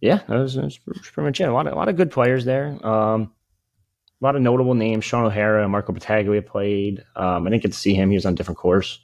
yeah, 0.00 0.20
that 0.28 0.36
was, 0.36 0.54
that 0.54 0.64
was, 0.64 0.78
pretty 0.78 1.26
much 1.26 1.40
it. 1.40 1.44
A 1.44 1.52
lot 1.52 1.66
of 1.66 1.74
a 1.74 1.76
lot 1.76 1.88
of 1.88 1.96
good 1.96 2.10
players 2.10 2.44
there. 2.44 2.78
Um, 2.86 3.32
a 4.20 4.24
lot 4.24 4.36
of 4.36 4.42
notable 4.42 4.74
names. 4.74 5.04
Sean 5.04 5.26
O'Hara, 5.26 5.68
Marco 5.68 5.92
Battaglia 5.92 6.40
played. 6.40 7.04
Um, 7.14 7.46
I 7.46 7.50
didn't 7.50 7.62
get 7.62 7.72
to 7.72 7.78
see 7.78 7.94
him. 7.94 8.08
He 8.08 8.16
was 8.16 8.24
on 8.24 8.32
a 8.32 8.36
different 8.36 8.58
course. 8.58 9.00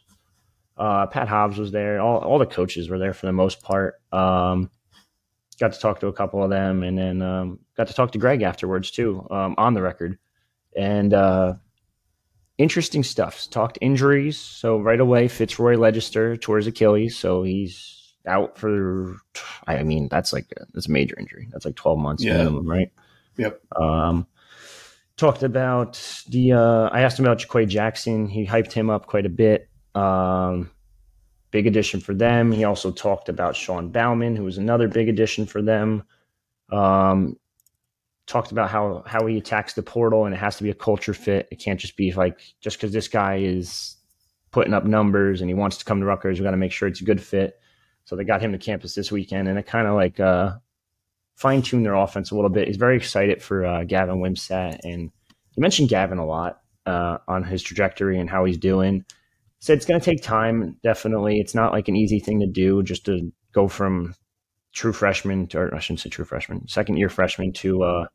Uh, 0.82 1.06
Pat 1.06 1.28
Hobbs 1.28 1.58
was 1.58 1.70
there. 1.70 2.00
All, 2.00 2.18
all 2.18 2.40
the 2.40 2.46
coaches 2.46 2.90
were 2.90 2.98
there 2.98 3.14
for 3.14 3.26
the 3.26 3.32
most 3.32 3.62
part. 3.62 4.00
Um, 4.10 4.68
got 5.60 5.72
to 5.72 5.78
talk 5.78 6.00
to 6.00 6.08
a 6.08 6.12
couple 6.12 6.42
of 6.42 6.50
them, 6.50 6.82
and 6.82 6.98
then 6.98 7.22
um, 7.22 7.60
got 7.76 7.86
to 7.86 7.94
talk 7.94 8.10
to 8.10 8.18
Greg 8.18 8.42
afterwards 8.42 8.90
too, 8.90 9.24
um, 9.30 9.54
on 9.58 9.74
the 9.74 9.80
record. 9.80 10.18
And 10.76 11.14
uh, 11.14 11.54
interesting 12.58 13.04
stuff. 13.04 13.48
Talked 13.48 13.78
injuries. 13.80 14.36
So 14.36 14.80
right 14.80 14.98
away, 14.98 15.28
Fitzroy 15.28 15.76
Legister 15.76 16.40
tore 16.40 16.56
his 16.56 16.66
Achilles, 16.66 17.16
so 17.16 17.44
he's 17.44 18.14
out 18.26 18.58
for. 18.58 19.14
I 19.68 19.84
mean, 19.84 20.08
that's 20.08 20.32
like 20.32 20.46
a, 20.56 20.66
that's 20.74 20.88
a 20.88 20.90
major 20.90 21.16
injury. 21.16 21.46
That's 21.52 21.64
like 21.64 21.76
twelve 21.76 22.00
months 22.00 22.24
yeah. 22.24 22.38
minimum, 22.38 22.68
right? 22.68 22.90
Yep. 23.36 23.60
Um, 23.80 24.26
talked 25.16 25.44
about 25.44 26.24
the. 26.28 26.54
Uh, 26.54 26.88
I 26.88 27.02
asked 27.02 27.20
him 27.20 27.24
about 27.24 27.38
Jaquay 27.38 27.68
Jackson. 27.68 28.26
He 28.26 28.44
hyped 28.44 28.72
him 28.72 28.90
up 28.90 29.06
quite 29.06 29.26
a 29.26 29.28
bit. 29.30 29.68
Um, 29.94 30.70
big 31.50 31.66
addition 31.66 32.00
for 32.00 32.14
them. 32.14 32.50
He 32.50 32.64
also 32.64 32.90
talked 32.90 33.28
about 33.28 33.56
Sean 33.56 33.90
Bauman, 33.90 34.36
who 34.36 34.44
was 34.44 34.58
another 34.58 34.88
big 34.88 35.08
addition 35.08 35.46
for 35.46 35.62
them. 35.62 36.02
Um, 36.70 37.36
talked 38.26 38.52
about 38.52 38.70
how 38.70 39.02
how 39.06 39.26
he 39.26 39.38
attacks 39.38 39.74
the 39.74 39.82
portal, 39.82 40.24
and 40.24 40.34
it 40.34 40.38
has 40.38 40.56
to 40.56 40.62
be 40.62 40.70
a 40.70 40.74
culture 40.74 41.14
fit. 41.14 41.48
It 41.50 41.56
can't 41.56 41.78
just 41.78 41.96
be 41.96 42.12
like 42.12 42.40
just 42.60 42.78
because 42.78 42.92
this 42.92 43.08
guy 43.08 43.36
is 43.36 43.96
putting 44.50 44.74
up 44.74 44.84
numbers 44.84 45.40
and 45.40 45.48
he 45.48 45.54
wants 45.54 45.78
to 45.78 45.84
come 45.84 45.98
to 46.00 46.06
Rutgers, 46.06 46.38
we 46.38 46.44
got 46.44 46.50
to 46.52 46.56
make 46.58 46.72
sure 46.72 46.86
it's 46.86 47.00
a 47.00 47.04
good 47.04 47.22
fit. 47.22 47.58
So 48.04 48.16
they 48.16 48.24
got 48.24 48.42
him 48.42 48.52
to 48.52 48.58
campus 48.58 48.94
this 48.94 49.12
weekend, 49.12 49.48
and 49.48 49.58
it 49.58 49.66
kind 49.66 49.86
of 49.86 49.94
like 49.94 50.20
uh, 50.20 50.54
fine 51.36 51.62
tuned 51.62 51.84
their 51.84 51.94
offense 51.94 52.30
a 52.30 52.34
little 52.34 52.50
bit. 52.50 52.66
He's 52.66 52.76
very 52.76 52.96
excited 52.96 53.42
for 53.42 53.64
uh, 53.64 53.84
Gavin 53.84 54.20
Wimsatt, 54.20 54.80
and 54.82 55.10
he 55.50 55.60
mentioned 55.60 55.88
Gavin 55.88 56.18
a 56.18 56.26
lot 56.26 56.60
uh, 56.86 57.18
on 57.28 57.44
his 57.44 57.62
trajectory 57.62 58.18
and 58.18 58.28
how 58.28 58.44
he's 58.44 58.58
doing 58.58 59.04
said 59.62 59.76
it's 59.76 59.86
going 59.86 60.00
to 60.00 60.04
take 60.04 60.22
time. 60.22 60.76
Definitely, 60.82 61.38
it's 61.38 61.54
not 61.54 61.72
like 61.72 61.86
an 61.86 61.94
easy 61.94 62.18
thing 62.18 62.40
to 62.40 62.46
do 62.48 62.82
just 62.82 63.06
to 63.06 63.32
go 63.52 63.68
from 63.68 64.14
true 64.72 64.92
freshman 64.92 65.46
to, 65.46 65.58
or 65.58 65.74
I 65.74 65.78
shouldn't 65.78 66.00
say 66.00 66.10
true 66.10 66.24
freshman, 66.24 66.66
second 66.66 66.96
year 66.96 67.08
freshman 67.08 67.52
to 67.54 67.84
uh, 67.84 68.06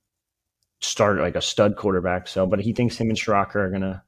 start 0.81 1.19
like 1.19 1.37
a 1.37 1.41
stud 1.41 1.77
quarterback. 1.77 2.27
So, 2.27 2.45
but 2.45 2.59
he 2.59 2.73
thinks 2.73 2.97
him 2.97 3.07
and 3.07 3.17
Ciarrocca 3.17 3.55
are 3.55 3.71
gonna 3.71 4.03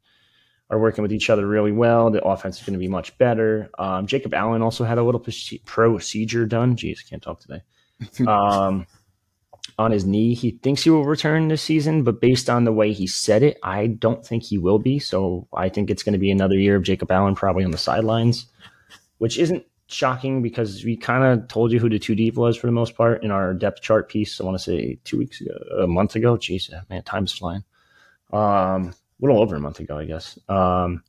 are 0.70 0.80
working 0.80 1.02
with 1.02 1.14
each 1.14 1.30
other 1.30 1.48
really 1.48 1.72
well. 1.72 2.12
The 2.12 2.24
offense 2.24 2.60
is 2.60 2.66
going 2.66 2.74
to 2.74 2.80
be 2.80 2.90
much 2.90 3.18
better. 3.18 3.70
Um, 3.80 4.06
Jacob 4.06 4.34
Allen 4.34 4.62
also 4.62 4.84
had 4.84 4.98
a 4.98 5.04
little 5.04 5.20
procedure 5.22 6.46
done. 6.46 6.76
Jeez, 6.76 7.10
can't 7.10 7.24
talk 7.24 7.40
today. 7.40 7.62
Um, 8.28 8.86
on 9.78 9.92
his 9.92 10.06
knee. 10.06 10.34
He 10.34 10.52
thinks 10.52 10.84
he 10.84 10.90
will 10.90 11.06
return 11.06 11.48
this 11.48 11.62
season, 11.62 12.04
but 12.04 12.20
based 12.20 12.50
on 12.50 12.66
the 12.66 12.74
way 12.74 12.92
he 12.92 13.08
said 13.08 13.44
it, 13.44 13.58
I 13.64 13.88
don't 13.88 14.26
think 14.26 14.44
he 14.44 14.58
will 14.58 14.80
be. 14.80 15.00
So 15.00 15.48
I 15.54 15.70
think 15.70 15.90
it's 15.90 16.04
going 16.04 16.14
to 16.14 16.20
be 16.20 16.32
another 16.32 16.56
year 16.56 16.76
of 16.76 16.84
Jacob 16.84 17.12
Allen 17.12 17.36
probably 17.36 17.64
on 17.64 17.72
the 17.72 17.78
sidelines, 17.78 18.46
which 19.20 19.38
isn't 19.38 19.64
shocking 19.88 20.42
because 20.42 20.84
we 20.84 20.96
kind 20.96 21.24
of 21.24 21.48
told 21.48 21.72
you 21.72 21.80
who 21.80 21.90
the 21.90 21.98
two 21.98 22.16
deep 22.16 22.36
was 22.36 22.58
for 22.58 22.68
the 22.68 22.74
most 22.74 22.96
part 22.96 23.24
in 23.24 23.32
our 23.32 23.54
depth 23.54 23.82
chart 23.82 24.10
piece. 24.10 24.40
I 24.40 24.44
want 24.44 24.58
to 24.58 24.64
say 24.64 25.00
two 25.04 25.18
weeks 25.18 25.42
ago, 25.42 25.54
a 25.82 25.88
month 25.88 26.16
ago. 26.16 26.36
Jeez, 26.36 26.70
man, 26.90 27.04
time's 27.04 27.32
flying. 27.32 27.64
Um, 28.32 28.90
a 28.92 28.94
little 29.22 29.42
over 29.42 29.56
a 29.56 29.60
month 29.60 29.80
ago, 29.80 29.98
I 29.98 30.06
guess. 30.06 30.38
Um, 30.48 31.04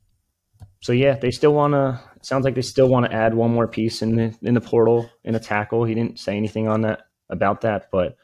so 0.81 0.93
yeah, 0.93 1.15
they 1.15 1.31
still 1.31 1.53
want 1.53 1.73
to. 1.73 1.99
Sounds 2.21 2.43
like 2.43 2.55
they 2.55 2.61
still 2.61 2.87
want 2.87 3.05
to 3.05 3.13
add 3.13 3.33
one 3.33 3.51
more 3.51 3.67
piece 3.67 4.01
in 4.01 4.15
the 4.15 4.35
in 4.41 4.53
the 4.53 4.61
portal 4.61 5.09
in 5.23 5.35
a 5.35 5.39
tackle. 5.39 5.83
He 5.83 5.93
didn't 5.93 6.19
say 6.19 6.35
anything 6.35 6.67
on 6.67 6.81
that 6.81 7.01
about 7.29 7.61
that, 7.61 7.89
but 7.91 8.17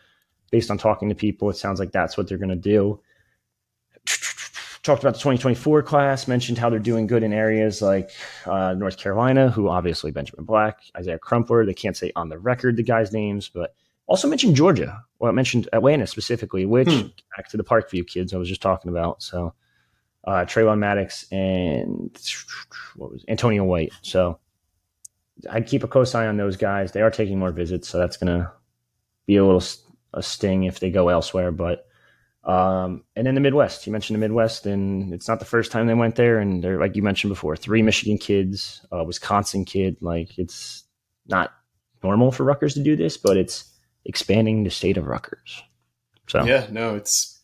based 0.52 0.72
on 0.72 0.78
talking 0.78 1.10
to 1.10 1.16
people, 1.16 1.50
it 1.50 1.58
sounds 1.58 1.80
like 1.80 1.92
that's 1.92 2.18
what 2.18 2.28
they're 2.28 2.38
going 2.38 2.50
to 2.50 2.56
do. 2.56 3.00
Talked 4.84 5.04
about 5.04 5.16
the 5.16 5.20
2024 5.20 5.84
class, 5.84 6.28
mentioned 6.28 6.58
how 6.58 6.70
they're 6.70 6.80
doing 6.80 7.08
good 7.08 7.22
in 7.22 7.34
areas 7.34 7.82
like 7.82 8.10
uh, 8.46 8.74
North 8.74 8.98
Carolina, 8.98 9.50
who 9.50 9.68
obviously 9.68 10.12
Benjamin 10.12 10.46
Black, 10.46 10.80
Isaiah 10.96 11.20
Crumpler. 11.20 11.66
They 11.66 11.74
can't 11.74 11.98
say 11.98 12.12
on 12.16 12.30
the 12.30 12.40
record 12.40 12.78
the 12.78 12.84
guys' 12.84 13.12
names, 13.12 13.50
but 13.50 13.76
also 14.06 14.30
mentioned 14.30 14.56
Georgia. 14.56 15.04
Well, 15.20 15.30
I 15.30 15.34
mentioned 15.34 15.68
Atlanta 15.74 16.08
specifically, 16.08 16.66
which 16.66 16.90
hmm. 16.90 17.08
back 17.36 17.50
to 17.50 17.58
the 17.58 17.66
Parkview 17.66 18.08
kids 18.08 18.34
I 18.34 18.38
was 18.38 18.48
just 18.48 18.62
talking 18.62 18.90
about. 18.90 19.22
So 19.22 19.54
uh, 20.24 20.46
Trayvon 20.46 20.80
Maddox 20.80 21.26
and 21.32 22.18
what 22.96 23.12
was 23.12 23.26
Antonio 23.28 23.64
White. 23.64 23.92
So 24.02 24.40
I'd 25.50 25.68
keep 25.68 25.84
a 25.84 25.88
close 25.88 26.16
eye 26.16 26.28
on 26.28 26.38
those 26.38 26.58
guys. 26.58 26.92
They 26.92 27.02
are 27.02 27.12
taking 27.12 27.40
more 27.40 27.52
visits, 27.52 27.88
so 27.88 27.98
that's 27.98 28.18
going 28.18 28.40
to 28.40 28.52
be 29.26 29.38
a 29.38 29.46
little 29.46 29.64
a 30.14 30.24
sting 30.24 30.64
if 30.64 30.80
they 30.80 30.90
go 30.90 31.10
elsewhere. 31.10 31.52
But 31.52 31.88
um, 32.44 33.04
and 33.16 33.28
in 33.28 33.36
the 33.36 33.42
Midwest, 33.42 33.86
you 33.86 33.92
mentioned 33.92 34.16
the 34.16 34.22
Midwest, 34.22 34.66
and 34.66 35.14
it's 35.14 35.28
not 35.28 35.40
the 35.40 35.46
first 35.46 35.72
time 35.72 35.88
they 35.88 35.94
went 35.94 36.16
there. 36.16 36.40
And 36.40 36.64
they're 36.64 36.80
like 36.80 36.96
you 36.96 37.04
mentioned 37.04 37.30
before, 37.30 37.56
three 37.56 37.82
Michigan 37.82 38.18
kids, 38.18 38.86
a 38.92 39.04
Wisconsin 39.04 39.66
kid. 39.66 39.98
Like 40.02 40.38
it's 40.38 40.84
not 41.28 41.54
normal 42.04 42.32
for 42.32 42.44
Rutgers 42.44 42.74
to 42.76 42.84
do 42.84 42.96
this, 42.96 43.18
but 43.18 43.38
it's 43.38 43.72
expanding 44.06 44.64
the 44.64 44.70
state 44.70 44.98
of 44.98 45.08
Rutgers. 45.08 45.62
So 46.28 46.46
yeah, 46.46 46.68
no, 46.72 46.96
it's 46.96 47.42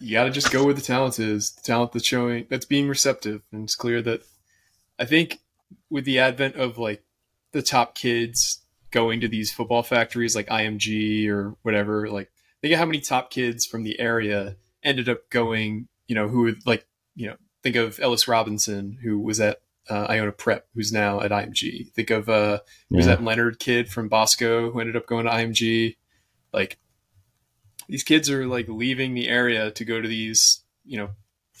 you 0.00 0.12
got 0.12 0.24
to 0.24 0.30
just 0.30 0.50
go 0.50 0.64
where 0.64 0.74
the 0.74 0.80
talent 0.80 1.18
is. 1.18 1.52
The 1.52 1.62
talent 1.62 1.92
that's 1.92 2.06
showing 2.06 2.46
that's 2.50 2.66
being 2.66 2.88
receptive, 2.88 3.42
and 3.52 3.64
it's 3.64 3.76
clear 3.76 4.02
that 4.02 4.22
I 4.98 5.04
think 5.04 5.40
with 5.90 6.04
the 6.04 6.18
advent 6.18 6.56
of 6.56 6.76
like 6.76 7.04
the 7.52 7.62
top 7.62 7.94
kids 7.94 8.63
going 8.94 9.20
to 9.20 9.28
these 9.28 9.52
football 9.52 9.82
factories 9.82 10.36
like 10.36 10.46
IMG 10.46 11.28
or 11.28 11.56
whatever. 11.62 12.08
Like, 12.08 12.30
think 12.62 12.72
of 12.72 12.78
how 12.78 12.86
many 12.86 13.00
top 13.00 13.28
kids 13.28 13.66
from 13.66 13.82
the 13.82 13.98
area 14.00 14.56
ended 14.82 15.08
up 15.08 15.28
going. 15.28 15.88
You 16.06 16.14
know, 16.14 16.28
who 16.28 16.42
would 16.42 16.64
like 16.66 16.86
you 17.16 17.26
know 17.26 17.36
think 17.62 17.76
of 17.76 17.98
Ellis 18.00 18.28
Robinson, 18.28 18.98
who 19.02 19.18
was 19.18 19.40
at 19.40 19.60
uh, 19.90 20.06
Iona 20.08 20.32
Prep, 20.32 20.68
who's 20.74 20.92
now 20.92 21.20
at 21.20 21.32
IMG. 21.32 21.92
Think 21.92 22.10
of 22.10 22.28
uh, 22.28 22.60
yeah. 22.88 22.96
was 22.96 23.06
that 23.06 23.22
Leonard 23.22 23.58
kid 23.58 23.88
from 23.90 24.08
Bosco 24.08 24.70
who 24.70 24.80
ended 24.80 24.96
up 24.96 25.06
going 25.06 25.26
to 25.26 25.32
IMG. 25.32 25.96
Like, 26.52 26.78
these 27.88 28.04
kids 28.04 28.30
are 28.30 28.46
like 28.46 28.68
leaving 28.68 29.14
the 29.14 29.28
area 29.28 29.72
to 29.72 29.84
go 29.84 30.00
to 30.00 30.06
these, 30.06 30.62
you 30.84 30.98
know, 30.98 31.10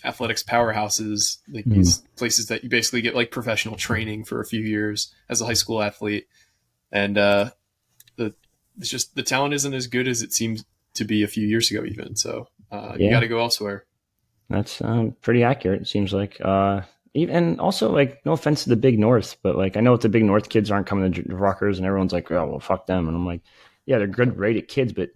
athletics 0.04 0.42
powerhouses, 0.42 1.38
like 1.50 1.64
mm. 1.64 1.74
these 1.74 1.98
places 2.16 2.46
that 2.46 2.62
you 2.62 2.70
basically 2.70 3.02
get 3.02 3.14
like 3.14 3.30
professional 3.30 3.76
training 3.76 4.24
for 4.24 4.40
a 4.40 4.46
few 4.46 4.60
years 4.60 5.12
as 5.28 5.40
a 5.40 5.46
high 5.46 5.54
school 5.54 5.82
athlete 5.82 6.28
and 6.94 7.18
uh, 7.18 7.50
the 8.16 8.34
it's 8.78 8.88
just 8.88 9.14
the 9.14 9.22
talent 9.22 9.52
isn't 9.52 9.74
as 9.74 9.86
good 9.86 10.08
as 10.08 10.22
it 10.22 10.32
seems 10.32 10.64
to 10.94 11.04
be 11.04 11.22
a 11.22 11.28
few 11.28 11.46
years 11.46 11.70
ago, 11.70 11.84
even. 11.84 12.16
So 12.16 12.48
uh, 12.72 12.94
Yeah. 12.96 13.04
you 13.06 13.10
got 13.10 13.20
to 13.20 13.28
go 13.28 13.40
elsewhere. 13.40 13.84
That's 14.48 14.80
um, 14.80 15.16
pretty 15.20 15.42
accurate. 15.42 15.82
It 15.82 15.88
seems 15.88 16.12
like. 16.14 16.40
Uh, 16.42 16.82
even, 17.16 17.36
and 17.36 17.60
also, 17.60 17.92
like, 17.92 18.20
no 18.26 18.32
offense 18.32 18.64
to 18.64 18.70
the 18.70 18.76
Big 18.76 18.98
North, 18.98 19.36
but 19.42 19.56
like, 19.56 19.76
I 19.76 19.80
know 19.80 19.96
the 19.96 20.08
Big 20.08 20.24
North 20.24 20.48
kids 20.48 20.70
aren't 20.70 20.88
coming 20.88 21.12
to 21.12 21.22
Rutgers, 21.36 21.78
and 21.78 21.86
everyone's 21.86 22.12
like, 22.12 22.28
"Oh, 22.32 22.44
well, 22.46 22.58
fuck 22.58 22.86
them." 22.88 23.06
And 23.06 23.16
I'm 23.16 23.24
like, 23.24 23.40
"Yeah, 23.86 23.98
they're 23.98 24.08
good, 24.08 24.36
rated 24.36 24.66
kids, 24.66 24.92
but 24.92 25.10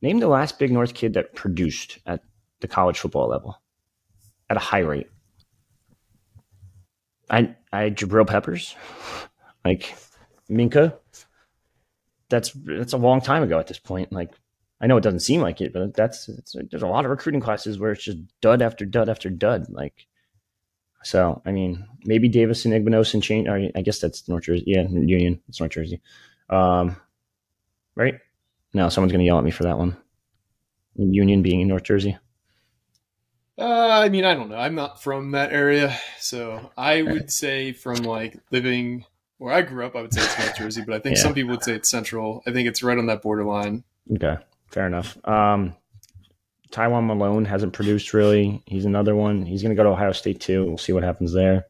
name 0.00 0.20
the 0.20 0.28
last 0.28 0.60
Big 0.60 0.70
North 0.70 0.94
kid 0.94 1.14
that 1.14 1.34
produced 1.34 1.98
at 2.06 2.22
the 2.60 2.68
college 2.68 2.98
football 3.00 3.28
level 3.28 3.60
at 4.48 4.56
a 4.56 4.60
high 4.60 4.78
rate." 4.80 5.08
I, 7.28 7.54
I 7.72 7.90
Jabril 7.90 8.26
Peppers, 8.26 8.74
like 9.64 9.94
Minka. 10.50 10.98
That's 12.28 12.52
that's 12.64 12.92
a 12.92 12.98
long 12.98 13.20
time 13.20 13.42
ago 13.42 13.58
at 13.58 13.66
this 13.66 13.78
point. 13.78 14.12
Like, 14.12 14.30
I 14.80 14.86
know 14.86 14.96
it 14.96 15.02
doesn't 15.02 15.20
seem 15.20 15.40
like 15.40 15.60
it, 15.60 15.72
but 15.72 15.94
that's 15.94 16.28
it's, 16.28 16.54
there's 16.70 16.82
a 16.82 16.88
lot 16.88 17.04
of 17.04 17.10
recruiting 17.10 17.40
classes 17.40 17.78
where 17.78 17.92
it's 17.92 18.04
just 18.04 18.18
dud 18.40 18.62
after 18.62 18.84
dud 18.84 19.08
after 19.08 19.30
dud. 19.30 19.66
Like, 19.68 20.06
so 21.02 21.42
I 21.44 21.52
mean, 21.52 21.86
maybe 22.04 22.28
Davison 22.28 22.72
Igbinosun 22.72 23.14
and 23.14 23.22
change. 23.22 23.48
Or 23.48 23.68
I 23.74 23.82
guess 23.82 23.98
that's 23.98 24.28
North 24.28 24.44
Jersey. 24.44 24.64
Yeah, 24.66 24.82
Union. 24.88 25.40
It's 25.48 25.60
North 25.60 25.72
Jersey. 25.72 26.00
Um, 26.48 26.96
right? 27.94 28.14
No, 28.72 28.88
someone's 28.88 29.12
gonna 29.12 29.24
yell 29.24 29.38
at 29.38 29.44
me 29.44 29.50
for 29.50 29.64
that 29.64 29.78
one. 29.78 29.96
Union 30.96 31.42
being 31.42 31.60
in 31.60 31.68
North 31.68 31.84
Jersey. 31.84 32.18
Uh, 33.58 33.88
I 34.04 34.08
mean, 34.08 34.24
I 34.24 34.34
don't 34.34 34.48
know. 34.48 34.56
I'm 34.56 34.74
not 34.74 35.02
from 35.02 35.32
that 35.32 35.52
area, 35.52 35.94
so 36.18 36.70
I 36.78 37.02
would 37.02 37.30
say 37.30 37.72
from 37.72 37.96
like 37.96 38.38
living 38.50 39.04
where 39.40 39.54
I 39.54 39.62
grew 39.62 39.86
up, 39.86 39.96
I 39.96 40.02
would 40.02 40.12
say 40.12 40.20
it's 40.22 40.38
North 40.38 40.56
Jersey, 40.58 40.82
but 40.86 40.94
I 40.94 40.98
think 40.98 41.16
Yeah. 41.16 41.22
some 41.22 41.32
people 41.34 41.50
would 41.52 41.62
say 41.64 41.72
it's 41.74 41.88
Central. 41.88 42.42
I 42.46 42.52
think 42.52 42.68
it's 42.68 42.82
right 42.82 42.98
on 42.98 43.06
that 43.06 43.22
borderline. 43.22 43.84
Okay, 44.14 44.36
fair 44.70 44.86
enough. 44.86 45.16
Um, 45.26 45.74
Tywone 46.70 47.06
Malone 47.06 47.46
hasn't 47.46 47.72
produced 47.72 48.12
really. 48.12 48.62
He's 48.66 48.84
another 48.84 49.16
one. 49.16 49.46
He's 49.46 49.62
going 49.62 49.74
to 49.74 49.76
go 49.76 49.82
to 49.84 49.90
Ohio 49.90 50.12
State 50.12 50.40
too. 50.40 50.64
We'll 50.66 50.78
see 50.78 50.92
what 50.92 51.02
happens 51.02 51.32
there. 51.32 51.64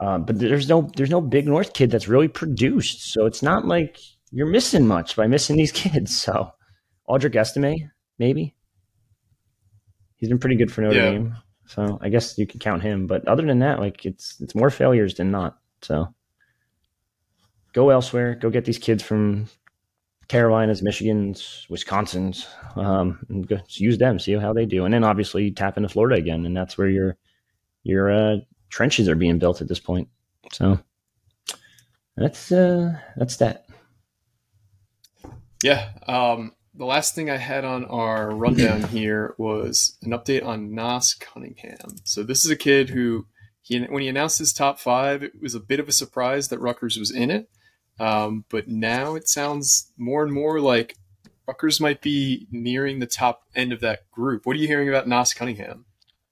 Um, 0.00 0.24
but 0.24 0.38
there's 0.38 0.68
no 0.68 0.90
there's 0.96 1.10
no 1.10 1.20
big 1.20 1.46
North 1.46 1.72
kid 1.74 1.90
that's 1.92 2.08
really 2.08 2.26
produced, 2.28 3.12
so 3.12 3.24
it's 3.24 3.42
not 3.42 3.64
like 3.66 3.98
you're 4.32 4.46
missing 4.50 4.86
much 4.88 5.14
by 5.14 5.28
missing 5.28 5.56
these 5.56 5.70
kids. 5.82 6.14
So 6.20 6.50
Audric 7.08 7.36
Estime, 7.36 7.92
maybe 8.18 8.54
he's 10.16 10.28
been 10.28 10.40
pretty 10.40 10.56
good 10.56 10.72
for 10.72 10.80
Notre 10.82 10.96
Yeah. 10.96 11.10
Dame, 11.12 11.36
so 11.66 11.98
I 12.02 12.08
guess 12.08 12.36
you 12.36 12.46
can 12.48 12.58
count 12.58 12.82
him. 12.82 13.06
But 13.06 13.26
other 13.28 13.46
than 13.46 13.60
that, 13.60 13.78
like 13.78 14.04
it's 14.04 14.36
it's 14.40 14.56
more 14.56 14.70
failures 14.70 15.14
than 15.14 15.30
not. 15.30 15.58
So 15.82 16.12
go 17.74 17.90
elsewhere. 17.90 18.34
Go 18.34 18.48
get 18.48 18.64
these 18.64 18.78
kids 18.78 19.02
from 19.02 19.46
Carolinas, 20.28 20.80
Michigans, 20.80 21.68
Wisconsins, 21.68 22.46
um, 22.76 23.18
and 23.28 23.46
go, 23.46 23.58
use 23.68 23.98
them, 23.98 24.18
see 24.18 24.32
how 24.32 24.54
they 24.54 24.64
do, 24.64 24.86
and 24.86 24.94
then 24.94 25.04
obviously 25.04 25.50
tap 25.50 25.76
into 25.76 25.88
Florida 25.88 26.16
again, 26.16 26.46
and 26.46 26.56
that's 26.56 26.78
where 26.78 26.88
your 26.88 27.16
your 27.82 28.10
uh, 28.10 28.36
trenches 28.70 29.08
are 29.08 29.14
being 29.14 29.38
built 29.38 29.60
at 29.60 29.68
this 29.68 29.80
point. 29.80 30.08
So 30.52 30.78
that's 32.16 32.50
uh, 32.50 32.98
that's 33.16 33.36
that. 33.36 33.66
Yeah. 35.62 35.90
Um, 36.06 36.52
the 36.74 36.84
last 36.84 37.14
thing 37.14 37.30
I 37.30 37.36
had 37.36 37.64
on 37.64 37.84
our 37.84 38.30
rundown 38.30 38.82
here 38.88 39.34
was 39.38 39.96
an 40.02 40.10
update 40.10 40.44
on 40.44 40.70
Naas 40.70 41.18
Cunningham. 41.18 41.96
So 42.04 42.22
this 42.22 42.44
is 42.44 42.50
a 42.50 42.56
kid 42.56 42.90
who 42.90 43.26
he 43.62 43.80
when 43.80 44.02
he 44.02 44.08
announced 44.08 44.38
his 44.38 44.52
top 44.52 44.78
five, 44.78 45.22
it 45.22 45.40
was 45.40 45.54
a 45.54 45.60
bit 45.60 45.80
of 45.80 45.88
a 45.88 45.92
surprise 45.92 46.48
that 46.48 46.60
Rutgers 46.60 46.98
was 46.98 47.10
in 47.10 47.30
it. 47.30 47.48
Um, 48.00 48.44
but 48.48 48.68
now 48.68 49.14
it 49.14 49.28
sounds 49.28 49.90
more 49.96 50.24
and 50.24 50.32
more 50.32 50.60
like 50.60 50.96
Rutgers 51.46 51.80
might 51.80 52.00
be 52.00 52.46
nearing 52.50 52.98
the 52.98 53.06
top 53.06 53.44
end 53.54 53.72
of 53.72 53.80
that 53.80 54.10
group. 54.10 54.46
What 54.46 54.56
are 54.56 54.58
you 54.58 54.66
hearing 54.66 54.88
about 54.88 55.06
Naas 55.06 55.34
Cunningham? 55.34 55.84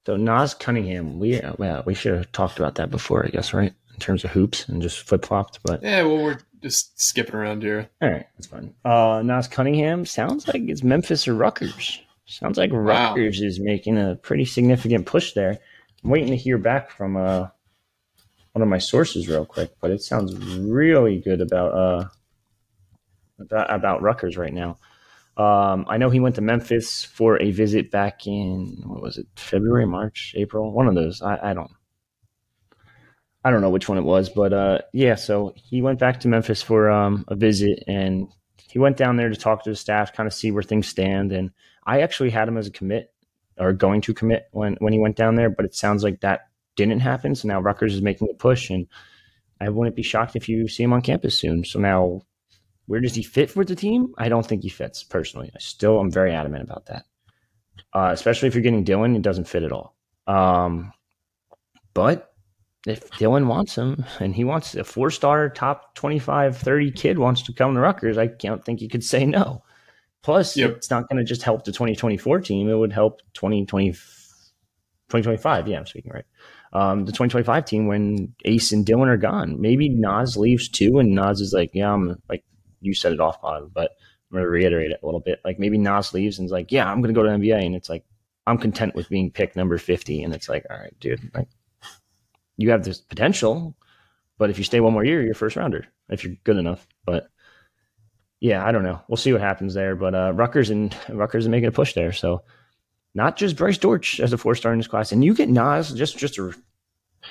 So 0.07 0.17
Naas 0.17 0.59
Cunningham, 0.59 1.19
we 1.21 1.41
well, 1.59 1.83
we 1.87 1.95
should 1.95 2.15
have 2.17 2.33
talked 2.33 2.59
about 2.59 2.75
that 2.77 2.91
before, 2.91 3.25
I 3.25 3.29
guess, 3.29 3.53
right? 3.55 3.73
In 3.95 4.01
terms 4.01 4.25
of 4.25 4.31
hoops 4.31 4.69
and 4.69 4.83
just 4.83 5.01
flip 5.07 5.25
flopped, 5.25 5.61
but 5.65 5.83
Yeah, 5.83 6.03
well, 6.05 6.25
we're 6.25 6.39
just 6.63 7.01
skipping 7.01 7.35
around 7.35 7.63
here. 7.63 7.89
all 8.01 8.11
right, 8.11 8.27
that's 8.37 8.47
fine. 8.49 8.75
Uh, 8.85 9.21
Naas 9.21 9.49
Cunningham 9.51 10.05
sounds 10.07 10.49
like 10.49 10.63
it's 10.67 10.83
Memphis 10.83 11.29
or 11.29 11.35
Rutgers. 11.35 12.01
Sounds 12.27 12.57
like 12.59 12.73
Wow. 12.73 12.79
Rutgers 13.15 13.41
is 13.41 13.61
making 13.61 13.99
a 13.99 14.17
pretty 14.17 14.45
significant 14.47 15.07
push 15.07 15.35
there. 15.35 15.59
I'm 16.03 16.11
waiting 16.11 16.31
to 16.31 16.37
hear 16.37 16.59
back 16.59 16.91
from 16.91 17.17
uh, 17.17 17.49
one 18.53 18.63
of 18.63 18.69
my 18.69 18.79
sources 18.79 19.29
real 19.29 19.47
quick, 19.47 19.73
but 19.81 19.91
it 19.91 20.03
sounds 20.03 20.35
really 20.59 21.19
good 21.19 21.41
about 21.41 21.75
uh, 21.75 22.09
about, 23.39 23.75
about 23.75 24.03
Rutgers 24.03 24.37
right 24.37 24.53
now. 24.53 24.79
Um, 25.37 25.87
I 25.89 25.97
know 25.97 26.11
he 26.11 26.21
went 26.21 26.35
to 26.35 26.43
Memphis 26.43 27.05
for 27.05 27.41
a 27.41 27.51
visit 27.51 27.91
back 27.91 28.27
in 28.27 28.83
what 28.85 29.01
was 29.01 29.17
it, 29.17 29.27
February, 29.37 29.87
March, 29.87 30.35
April, 30.37 30.73
one 30.73 30.89
of 30.89 30.95
those. 30.95 31.23
I, 31.23 31.51
I 31.51 31.55
don't, 31.55 31.71
I 33.43 33.51
don't 33.51 33.63
know 33.63 33.71
which 33.71 33.89
one 33.89 33.97
it 33.97 34.03
was, 34.03 34.29
but 34.29 34.53
uh, 34.53 34.79
yeah. 34.93 35.15
So 35.15 35.55
he 35.57 35.81
went 35.81 35.99
back 35.99 36.21
to 36.21 36.29
Memphis 36.29 36.61
for 36.61 36.91
um, 36.91 37.25
a 37.29 37.35
visit, 37.35 37.83
and 37.87 38.29
he 38.69 38.79
went 38.79 38.99
down 38.99 39.17
there 39.17 39.31
to 39.31 39.37
talk 39.37 39.65
to 39.65 39.71
the 39.71 39.77
staff, 39.77 40.13
kind 40.13 40.27
of 40.27 40.35
see 40.35 40.51
where 40.51 40.63
things 40.63 40.87
stand. 40.87 41.33
And 41.33 41.51
I 41.87 42.03
actually 42.03 42.31
had 42.31 42.47
him 42.47 42.59
as 42.59 42.67
a 42.67 42.71
commit 42.71 43.13
or 43.59 43.73
going 43.73 44.03
to 44.03 44.15
commit 44.15 44.49
when 44.53 44.77
when 44.81 44.93
he 44.93 44.99
went 44.99 45.17
down 45.17 45.37
there, 45.37 45.49
but 45.49 45.65
it 45.65 45.75
sounds 45.75 46.05
like 46.05 46.21
that 46.21 46.49
didn't 46.77 47.01
happen. 47.01 47.35
So 47.35 47.49
now 47.49 47.61
Rutgers 47.61 47.95
is 47.95 48.03
making 48.03 48.29
a 48.31 48.35
push, 48.35 48.71
and 48.71 48.87
I 49.61 49.69
wouldn't 49.69 49.97
be 49.97 50.03
shocked 50.03 50.37
if 50.37 50.49
you 50.49 50.69
see 50.69 50.83
him 50.83 50.93
on 50.93 51.03
campus 51.03 51.39
soon. 51.39 51.65
So 51.65 51.79
now 51.79 52.23
where 52.87 53.01
does 53.01 53.15
he 53.15 53.23
fit 53.23 53.51
for 53.51 53.65
the 53.65 53.77
team? 53.77 54.13
I 54.19 54.29
don't 54.29 54.45
think 54.47 54.63
he 54.63 54.69
fits 54.69 55.05
personally. 55.05 55.51
I 55.55 55.59
still 55.61 56.01
am 56.01 56.11
very 56.11 56.33
adamant 56.35 56.65
about 56.65 56.87
that. 56.87 57.05
Uh, 57.93 58.11
especially 58.13 58.49
if 58.49 58.55
you're 58.55 58.63
getting 58.63 58.85
Dylan, 58.85 59.17
it 59.17 59.23
doesn't 59.23 59.49
fit 59.49 59.63
at 59.63 59.73
all. 59.73 59.95
Um, 60.27 60.93
but 61.95 62.33
if 62.87 63.09
Dylan 63.13 63.47
wants 63.47 63.77
him 63.77 64.05
and 64.19 64.35
he 64.35 64.45
wants 64.45 64.75
a 64.75 64.83
four 64.85 65.11
star 65.11 65.49
top 65.49 65.95
25, 65.95 66.57
30 66.57 66.91
kid 66.93 67.19
wants 67.19 67.43
to 67.43 67.53
come 67.53 67.75
to 67.75 67.81
Rutgers, 67.81 68.19
I 68.19 68.27
can't 68.27 68.65
think 68.65 68.81
you 68.81 68.89
could 68.89 69.05
say 69.05 69.25
no. 69.25 69.63
Plus, 70.23 70.57
Yep. 70.57 70.71
it's 70.77 70.91
not 70.91 71.09
going 71.09 71.19
to 71.19 71.25
just 71.25 71.43
help 71.43 71.65
the 71.65 71.73
2024 71.73 72.41
team, 72.41 72.69
it 72.69 72.75
would 72.75 72.93
help 72.93 73.21
2020, 73.35 73.93
2025. 73.93 75.69
Yeah, 75.69 75.79
I'm 75.79 75.87
speaking 75.87 76.13
right. 76.13 76.25
Um, 76.73 77.05
the 77.05 77.13
2025 77.13 77.65
team 77.67 77.87
when 77.87 78.35
Ace 78.47 78.73
and 78.73 78.87
Dylan 78.87 79.09
are 79.09 79.19
gone. 79.19 79.61
Maybe 79.61 79.91
Naas 79.91 80.37
leaves 80.37 80.69
too, 80.69 80.99
and 80.99 81.17
Naas 81.17 81.41
is 81.41 81.53
like, 81.53 81.71
yeah, 81.75 81.93
I'm 81.93 82.17
like, 82.29 82.45
you 82.81 82.95
set 82.95 83.13
it 83.13 83.21
off 83.21 83.39
on, 83.43 83.71
but 83.73 83.93
I'm 84.31 84.39
to 84.39 84.49
reiterate 84.49 84.91
it 84.91 85.01
a 85.03 85.07
little 85.07 85.21
bit. 85.21 85.41
Like 85.45 85.59
maybe 85.59 85.79
Naas 85.79 86.13
leaves 86.13 86.39
and 86.39 86.47
is 86.47 86.53
like, 86.53 86.73
yeah, 86.73 86.91
I'm 86.91 87.03
to 87.03 87.13
go 87.13 87.23
to 87.23 87.29
NBA. 87.29 87.65
And 87.65 87.75
it's 87.75 87.91
like, 87.91 88.05
I'm 88.47 88.59
content 88.59 88.95
with 88.95 89.09
being 89.09 89.31
picked 89.31 89.57
number 89.57 89.77
50. 89.79 90.23
And 90.23 90.35
it's 90.35 90.49
like, 90.49 90.65
all 90.71 90.79
right, 90.79 90.99
dude, 90.99 91.31
like 91.35 91.49
you 92.57 92.71
have 92.71 92.83
this 92.83 93.01
potential, 93.01 93.77
but 94.39 94.51
if 94.51 94.59
you 94.59 94.65
stay 94.65 94.81
one 94.81 94.93
more 94.93 95.05
year, 95.05 95.23
you're 95.23 95.35
first 95.35 95.57
rounder 95.57 95.87
if 96.09 96.25
you're 96.25 96.37
good 96.45 96.57
enough. 96.57 96.87
But 97.05 97.29
yeah, 98.41 98.67
I 98.67 98.73
don't 98.73 98.83
know. 98.83 99.01
We'll 99.07 99.17
see 99.17 99.33
what 99.33 99.43
happens 99.43 99.75
there. 99.75 99.95
But 99.95 100.15
uh, 100.15 100.33
Rutgers 100.35 100.71
and 100.71 100.97
Rutgers 101.09 101.45
is 101.45 101.49
making 101.49 101.69
a 101.69 101.73
push 101.73 101.93
there. 101.95 102.13
So 102.13 102.43
not 103.15 103.37
just 103.37 103.57
Bryce 103.57 103.79
Dortch 103.79 104.21
as 104.21 104.33
a 104.33 104.39
four 104.39 104.55
star 104.55 104.73
in 104.73 104.79
this 104.79 104.87
class. 104.89 105.13
And 105.13 105.25
you 105.25 105.35
get 105.35 105.49
Naas, 105.49 105.95
just, 105.97 106.17
just 106.19 106.35
to 106.35 106.55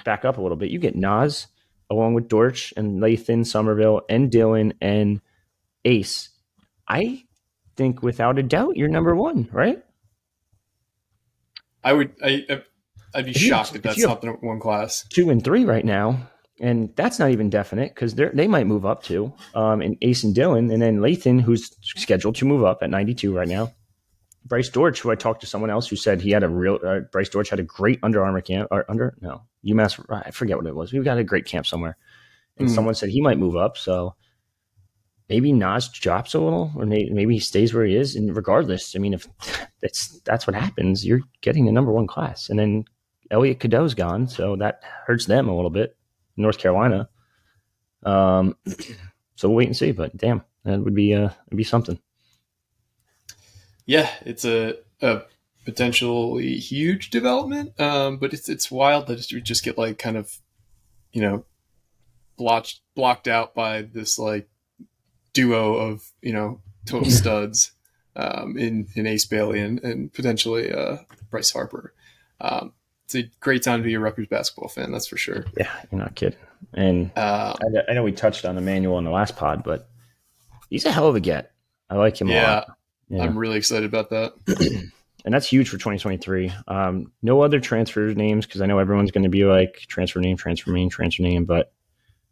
back 0.05 0.25
up 0.25 0.37
a 0.37 0.41
little 0.41 0.57
bit, 0.57 0.71
you 0.71 0.79
get 0.79 0.95
Naas 0.95 1.47
along 1.89 2.13
with 2.13 2.27
Dortch 2.27 2.73
and 2.77 3.01
Lathan, 3.01 3.39
Sommerville, 3.41 4.01
and 4.09 4.31
Dylan 4.31 4.73
and 4.81 5.21
Ace. 5.85 6.29
I 6.87 7.23
think 7.75 8.01
without 8.03 8.37
a 8.39 8.43
doubt 8.43 8.77
you're 8.77 8.87
number 8.89 9.15
one, 9.15 9.49
right? 9.51 9.83
I 11.83 11.93
would. 11.93 12.11
I. 12.23 12.61
I'd 13.13 13.25
be 13.25 13.31
If 13.31 13.37
shocked 13.37 13.71
if 13.71 13.75
if 13.77 13.81
that's 13.81 13.97
you- 13.97 14.07
not 14.07 14.21
the 14.21 14.31
one 14.33 14.59
class. 14.59 15.05
Two 15.09 15.29
and 15.29 15.43
three 15.43 15.65
right 15.65 15.83
now, 15.83 16.29
and 16.61 16.93
that's 16.95 17.19
not 17.19 17.31
even 17.31 17.49
definite 17.49 17.93
because 17.93 18.15
they 18.15 18.29
they 18.33 18.47
might 18.47 18.67
move 18.67 18.85
up 18.85 19.03
too. 19.03 19.33
Um, 19.55 19.81
and 19.81 19.97
Ace 20.01 20.23
and 20.23 20.35
Dylan, 20.35 20.71
and 20.71 20.81
then 20.81 20.99
Lathan, 20.99 21.41
who's 21.41 21.75
scheduled 21.81 22.35
to 22.35 22.45
move 22.45 22.63
up 22.63 22.83
at 22.83 22.89
92 22.89 23.35
right 23.35 23.47
now. 23.47 23.73
Bryce 24.45 24.69
Dortch, 24.69 24.99
who 25.01 25.11
I 25.11 25.15
talked 25.15 25.41
to 25.41 25.47
someone 25.47 25.69
else 25.69 25.87
who 25.87 25.95
said 25.95 26.19
he 26.21 26.31
had 26.31 26.43
a 26.43 26.49
real 26.49 26.79
uh, 26.85 27.01
Bryce 27.11 27.29
Dortch 27.29 27.49
had 27.49 27.59
a 27.59 27.63
great 27.63 27.99
Under 28.03 28.23
Armour 28.23 28.41
camp 28.41 28.67
or 28.71 28.85
under 28.89 29.15
no 29.21 29.43
UMass 29.65 30.03
I 30.09 30.31
forget 30.31 30.57
what 30.57 30.65
it 30.65 30.75
was. 30.75 30.91
We've 30.91 31.03
got 31.03 31.17
a 31.17 31.23
great 31.23 31.45
camp 31.45 31.65
somewhere, 31.67 31.97
and 32.57 32.67
Hmm. 32.67 32.73
someone 32.73 32.95
said 32.95 33.09
he 33.09 33.21
might 33.21 33.37
move 33.37 33.55
up. 33.55 33.77
So 33.77 34.15
maybe 35.29 35.53
Naas 35.53 35.91
drops 35.91 36.33
a 36.33 36.39
little, 36.39 36.71
or 36.75 36.85
may, 36.85 37.09
maybe 37.11 37.35
he 37.35 37.39
stays 37.39 37.73
where 37.73 37.85
he 37.85 37.95
is. 37.95 38.15
And 38.15 38.35
regardless, 38.35 38.95
I 38.95 38.99
mean, 38.99 39.13
if 39.13 39.27
that's 39.81 40.19
that's 40.21 40.47
what 40.47 40.55
happens, 40.55 41.05
you're 41.05 41.21
getting 41.41 41.65
the 41.65 41.71
number 41.71 41.91
one 41.91 42.07
class, 42.07 42.49
and 42.49 42.57
then 42.59 42.85
Elliot 43.29 43.59
Cadeau's 43.59 43.93
gone, 43.93 44.27
so 44.27 44.55
that 44.57 44.81
hurts 45.05 45.25
them 45.25 45.47
a 45.47 45.55
little 45.55 45.69
bit. 45.69 45.95
North 46.35 46.57
Carolina. 46.57 47.07
Um, 48.03 48.55
so 49.35 49.47
we'll 49.47 49.57
wait 49.57 49.67
and 49.67 49.77
see. 49.77 49.91
But 49.91 50.17
damn, 50.17 50.43
that 50.65 50.79
would 50.81 50.95
be 50.95 51.13
uh, 51.13 51.29
it'd 51.47 51.57
be 51.57 51.63
something. 51.63 51.99
Yeah, 53.91 54.09
it's 54.25 54.45
a, 54.45 54.75
a 55.01 55.23
potentially 55.65 56.55
huge 56.55 57.09
development, 57.09 57.77
um, 57.77 58.15
but 58.19 58.33
it's 58.33 58.47
it's 58.47 58.71
wild 58.71 59.07
that 59.07 59.19
it 59.19 59.33
would 59.33 59.43
just 59.43 59.65
get 59.65 59.77
like 59.77 59.97
kind 59.97 60.15
of, 60.15 60.39
you 61.11 61.21
know, 61.21 61.43
blotched 62.37 62.79
blocked 62.95 63.27
out 63.27 63.53
by 63.53 63.81
this 63.81 64.17
like 64.17 64.47
duo 65.33 65.73
of 65.73 66.09
you 66.21 66.31
know 66.31 66.61
total 66.85 67.11
studs. 67.11 67.73
um, 68.15 68.57
in 68.57 68.87
in 68.95 69.05
Ace 69.05 69.25
Bailey 69.25 69.59
and, 69.59 69.83
and 69.83 70.13
potentially 70.13 70.71
uh, 70.71 70.99
Bryce 71.29 71.51
Harper. 71.51 71.93
Um, 72.39 72.71
it's 73.03 73.15
a 73.15 73.23
great 73.41 73.61
time 73.61 73.81
to 73.81 73.83
be 73.83 73.93
a 73.95 73.99
Rutgers 73.99 74.27
basketball 74.27 74.69
fan, 74.69 74.93
that's 74.93 75.07
for 75.07 75.17
sure. 75.17 75.43
Yeah, 75.57 75.69
you're 75.91 75.99
not 75.99 76.15
kidding. 76.15 76.39
And 76.73 77.11
uh, 77.17 77.55
I, 77.59 77.91
I, 77.91 77.93
know 77.93 78.03
we 78.03 78.13
touched 78.13 78.45
on 78.45 78.57
Emmanuel 78.57 78.97
in 78.99 79.03
the 79.03 79.11
last 79.11 79.35
pod, 79.35 79.63
but 79.65 79.89
he's 80.69 80.85
a 80.85 80.91
hell 80.91 81.07
of 81.07 81.15
a 81.15 81.19
get. 81.19 81.51
I 81.89 81.95
like 81.95 82.19
him 82.19 82.29
yeah, 82.29 82.41
a 82.41 82.53
lot. 82.53 82.77
Yeah, 83.11 83.23
I'm 83.23 83.37
really 83.37 83.57
excited 83.57 83.85
about 83.85 84.09
that. 84.11 84.33
and 85.25 85.33
that's 85.33 85.47
huge 85.47 85.67
for 85.67 85.77
2023. 85.77 86.51
Um, 86.67 87.11
no 87.21 87.41
other 87.41 87.59
transfer 87.59 88.13
names 88.13 88.45
because 88.45 88.61
I 88.61 88.65
know 88.65 88.79
everyone's 88.79 89.11
going 89.11 89.23
to 89.23 89.29
be 89.29 89.43
like 89.43 89.83
transfer 89.87 90.19
name, 90.19 90.37
transfer 90.37 90.71
name, 90.71 90.89
transfer 90.89 91.23
name, 91.23 91.45
but 91.45 91.73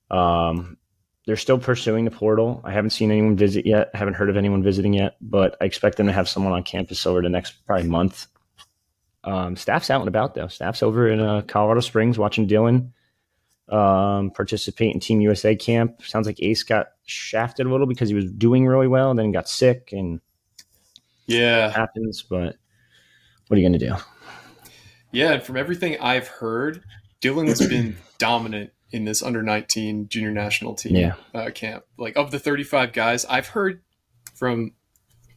um, 0.10 0.78
they're 1.26 1.36
still 1.36 1.60
pursuing 1.60 2.06
the 2.06 2.12
portal. 2.12 2.62
I 2.64 2.72
haven't 2.72 2.92
seen 2.92 3.12
anyone 3.12 3.36
visit 3.36 3.66
yet. 3.66 3.92
I 3.94 3.98
haven't 3.98 4.14
heard 4.14 4.30
of 4.30 4.38
anyone 4.38 4.64
visiting 4.64 4.94
yet, 4.94 5.18
but 5.20 5.58
I 5.60 5.66
expect 5.66 5.98
them 5.98 6.08
to 6.08 6.14
have 6.14 6.30
someone 6.30 6.54
on 6.54 6.64
campus 6.64 7.06
over 7.06 7.22
the 7.22 7.30
next 7.30 7.66
probably 7.66 7.88
month. 7.88 8.28
Um, 9.26 9.58
staff's 9.58 9.90
out 9.90 10.00
and 10.00 10.08
about 10.08 10.34
though. 10.34 10.48
Staff's 10.48 10.82
over 10.82 11.10
in 11.10 11.20
uh, 11.20 11.42
Colorado 11.42 11.82
Springs 11.82 12.18
watching 12.18 12.48
Dylan 12.48 12.92
um, 13.68 14.32
participate 14.32 14.94
in 14.94 15.02
Team 15.02 15.20
USA 15.20 15.56
camp. 15.58 16.02
Sounds 16.04 16.26
like 16.26 16.42
Ace 16.42 16.64
got 16.64 16.88
shafted 17.06 17.66
a 17.66 17.70
little 17.70 17.86
because 17.86 18.08
he 18.08 18.16
was 18.16 18.32
doing 18.32 18.66
really 18.66 18.88
well, 18.88 19.10
and 19.10 19.20
then 19.20 19.34
got 19.34 19.50
sick 19.50 19.90
and 19.92 20.22
yeah, 21.30 21.70
happens. 21.70 22.22
But 22.22 22.56
what 23.48 23.58
are 23.58 23.62
you 23.62 23.68
going 23.68 23.80
to 23.80 23.88
do? 23.88 23.96
Yeah, 25.12 25.34
and 25.34 25.44
from 25.44 25.58
everything 25.58 25.98
I've 26.00 26.28
heard, 26.28 26.84
Dylan's 27.22 27.66
been 27.68 27.98
dominant 28.20 28.72
in 28.92 29.06
this 29.06 29.22
under 29.22 29.44
19 29.44 30.08
junior 30.08 30.32
national 30.32 30.76
team 30.76 30.96
yeah. 30.96 31.14
uh, 31.34 31.50
camp. 31.52 31.86
Like 31.98 32.16
of 32.16 32.32
the 32.32 32.40
35 32.40 32.94
guys, 32.94 33.26
I've 33.26 33.48
heard 33.48 33.82
from 34.36 34.74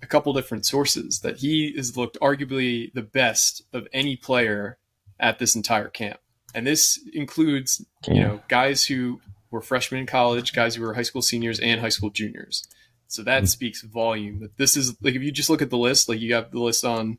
a 0.03 0.07
couple 0.07 0.33
different 0.33 0.67
sources 0.67 1.21
that 1.21 1.39
he 1.39 1.73
has 1.77 1.97
looked 1.97 2.19
arguably 2.21 2.93
the 2.93 3.03
best 3.03 3.63
of 3.73 3.87
any 3.93 4.17
player 4.17 4.79
at 5.21 5.39
this 5.39 5.55
entire 5.55 5.89
camp. 5.89 6.19
And 6.55 6.67
this 6.67 7.01
includes, 7.13 7.85
yeah. 8.07 8.15
you 8.15 8.21
know, 8.21 8.41
guys 8.49 8.87
who 8.87 9.21
were 9.51 9.61
freshmen 9.61 10.01
in 10.01 10.07
college, 10.07 10.53
guys 10.53 10.75
who 10.75 10.83
were 10.83 10.95
high 10.95 11.03
school 11.03 11.23
seniors 11.23 11.61
and 11.61 11.81
high 11.81 11.89
school 11.89 12.11
juniors. 12.11 12.67
So 13.13 13.23
that 13.23 13.39
mm-hmm. 13.39 13.47
speaks 13.47 13.83
volume. 13.83 14.41
That 14.41 14.57
this 14.57 14.77
is 14.77 14.97
like 15.03 15.15
if 15.15 15.23
you 15.23 15.31
just 15.31 15.51
look 15.51 15.63
at 15.63 15.71
the 15.71 15.79
list, 15.79 16.09
like 16.09 16.21
you 16.21 16.29
got 16.29 16.51
the 16.51 16.61
list 16.61 16.85
on 16.85 17.19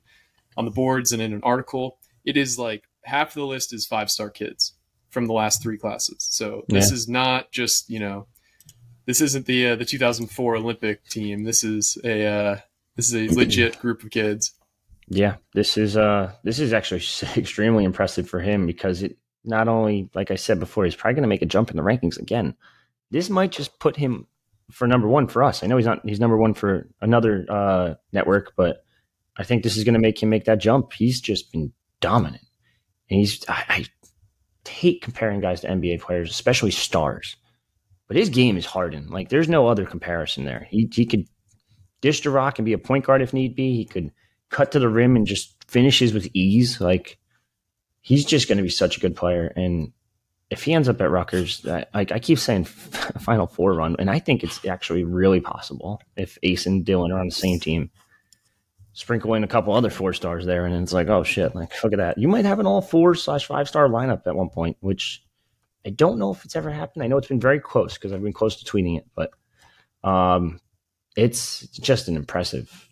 on 0.57 0.65
the 0.65 0.71
boards 0.71 1.11
and 1.11 1.21
in 1.21 1.33
an 1.33 1.41
article, 1.43 1.99
it 2.25 2.35
is 2.37 2.57
like 2.57 2.83
half 3.03 3.29
of 3.29 3.35
the 3.35 3.45
list 3.45 3.73
is 3.73 3.85
five 3.85 4.09
star 4.09 4.29
kids 4.29 4.73
from 5.09 5.27
the 5.27 5.33
last 5.33 5.61
three 5.61 5.77
classes. 5.77 6.17
So 6.19 6.63
this 6.67 6.89
yeah. 6.89 6.95
is 6.95 7.07
not 7.07 7.51
just 7.51 7.89
you 7.89 7.99
know, 7.99 8.27
this 9.05 9.21
isn't 9.21 9.45
the 9.45 9.69
uh, 9.69 9.75
the 9.75 9.85
2004 9.85 10.55
Olympic 10.55 11.05
team. 11.05 11.43
This 11.43 11.63
is 11.63 11.97
a 12.03 12.25
uh, 12.25 12.57
this 12.95 13.13
is 13.13 13.13
a 13.13 13.33
legit 13.37 13.79
group 13.79 14.03
of 14.03 14.09
kids. 14.09 14.53
Yeah, 15.07 15.35
this 15.53 15.77
is 15.77 15.95
uh 15.95 16.33
this 16.43 16.59
is 16.59 16.73
actually 16.73 17.03
extremely 17.37 17.83
impressive 17.83 18.27
for 18.27 18.39
him 18.39 18.65
because 18.65 19.03
it 19.03 19.17
not 19.43 19.67
only 19.67 20.09
like 20.15 20.31
I 20.31 20.35
said 20.35 20.59
before, 20.59 20.85
he's 20.85 20.95
probably 20.95 21.15
going 21.15 21.23
to 21.23 21.29
make 21.29 21.41
a 21.41 21.45
jump 21.47 21.69
in 21.69 21.77
the 21.77 21.83
rankings 21.83 22.17
again. 22.17 22.55
This 23.11 23.29
might 23.29 23.51
just 23.51 23.77
put 23.79 23.95
him 23.95 24.25
for 24.71 24.87
number 24.87 25.07
one 25.07 25.27
for 25.27 25.43
us. 25.43 25.63
I 25.63 25.67
know 25.67 25.77
he's 25.77 25.85
not 25.85 25.99
he's 26.05 26.19
number 26.19 26.37
one 26.37 26.53
for 26.53 26.89
another 27.01 27.45
uh, 27.49 27.93
network, 28.11 28.53
but 28.55 28.83
I 29.37 29.43
think 29.43 29.63
this 29.63 29.77
is 29.77 29.83
going 29.83 29.93
to 29.93 29.99
make 29.99 30.21
him 30.21 30.29
make 30.29 30.45
that 30.45 30.59
jump. 30.59 30.93
He's 30.93 31.21
just 31.21 31.51
been 31.51 31.73
dominant, 31.99 32.43
and 33.09 33.19
he's 33.19 33.43
I, 33.47 33.63
I 33.69 33.85
hate 34.69 35.01
comparing 35.01 35.41
guys 35.41 35.61
to 35.61 35.67
NBA 35.67 36.01
players, 36.01 36.29
especially 36.29 36.71
stars. 36.71 37.35
But 38.07 38.17
his 38.17 38.29
game 38.29 38.57
is 38.57 38.65
Harden. 38.65 39.07
Like 39.09 39.29
there's 39.29 39.49
no 39.49 39.67
other 39.67 39.85
comparison 39.85 40.45
there. 40.45 40.67
He 40.69 40.89
he 40.93 41.05
could 41.05 41.27
dish 42.01 42.21
the 42.21 42.29
rock 42.29 42.59
and 42.59 42.65
be 42.65 42.73
a 42.73 42.77
point 42.77 43.05
guard 43.05 43.21
if 43.21 43.33
need 43.33 43.55
be. 43.55 43.75
He 43.75 43.85
could 43.85 44.11
cut 44.49 44.71
to 44.73 44.79
the 44.79 44.89
rim 44.89 45.15
and 45.15 45.25
just 45.25 45.55
finishes 45.67 46.13
with 46.13 46.27
ease. 46.33 46.79
Like 46.81 47.17
he's 48.01 48.25
just 48.25 48.47
going 48.47 48.57
to 48.57 48.63
be 48.63 48.69
such 48.69 48.97
a 48.97 48.99
good 48.99 49.15
player. 49.15 49.47
And 49.55 49.93
if 50.53 50.63
he 50.63 50.73
ends 50.73 50.87
up 50.87 51.01
at 51.01 51.09
Rutgers, 51.09 51.65
I, 51.65 51.85
I, 51.93 52.01
I 52.01 52.19
keep 52.19 52.39
saying 52.39 52.63
Final 53.19 53.47
Four 53.47 53.73
run, 53.73 53.95
and 53.99 54.09
I 54.09 54.19
think 54.19 54.43
it's 54.43 54.63
actually 54.65 55.03
really 55.03 55.41
possible 55.41 56.01
if 56.15 56.37
Ace 56.43 56.65
and 56.65 56.85
Dylan 56.85 57.11
are 57.13 57.19
on 57.19 57.27
the 57.27 57.33
same 57.33 57.59
team. 57.59 57.89
Sprinkle 58.93 59.33
in 59.33 59.43
a 59.43 59.47
couple 59.47 59.73
other 59.73 59.89
four 59.89 60.13
stars 60.13 60.45
there, 60.45 60.65
and 60.65 60.75
it's 60.75 60.93
like, 60.93 61.09
oh 61.09 61.23
shit! 61.23 61.55
Like, 61.55 61.71
look 61.83 61.93
at 61.93 61.97
that. 61.97 62.19
You 62.19 62.27
might 62.27 62.45
have 62.45 62.59
an 62.59 62.67
all 62.67 62.81
four 62.81 63.15
slash 63.15 63.47
five 63.47 63.67
star 63.67 63.89
lineup 63.89 64.27
at 64.27 64.35
one 64.35 64.49
point, 64.49 64.77
which 64.81 65.25
I 65.85 65.89
don't 65.89 66.19
know 66.19 66.31
if 66.31 66.45
it's 66.45 66.55
ever 66.55 66.69
happened. 66.69 67.03
I 67.03 67.07
know 67.07 67.17
it's 67.17 67.27
been 67.27 67.39
very 67.39 67.59
close 67.59 67.95
because 67.95 68.13
I've 68.13 68.21
been 68.21 68.31
close 68.31 68.61
to 68.61 68.71
tweeting 68.71 68.99
it, 68.99 69.07
but 69.15 69.31
um, 70.07 70.59
it's 71.17 71.61
just 71.69 72.07
an 72.07 72.15
impressive, 72.15 72.87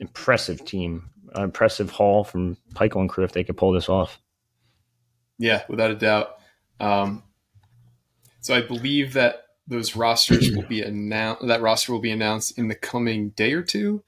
impressive 0.00 0.64
team, 0.64 1.10
an 1.36 1.44
impressive 1.44 1.90
haul 1.90 2.24
from 2.24 2.56
Pikiell 2.74 3.00
and 3.00 3.08
crew 3.08 3.22
if 3.22 3.32
they 3.32 3.44
could 3.44 3.56
pull 3.56 3.70
this 3.70 3.88
off. 3.88 4.18
Yeah, 5.38 5.62
without 5.68 5.92
a 5.92 5.96
doubt. 5.96 6.38
Um, 6.80 7.22
so 8.40 8.54
I 8.54 8.60
believe 8.60 9.14
that 9.14 9.44
those 9.66 9.96
rosters 9.96 10.54
will 10.54 10.62
be 10.62 10.82
announced. 10.82 11.46
That 11.46 11.62
roster 11.62 11.92
will 11.92 12.00
be 12.00 12.10
announced 12.10 12.58
in 12.58 12.68
the 12.68 12.74
coming 12.74 13.30
day 13.30 13.52
or 13.52 13.62
two. 13.62 14.02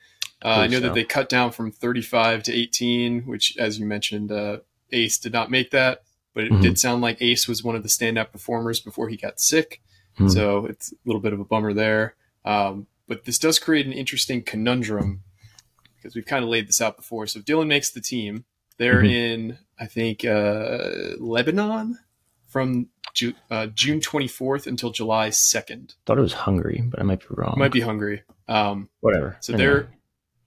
Uh, 0.45 0.49
I 0.49 0.67
know 0.67 0.79
so. 0.79 0.87
that 0.87 0.95
they 0.95 1.05
cut 1.05 1.29
down 1.29 1.51
from 1.53 1.73
35 1.73 2.43
to 2.45 2.53
18, 2.53 3.23
which, 3.23 3.57
as 3.57 3.79
you 3.79 3.87
mentioned, 3.87 4.31
uh, 4.31 4.59
Ace 4.93 5.19
did 5.19 5.33
not 5.33 5.51
make 5.51 5.71
that, 5.71 6.03
but 6.35 6.45
it 6.45 6.53
mm-hmm. 6.53 6.63
did 6.63 6.79
sound 6.79 7.01
like 7.01 7.23
Ace 7.23 7.49
was 7.49 7.65
one 7.65 7.75
of 7.75 7.83
the 7.83 7.89
standout 7.89 8.33
performers 8.33 8.79
before 8.79 9.09
he 9.09 9.17
got 9.17 9.41
sick. 9.41 9.81
Mm-hmm. 10.19 10.29
So 10.29 10.67
it's 10.67 10.93
a 10.93 10.97
little 11.07 11.21
bit 11.21 11.33
of 11.33 11.41
a 11.41 11.45
bummer 11.45 11.73
there. 11.73 12.15
Um, 12.45 12.87
but 13.09 13.25
this 13.25 13.39
does 13.39 13.59
create 13.59 13.87
an 13.87 13.93
interesting 13.93 14.43
conundrum 14.43 15.23
because 15.97 16.15
we've 16.15 16.27
kind 16.27 16.45
of 16.45 16.51
laid 16.51 16.69
this 16.69 16.81
out 16.81 16.97
before. 16.97 17.27
So 17.27 17.39
if 17.39 17.45
Dylan 17.45 17.67
makes 17.67 17.91
the 17.91 18.01
team, 18.01 18.45
they're 18.77 19.03
mm-hmm. 19.03 19.07
in, 19.07 19.59
I 19.81 19.87
think, 19.87 20.25
uh, 20.25 21.17
Lebanon 21.19 21.99
from 22.57 22.89
Ju- 23.13 23.35
uh, 23.51 23.67
June 23.67 24.01
24th 24.01 24.67
until 24.67 24.89
July 24.89 25.29
2nd. 25.29 25.95
Thought 26.07 26.17
it 26.17 26.23
was 26.23 26.33
Hungary, 26.33 26.83
but 26.89 26.99
I 26.99 27.03
might 27.03 27.21
be 27.21 27.27
wrong. 27.29 27.55
Might 27.59 27.71
be 27.71 27.83
Hungary. 27.83 28.23
Um, 28.49 28.89
Whatever. 29.01 29.37
So 29.41 29.53
they're 29.53 29.91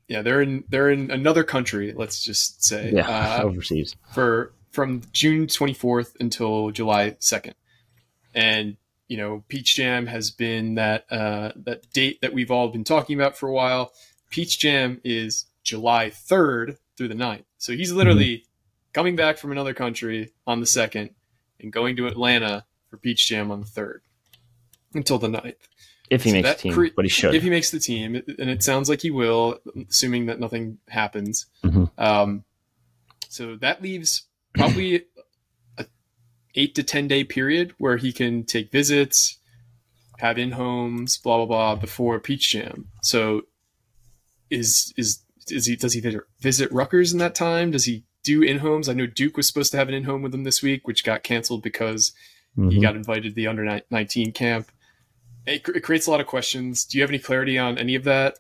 yeah 0.08 0.24
they're 0.24 0.42
in 0.42 0.64
they're 0.70 0.90
in 0.90 1.12
another 1.12 1.44
country. 1.44 1.94
Let's 1.96 2.24
just 2.24 2.64
say 2.64 2.94
yeah 2.96 3.08
uh, 3.08 3.44
overseas 3.44 3.96
for 4.12 4.54
from 4.72 5.04
June 5.14 5.46
24th 5.46 6.16
until 6.20 6.72
July 6.72 7.12
2nd, 7.20 7.54
and 8.34 8.78
you 9.08 9.18
know 9.18 9.44
Peach 9.50 9.76
Jam 9.76 10.08
has 10.08 10.32
been 10.32 10.76
that 10.76 11.06
uh, 11.12 11.52
that 11.58 11.94
date 11.94 12.22
that 12.22 12.34
we've 12.34 12.50
all 12.50 12.70
been 12.70 12.84
talking 12.84 13.20
about 13.20 13.38
for 13.38 13.48
a 13.48 13.54
while. 13.54 13.92
Peach 14.32 14.58
Jam 14.58 15.00
is 15.04 15.46
July 15.64 16.10
3rd 16.10 16.78
through 16.98 17.10
the 17.10 17.14
9th. 17.14 17.46
So 17.60 17.74
he's 17.74 17.92
literally 17.92 18.38
mm-hmm. 18.38 18.92
coming 18.94 19.16
back 19.16 19.38
from 19.38 19.52
another 19.52 19.76
country 19.76 20.34
on 20.48 20.60
the 20.60 20.66
2nd 20.66 21.12
and 21.60 21.72
going 21.72 21.96
to 21.98 22.08
Atlanta 22.08 22.66
for 22.90 22.98
Peach 22.98 23.28
Jam 23.28 23.52
on 23.52 23.62
the 23.62 23.68
3rd 23.68 24.00
until 24.94 25.18
the 25.18 25.28
9th. 25.28 25.56
If 26.10 26.24
he 26.24 26.32
so 26.32 26.36
makes 26.38 26.50
the 26.50 26.56
team, 26.56 26.74
cre- 26.74 26.88
but 26.96 27.06
he 27.06 27.10
should. 27.10 27.36
If 27.36 27.44
he 27.44 27.50
makes 27.50 27.70
the 27.70 27.80
team, 27.80 28.16
and 28.16 28.50
it 28.50 28.64
sounds 28.64 28.90
like 28.90 29.02
he 29.02 29.12
will, 29.12 29.60
assuming 29.90 30.26
that 30.26 30.40
nothing 30.40 30.80
happens. 30.88 31.46
Mm-hmm. 31.64 31.86
Um, 31.98 32.46
so 33.28 33.56
that 33.58 33.84
leaves 33.84 34.24
probably 34.56 35.06
a 35.78 35.86
eight 36.56 36.74
to 36.76 36.84
ten 36.84 37.08
day 37.08 37.24
period 37.24 37.76
where 37.78 37.98
he 37.98 38.12
can 38.12 38.44
take 38.44 38.72
visits, 38.72 39.38
have 40.18 40.40
in 40.40 40.54
homes, 40.54 41.20
blah 41.20 41.38
blah 41.38 41.46
blah, 41.46 41.76
before 41.76 42.20
Peach 42.20 42.50
Jam. 42.50 42.88
So 43.04 43.44
is 44.50 44.92
is 44.98 45.24
is 45.48 45.68
he 45.68 45.76
does 45.76 45.94
he 45.94 46.02
visit, 46.02 46.24
visit 46.40 46.72
Rutgers 46.72 47.14
in 47.14 47.20
that 47.20 47.36
time? 47.36 47.70
Does 47.70 47.86
he 47.86 48.06
do 48.24 48.42
in 48.42 48.60
homes? 48.60 48.90
I 48.90 48.94
know 48.94 49.06
Duke 49.06 49.38
was 49.38 49.48
supposed 49.48 49.72
to 49.72 49.78
have 49.78 49.88
an 49.88 49.94
in 49.94 50.04
home 50.04 50.22
with 50.22 50.32
them 50.32 50.44
this 50.44 50.62
week, 50.62 50.88
which 50.88 51.04
got 51.04 51.24
canceled 51.24 51.64
because 51.64 52.12
mm-hmm. 52.58 52.70
he 52.70 52.82
got 52.82 52.96
invited 52.96 53.30
to 53.30 53.36
the 53.36 53.48
under 53.48 53.82
19 53.90 54.32
camp. 54.32 54.72
It, 55.46 55.68
it, 55.70 55.84
creates 55.84 56.06
a 56.08 56.12
lot 56.12 56.20
of 56.20 56.28
questions. 56.28 56.86
Do 56.86 56.98
you 56.98 57.04
have 57.04 57.10
any 57.10 57.20
clarity 57.20 57.58
on 57.58 57.78
any 57.78 57.96
of 57.96 58.04
that? 58.04 58.38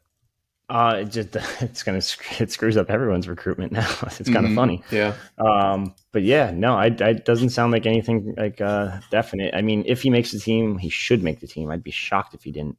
Uh, 0.70 0.98
it 1.02 1.06
just 1.06 1.36
it's 1.62 1.82
gonna 1.82 2.02
it 2.40 2.52
screws 2.52 2.78
up 2.78 2.92
everyone's 2.92 3.28
recruitment 3.28 3.72
now. 3.72 3.90
it's 4.04 4.30
kind 4.30 4.38
of 4.38 4.44
mm-hmm. 4.46 4.56
funny. 4.56 4.84
Yeah. 4.92 5.16
Um, 5.40 5.96
but 6.12 6.22
yeah, 6.22 6.52
no, 6.52 6.76
I, 6.76 6.88
it 6.88 7.26
doesn't 7.26 7.50
sound 7.50 7.72
like 7.72 7.88
anything 7.88 8.36
like 8.38 8.62
uh 8.62 9.00
definite. 9.10 9.56
I 9.56 9.62
mean, 9.62 9.84
if 9.88 10.04
he 10.04 10.12
makes 10.12 10.32
the 10.32 10.40
team, 10.40 10.78
he 10.78 10.90
should 10.90 11.24
make 11.24 11.40
the 11.40 11.48
team. 11.48 11.72
I'd 11.72 11.84
be 11.84 11.92
shocked 11.92 12.36
if 12.36 12.44
he 12.44 12.52
didn't. 12.52 12.78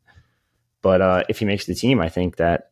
But 0.82 1.02
uh, 1.02 1.24
if 1.28 1.38
he 1.38 1.44
makes 1.44 1.66
the 1.66 1.74
team, 1.74 2.00
I 2.00 2.08
think 2.08 2.36
that 2.36 2.69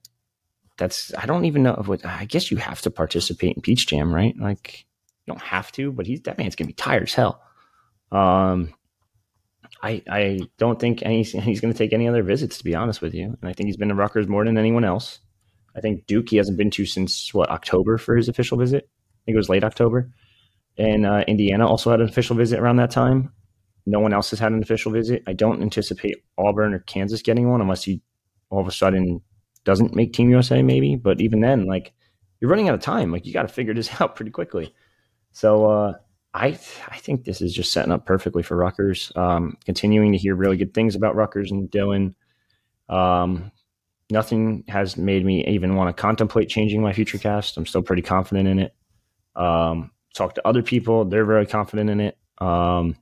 that's 0.78 1.12
I 1.14 1.26
don't 1.26 1.44
even 1.44 1.62
know 1.62 1.74
what 1.84 2.06
I 2.06 2.24
guess 2.24 2.50
you 2.50 2.56
have 2.56 2.80
to 2.82 2.90
participate 2.90 3.56
in 3.56 3.62
Peach 3.62 3.86
Jam, 3.86 4.14
right? 4.14 4.34
Like 4.38 4.86
you 5.26 5.32
don't 5.32 5.42
have 5.42 5.70
to, 5.72 5.92
but 5.92 6.06
he's 6.06 6.22
that 6.22 6.38
man's 6.38 6.56
gonna 6.56 6.68
be 6.68 6.72
tired 6.72 7.02
as 7.02 7.12
hell. 7.12 7.42
Um, 8.10 8.72
I 9.82 10.02
I 10.08 10.40
don't 10.56 10.80
think 10.80 11.02
any, 11.02 11.22
he's 11.24 11.60
to 11.60 11.74
take 11.74 11.92
any 11.92 12.08
other 12.08 12.22
visits 12.22 12.58
to 12.58 12.64
be 12.64 12.74
honest 12.74 13.02
with 13.02 13.12
you, 13.12 13.36
and 13.40 13.50
I 13.50 13.52
think 13.52 13.66
he's 13.66 13.76
been 13.76 13.88
to 13.88 13.94
Rutgers 13.94 14.28
more 14.28 14.44
than 14.44 14.56
anyone 14.56 14.84
else. 14.84 15.18
I 15.76 15.80
think 15.80 16.06
Duke 16.06 16.30
he 16.30 16.36
hasn't 16.36 16.56
been 16.56 16.70
to 16.70 16.86
since 16.86 17.34
what 17.34 17.50
October 17.50 17.98
for 17.98 18.16
his 18.16 18.28
official 18.28 18.56
visit. 18.56 18.84
I 18.84 19.20
think 19.26 19.34
it 19.34 19.38
was 19.38 19.50
late 19.50 19.64
October, 19.64 20.10
and 20.78 21.04
uh, 21.04 21.24
Indiana 21.26 21.66
also 21.66 21.90
had 21.90 22.00
an 22.00 22.08
official 22.08 22.36
visit 22.36 22.60
around 22.60 22.76
that 22.76 22.90
time. 22.90 23.32
No 23.84 24.00
one 24.00 24.12
else 24.12 24.30
has 24.30 24.38
had 24.38 24.52
an 24.52 24.62
official 24.62 24.92
visit. 24.92 25.22
I 25.26 25.32
don't 25.32 25.62
anticipate 25.62 26.16
Auburn 26.36 26.74
or 26.74 26.80
Kansas 26.80 27.22
getting 27.22 27.48
one 27.48 27.60
unless 27.60 27.84
he 27.84 28.02
all 28.50 28.60
of 28.60 28.68
a 28.68 28.72
sudden 28.72 29.20
doesn't 29.68 29.94
make 29.94 30.14
Team 30.14 30.30
USA, 30.30 30.62
maybe. 30.62 30.96
But 30.96 31.20
even 31.20 31.40
then, 31.40 31.66
like 31.66 31.92
you're 32.40 32.50
running 32.50 32.70
out 32.70 32.74
of 32.74 32.80
time. 32.80 33.12
Like 33.12 33.26
you 33.26 33.34
got 33.34 33.42
to 33.42 33.48
figure 33.48 33.74
this 33.74 33.90
out 34.00 34.16
pretty 34.16 34.30
quickly. 34.30 34.74
So 35.32 35.66
uh, 35.66 35.94
I 36.32 36.58
I 36.88 36.96
think 36.96 37.24
this 37.24 37.42
is 37.42 37.52
just 37.52 37.70
setting 37.70 37.92
up 37.92 38.06
perfectly 38.06 38.42
for 38.42 38.56
Rutgers. 38.56 39.12
Um, 39.14 39.58
continuing 39.66 40.12
to 40.12 40.18
hear 40.18 40.34
really 40.34 40.56
good 40.56 40.72
things 40.72 40.96
about 40.96 41.16
Rutgers 41.16 41.50
and 41.50 41.70
Dylan. 41.70 42.14
Um, 42.88 43.52
nothing 44.10 44.64
has 44.68 44.96
made 44.96 45.22
me 45.22 45.46
even 45.46 45.76
want 45.76 45.94
to 45.94 46.00
contemplate 46.00 46.48
changing 46.48 46.80
my 46.80 46.94
future 46.94 47.18
cast. 47.18 47.58
I'm 47.58 47.66
still 47.66 47.82
pretty 47.82 48.02
confident 48.02 48.48
in 48.48 48.58
it. 48.60 48.74
Um, 49.36 49.90
talk 50.14 50.34
to 50.36 50.48
other 50.48 50.62
people; 50.62 51.04
they're 51.04 51.26
very 51.26 51.44
confident 51.44 51.90
in 51.90 52.00
it. 52.00 52.16
Um, 52.38 52.96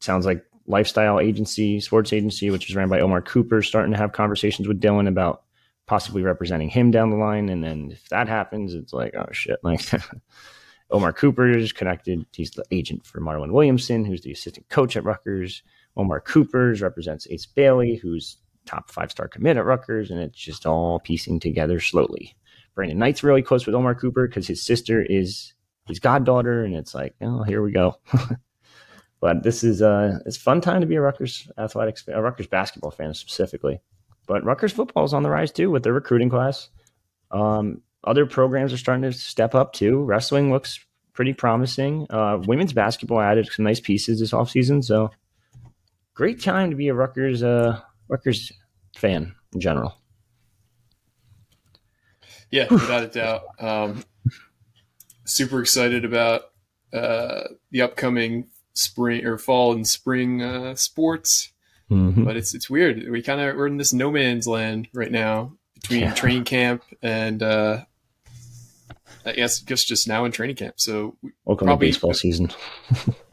sounds 0.00 0.24
like 0.24 0.46
lifestyle 0.66 1.20
agency, 1.20 1.80
sports 1.80 2.14
agency, 2.14 2.50
which 2.50 2.70
is 2.70 2.76
ran 2.76 2.88
by 2.88 3.00
Omar 3.00 3.20
Cooper, 3.20 3.60
starting 3.60 3.92
to 3.92 3.98
have 3.98 4.12
conversations 4.12 4.66
with 4.66 4.80
Dylan 4.80 5.08
about 5.08 5.42
possibly 5.88 6.22
representing 6.22 6.68
him 6.68 6.92
down 6.92 7.10
the 7.10 7.16
line. 7.16 7.48
And 7.48 7.64
then 7.64 7.90
if 7.90 8.08
that 8.10 8.28
happens, 8.28 8.74
it's 8.74 8.92
like, 8.92 9.14
oh 9.16 9.26
shit, 9.32 9.58
like 9.64 9.80
Omar 10.90 11.12
Cooper 11.12 11.50
is 11.50 11.72
connected. 11.72 12.24
He's 12.32 12.52
the 12.52 12.64
agent 12.70 13.04
for 13.04 13.20
Marlon 13.20 13.52
Williamson, 13.52 14.04
who's 14.04 14.20
the 14.20 14.30
assistant 14.32 14.68
coach 14.68 14.96
at 14.96 15.04
Rutgers. 15.04 15.62
Omar 15.96 16.20
Coopers 16.20 16.80
represents 16.80 17.26
Ace 17.30 17.46
Bailey, 17.46 17.96
who's 17.96 18.36
top 18.66 18.90
five 18.90 19.10
star 19.10 19.26
commit 19.26 19.56
at 19.56 19.64
Rutgers, 19.64 20.10
and 20.10 20.20
it's 20.20 20.38
just 20.38 20.66
all 20.66 21.00
piecing 21.00 21.40
together 21.40 21.80
slowly. 21.80 22.36
Brandon 22.74 22.98
Knight's 22.98 23.24
really 23.24 23.42
close 23.42 23.66
with 23.66 23.74
Omar 23.74 23.94
Cooper 23.94 24.28
because 24.28 24.46
his 24.46 24.62
sister 24.62 25.02
is 25.02 25.54
his 25.88 25.98
goddaughter, 25.98 26.64
and 26.64 26.76
it's 26.76 26.94
like, 26.94 27.14
oh, 27.22 27.42
here 27.42 27.62
we 27.62 27.72
go. 27.72 27.96
but 29.20 29.42
this 29.42 29.64
is 29.64 29.82
uh, 29.82 30.18
it's 30.26 30.36
fun 30.36 30.60
time 30.60 30.82
to 30.82 30.86
be 30.86 30.96
a 30.96 31.00
Rutgers 31.00 31.50
athletics, 31.58 32.04
a 32.06 32.22
Rutgers 32.22 32.46
basketball 32.46 32.90
fan 32.90 33.14
specifically. 33.14 33.80
But 34.28 34.44
Rutgers 34.44 34.72
football 34.72 35.04
is 35.04 35.14
on 35.14 35.24
the 35.24 35.30
rise 35.30 35.50
too 35.50 35.70
with 35.70 35.82
their 35.82 35.92
recruiting 35.92 36.30
class. 36.30 36.68
Um, 37.32 37.80
other 38.04 38.26
programs 38.26 38.72
are 38.72 38.78
starting 38.78 39.02
to 39.02 39.12
step 39.12 39.54
up 39.54 39.72
too. 39.72 40.04
Wrestling 40.04 40.52
looks 40.52 40.78
pretty 41.14 41.32
promising. 41.32 42.06
Uh, 42.10 42.38
women's 42.46 42.72
basketball 42.72 43.20
added 43.20 43.48
some 43.50 43.64
nice 43.64 43.80
pieces 43.80 44.20
this 44.20 44.30
offseason. 44.30 44.84
So 44.84 45.10
great 46.14 46.40
time 46.40 46.70
to 46.70 46.76
be 46.76 46.88
a 46.88 46.94
Rutgers 46.94 47.42
uh, 47.42 47.80
Rutgers 48.08 48.52
fan 48.96 49.34
in 49.52 49.60
general. 49.60 49.94
Yeah, 52.50 52.66
without 52.70 53.02
a 53.02 53.08
doubt. 53.08 53.42
Um, 53.58 54.04
super 55.24 55.60
excited 55.60 56.04
about 56.04 56.42
uh, 56.92 57.42
the 57.70 57.82
upcoming 57.82 58.48
spring 58.74 59.24
or 59.26 59.38
fall 59.38 59.72
and 59.72 59.86
spring 59.86 60.42
uh, 60.42 60.74
sports. 60.74 61.52
Mm-hmm. 61.90 62.24
But 62.24 62.36
it's 62.36 62.54
it's 62.54 62.68
weird. 62.68 63.08
We 63.10 63.22
kind 63.22 63.40
of 63.40 63.56
we're 63.56 63.66
in 63.66 63.78
this 63.78 63.92
no 63.92 64.10
man's 64.10 64.46
land 64.46 64.88
right 64.92 65.10
now 65.10 65.52
between 65.74 66.00
yeah. 66.00 66.14
training 66.14 66.44
camp 66.44 66.82
and 67.02 67.42
uh, 67.42 67.84
I 69.24 69.32
guess 69.32 69.60
just 69.60 69.88
just 69.88 70.06
now 70.08 70.24
in 70.24 70.32
training 70.32 70.56
camp. 70.56 70.74
So 70.78 71.16
welcome 71.44 71.66
probably, 71.66 71.88
to 71.88 71.92
baseball 71.92 72.12
season. 72.14 72.50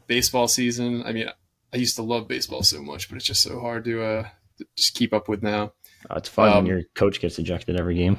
baseball 0.06 0.48
season. 0.48 1.02
I 1.04 1.12
mean, 1.12 1.28
I 1.72 1.76
used 1.76 1.96
to 1.96 2.02
love 2.02 2.28
baseball 2.28 2.62
so 2.62 2.82
much, 2.82 3.08
but 3.08 3.16
it's 3.16 3.26
just 3.26 3.42
so 3.42 3.60
hard 3.60 3.84
to 3.84 4.02
uh, 4.02 4.28
just 4.76 4.94
keep 4.94 5.12
up 5.12 5.28
with 5.28 5.42
now. 5.42 5.72
Uh, 6.10 6.16
it's 6.16 6.28
fun 6.28 6.48
um, 6.48 6.56
when 6.56 6.66
your 6.66 6.82
coach 6.94 7.20
gets 7.20 7.38
ejected 7.38 7.78
every 7.78 7.94
game. 7.94 8.18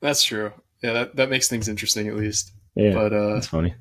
that's 0.00 0.22
true. 0.22 0.52
Yeah, 0.82 0.92
that, 0.92 1.16
that 1.16 1.30
makes 1.30 1.48
things 1.48 1.68
interesting 1.68 2.08
at 2.08 2.16
least. 2.16 2.52
Yeah, 2.74 2.92
but 2.94 3.12
uh, 3.12 3.34
that's 3.34 3.48
funny. 3.48 3.74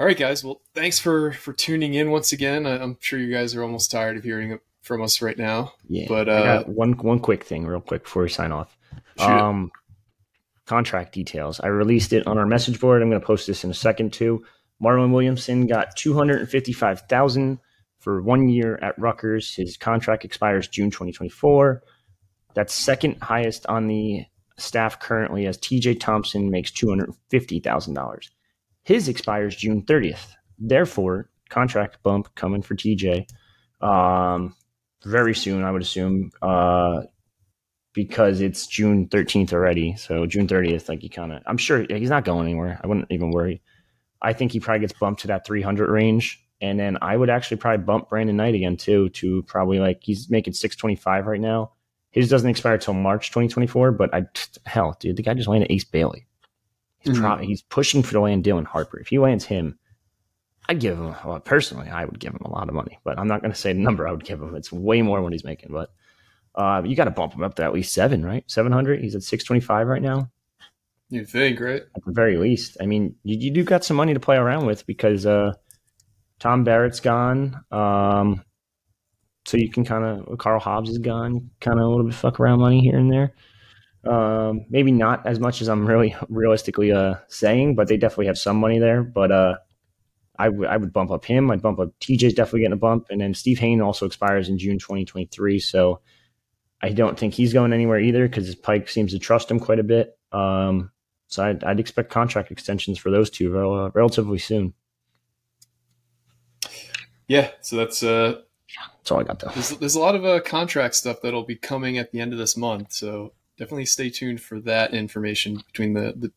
All 0.00 0.06
right, 0.06 0.16
guys. 0.16 0.42
Well, 0.42 0.62
thanks 0.74 0.98
for 0.98 1.32
for 1.32 1.52
tuning 1.52 1.92
in 1.92 2.10
once 2.10 2.32
again. 2.32 2.64
I, 2.64 2.82
am 2.82 2.96
sure 3.00 3.18
you 3.18 3.30
guys 3.30 3.54
are 3.54 3.62
almost 3.62 3.90
tired 3.90 4.16
of 4.16 4.24
hearing 4.24 4.58
from 4.80 5.02
us 5.02 5.20
right 5.20 5.36
now. 5.36 5.74
Yeah, 5.90 6.06
but 6.08 6.26
uh, 6.26 6.64
one 6.64 6.94
one 6.94 7.20
quick 7.20 7.44
thing, 7.44 7.66
real 7.66 7.82
quick, 7.82 8.04
before 8.04 8.22
we 8.22 8.30
sign 8.30 8.50
off. 8.50 8.74
Um, 9.18 9.70
contract 10.64 11.12
details. 11.12 11.60
I 11.60 11.66
released 11.66 12.14
it 12.14 12.26
on 12.26 12.38
our 12.38 12.46
message 12.46 12.80
board. 12.80 13.02
I'm 13.02 13.10
going 13.10 13.20
to 13.20 13.26
post 13.26 13.46
this 13.46 13.62
in 13.62 13.70
a 13.70 13.74
second 13.74 14.14
too. 14.14 14.42
Marlon 14.82 15.12
Williamson 15.12 15.66
got 15.66 15.94
255,000 15.96 17.58
for 17.98 18.22
one 18.22 18.48
year 18.48 18.78
at 18.80 18.98
Rutgers. 18.98 19.54
His 19.54 19.76
contract 19.76 20.24
expires 20.24 20.66
June 20.66 20.90
2024. 20.90 21.82
That's 22.54 22.72
second 22.72 23.18
highest 23.20 23.66
on 23.66 23.86
the 23.86 24.24
staff 24.56 24.98
currently, 24.98 25.46
as 25.46 25.58
TJ 25.58 26.00
Thompson 26.00 26.50
makes 26.50 26.70
$250,000. 26.70 28.30
His 28.82 29.08
expires 29.08 29.56
June 29.56 29.82
30th. 29.82 30.34
Therefore, 30.58 31.30
contract 31.48 32.02
bump 32.02 32.34
coming 32.34 32.62
for 32.62 32.74
TJ 32.74 33.26
um, 33.80 34.54
very 35.04 35.34
soon, 35.34 35.64
I 35.64 35.70
would 35.70 35.82
assume, 35.82 36.30
uh, 36.42 37.02
because 37.92 38.40
it's 38.40 38.66
June 38.66 39.08
13th 39.08 39.52
already. 39.52 39.96
So 39.96 40.26
June 40.26 40.46
30th, 40.46 40.88
like 40.88 41.00
he 41.00 41.08
kind 41.08 41.32
of, 41.32 41.42
I'm 41.46 41.56
sure 41.56 41.86
he's 41.88 42.10
not 42.10 42.24
going 42.24 42.46
anywhere. 42.46 42.80
I 42.82 42.86
wouldn't 42.86 43.06
even 43.10 43.30
worry. 43.30 43.62
I 44.22 44.32
think 44.32 44.52
he 44.52 44.60
probably 44.60 44.80
gets 44.80 44.92
bumped 44.92 45.22
to 45.22 45.28
that 45.28 45.46
300 45.46 45.88
range. 45.88 46.44
And 46.60 46.78
then 46.78 46.98
I 47.00 47.16
would 47.16 47.30
actually 47.30 47.56
probably 47.56 47.84
bump 47.84 48.10
Brandon 48.10 48.36
Knight 48.36 48.54
again 48.54 48.76
too 48.76 49.08
to 49.10 49.42
probably 49.44 49.78
like 49.78 50.00
he's 50.02 50.28
making 50.30 50.52
625 50.52 51.26
right 51.26 51.40
now. 51.40 51.72
His 52.10 52.28
doesn't 52.28 52.48
expire 52.48 52.76
till 52.76 52.94
March 52.94 53.28
2024, 53.30 53.92
but 53.92 54.12
I 54.12 54.26
hell, 54.66 54.96
dude, 55.00 55.16
the 55.16 55.22
guy 55.22 55.34
just 55.34 55.48
landed 55.48 55.72
Ace 55.72 55.84
Bailey. 55.84 56.26
He's 57.00 57.14
mm-hmm. 57.14 57.22
probably 57.22 57.46
he's 57.46 57.62
pushing 57.62 58.02
for 58.02 58.12
the 58.12 58.20
land 58.20 58.44
Dylan 58.44 58.66
Harper. 58.66 59.00
If 59.00 59.08
he 59.08 59.18
lands 59.18 59.44
him, 59.44 59.78
I'd 60.68 60.80
give 60.80 60.98
him 60.98 61.14
well, 61.24 61.40
personally, 61.40 61.88
I 61.88 62.04
would 62.04 62.18
give 62.18 62.32
him 62.32 62.42
a 62.44 62.50
lot 62.50 62.68
of 62.68 62.74
money, 62.74 62.98
but 63.04 63.18
I'm 63.18 63.26
not 63.26 63.40
going 63.40 63.52
to 63.52 63.58
say 63.58 63.72
the 63.72 63.80
number 63.80 64.06
I 64.06 64.12
would 64.12 64.24
give 64.24 64.40
him. 64.40 64.54
It's 64.54 64.70
way 64.70 65.02
more 65.02 65.20
what 65.22 65.32
he's 65.32 65.44
making, 65.44 65.72
but 65.72 65.90
uh, 66.54 66.82
you 66.84 66.94
got 66.94 67.04
to 67.04 67.10
bump 67.10 67.32
him 67.32 67.42
up 67.42 67.54
to 67.56 67.64
at 67.64 67.72
least 67.72 67.92
seven, 67.94 68.24
right? 68.24 68.44
700. 68.46 69.00
He's 69.00 69.14
at 69.14 69.22
625 69.22 69.86
right 69.86 70.02
now. 70.02 70.30
You 71.08 71.24
think, 71.24 71.58
right? 71.60 71.82
At 71.96 72.04
the 72.04 72.12
very 72.12 72.36
least. 72.36 72.76
I 72.80 72.86
mean, 72.86 73.16
you, 73.24 73.36
you 73.36 73.50
do 73.50 73.64
got 73.64 73.84
some 73.84 73.96
money 73.96 74.14
to 74.14 74.20
play 74.20 74.36
around 74.36 74.66
with 74.66 74.86
because 74.86 75.26
uh, 75.26 75.54
Tom 76.38 76.64
Barrett's 76.64 77.00
gone. 77.00 77.64
Um, 77.72 78.44
so 79.44 79.56
you 79.56 79.70
can 79.70 79.84
kind 79.84 80.04
of, 80.04 80.38
Karl 80.38 80.60
Hobbs 80.60 80.90
is 80.90 80.98
gone, 80.98 81.50
kind 81.60 81.80
of 81.80 81.86
a 81.86 81.88
little 81.88 82.04
bit 82.04 82.14
fuck 82.14 82.38
around 82.38 82.60
money 82.60 82.80
here 82.80 82.96
and 82.96 83.10
there. 83.10 83.32
Um, 84.04 84.64
maybe 84.70 84.92
not 84.92 85.26
as 85.26 85.38
much 85.38 85.60
as 85.60 85.68
I'm 85.68 85.86
really 85.86 86.16
realistically 86.28 86.92
uh, 86.92 87.16
saying, 87.28 87.74
but 87.74 87.88
they 87.88 87.96
definitely 87.96 88.26
have 88.26 88.38
some 88.38 88.56
money 88.56 88.78
there. 88.78 89.02
But 89.02 89.32
uh, 89.32 89.54
I, 90.38 90.46
w- 90.46 90.66
I 90.66 90.76
would 90.76 90.92
bump 90.92 91.10
up 91.10 91.24
him. 91.24 91.50
I'd 91.50 91.62
bump 91.62 91.78
up 91.78 91.90
TJ's 92.00 92.34
definitely 92.34 92.60
getting 92.60 92.72
a 92.72 92.76
bump. 92.76 93.06
And 93.10 93.20
then 93.20 93.34
Steve 93.34 93.58
Hayn 93.58 93.84
also 93.84 94.06
expires 94.06 94.48
in 94.48 94.58
June 94.58 94.78
2023. 94.78 95.58
So 95.58 96.00
I 96.82 96.90
don't 96.90 97.18
think 97.18 97.34
he's 97.34 97.52
going 97.52 97.72
anywhere 97.72 98.00
either 98.00 98.26
because 98.26 98.54
Pike 98.54 98.88
seems 98.88 99.12
to 99.12 99.18
trust 99.18 99.50
him 99.50 99.60
quite 99.60 99.78
a 99.78 99.84
bit. 99.84 100.18
Um, 100.32 100.90
so 101.28 101.44
I'd, 101.44 101.62
I'd, 101.62 101.80
expect 101.80 102.10
contract 102.10 102.50
extensions 102.50 102.98
for 102.98 103.10
those 103.10 103.30
two 103.30 103.56
uh, 103.58 103.90
relatively 103.94 104.38
soon. 104.38 104.74
Yeah, 107.28 107.50
so 107.60 107.76
that's 107.76 108.02
uh, 108.02 108.40
that's 108.98 109.10
all 109.10 109.20
I 109.20 109.24
got 109.24 109.38
though. 109.38 109.50
There's, 109.54 109.70
there's 109.70 109.94
a 109.94 110.00
lot 110.00 110.16
of 110.16 110.24
uh, 110.24 110.40
contract 110.40 110.96
stuff 110.96 111.18
that'll 111.22 111.44
be 111.44 111.56
coming 111.56 111.98
at 111.98 112.10
the 112.10 112.20
end 112.20 112.32
of 112.32 112.38
this 112.38 112.56
month, 112.56 112.92
so 112.92 113.32
definitely 113.60 113.84
stay 113.84 114.08
tuned 114.08 114.40
for 114.40 114.58
that 114.60 114.92
information 114.94 115.62
between 115.66 115.92
the 115.92 116.32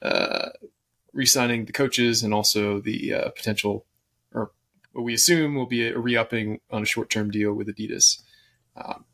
the 0.00 0.08
uh, 0.08 0.50
re-signing 1.12 1.66
the 1.66 1.72
coaches 1.72 2.22
and 2.22 2.32
also 2.32 2.80
the 2.80 3.12
uh, 3.12 3.28
potential, 3.30 3.84
or 4.32 4.52
what 4.92 5.02
we 5.02 5.12
assume 5.12 5.54
will 5.54 5.66
be 5.66 5.88
a 5.88 5.98
re-upping 5.98 6.60
on 6.70 6.82
a 6.82 6.86
short-term 6.86 7.30
deal 7.30 7.52
with 7.52 7.68
Adidas. 7.68 8.22
Um, 8.76 9.04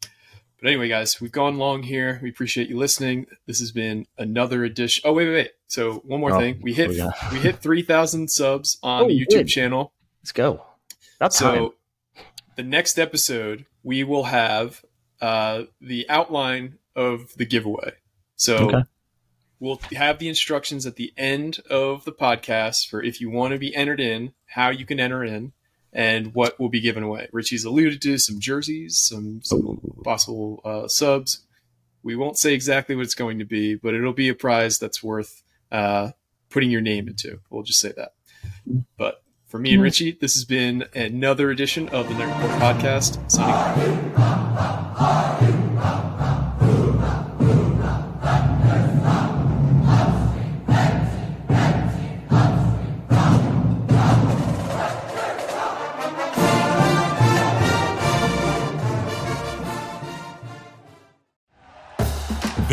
but 0.00 0.68
anyway, 0.68 0.88
guys, 0.88 1.20
we've 1.20 1.32
gone 1.32 1.58
long 1.58 1.82
here. 1.82 2.20
We 2.22 2.30
appreciate 2.30 2.68
you 2.68 2.78
listening. 2.78 3.26
This 3.46 3.60
has 3.60 3.72
been 3.72 4.06
another 4.16 4.64
edition. 4.64 5.02
Oh, 5.04 5.12
wait, 5.12 5.26
wait, 5.26 5.34
wait. 5.34 5.50
So 5.66 5.94
one 6.06 6.20
more 6.20 6.34
oh, 6.34 6.38
thing. 6.38 6.60
We 6.62 6.72
hit 6.72 6.90
we, 6.90 7.02
we 7.32 7.38
hit 7.38 7.56
three 7.62 7.82
thousand 7.82 8.30
subs 8.30 8.78
on 8.82 9.04
oh, 9.04 9.08
the 9.08 9.26
YouTube 9.26 9.48
channel. 9.48 9.92
Let's 10.22 10.32
go. 10.32 10.64
That's 11.18 11.36
so. 11.36 11.54
Time. 11.54 12.24
The 12.56 12.62
next 12.62 12.98
episode, 12.98 13.66
we 13.82 14.04
will 14.04 14.24
have 14.24 14.84
uh, 15.20 15.64
the 15.80 16.06
outline 16.08 16.78
of 17.00 17.34
the 17.36 17.46
giveaway. 17.46 17.94
So 18.36 18.68
okay. 18.68 18.82
we'll 19.58 19.80
have 19.96 20.18
the 20.18 20.28
instructions 20.28 20.84
at 20.84 20.96
the 20.96 21.12
end 21.16 21.60
of 21.70 22.04
the 22.04 22.12
podcast 22.12 22.88
for 22.88 23.02
if 23.02 23.20
you 23.20 23.30
want 23.30 23.52
to 23.54 23.58
be 23.58 23.74
entered 23.74 24.00
in, 24.00 24.34
how 24.46 24.68
you 24.68 24.84
can 24.84 25.00
enter 25.00 25.24
in 25.24 25.52
and 25.92 26.34
what 26.34 26.60
will 26.60 26.68
be 26.68 26.80
given 26.80 27.02
away. 27.02 27.28
Richie's 27.32 27.64
alluded 27.64 28.02
to 28.02 28.18
some 28.18 28.38
jerseys, 28.38 28.98
some, 28.98 29.40
some 29.42 29.80
possible 30.04 30.60
uh, 30.64 30.88
subs. 30.88 31.44
We 32.02 32.16
won't 32.16 32.38
say 32.38 32.52
exactly 32.52 32.94
what 32.94 33.04
it's 33.04 33.14
going 33.14 33.38
to 33.38 33.44
be, 33.44 33.74
but 33.74 33.94
it'll 33.94 34.12
be 34.12 34.28
a 34.28 34.34
prize 34.34 34.78
that's 34.78 35.02
worth 35.02 35.42
uh, 35.72 36.10
putting 36.50 36.70
your 36.70 36.80
name 36.82 37.08
into. 37.08 37.40
We'll 37.48 37.62
just 37.62 37.80
say 37.80 37.92
that. 37.96 38.12
But 38.96 39.22
for 39.46 39.58
me 39.58 39.72
and 39.74 39.82
Richie, 39.82 40.12
this 40.12 40.34
has 40.34 40.44
been 40.44 40.84
another 40.94 41.50
edition 41.50 41.88
of 41.88 42.08
the 42.08 42.14
Nerd 42.14 42.34
Report 42.40 42.60
Podcast. 42.60 43.30
Signing 43.30 44.10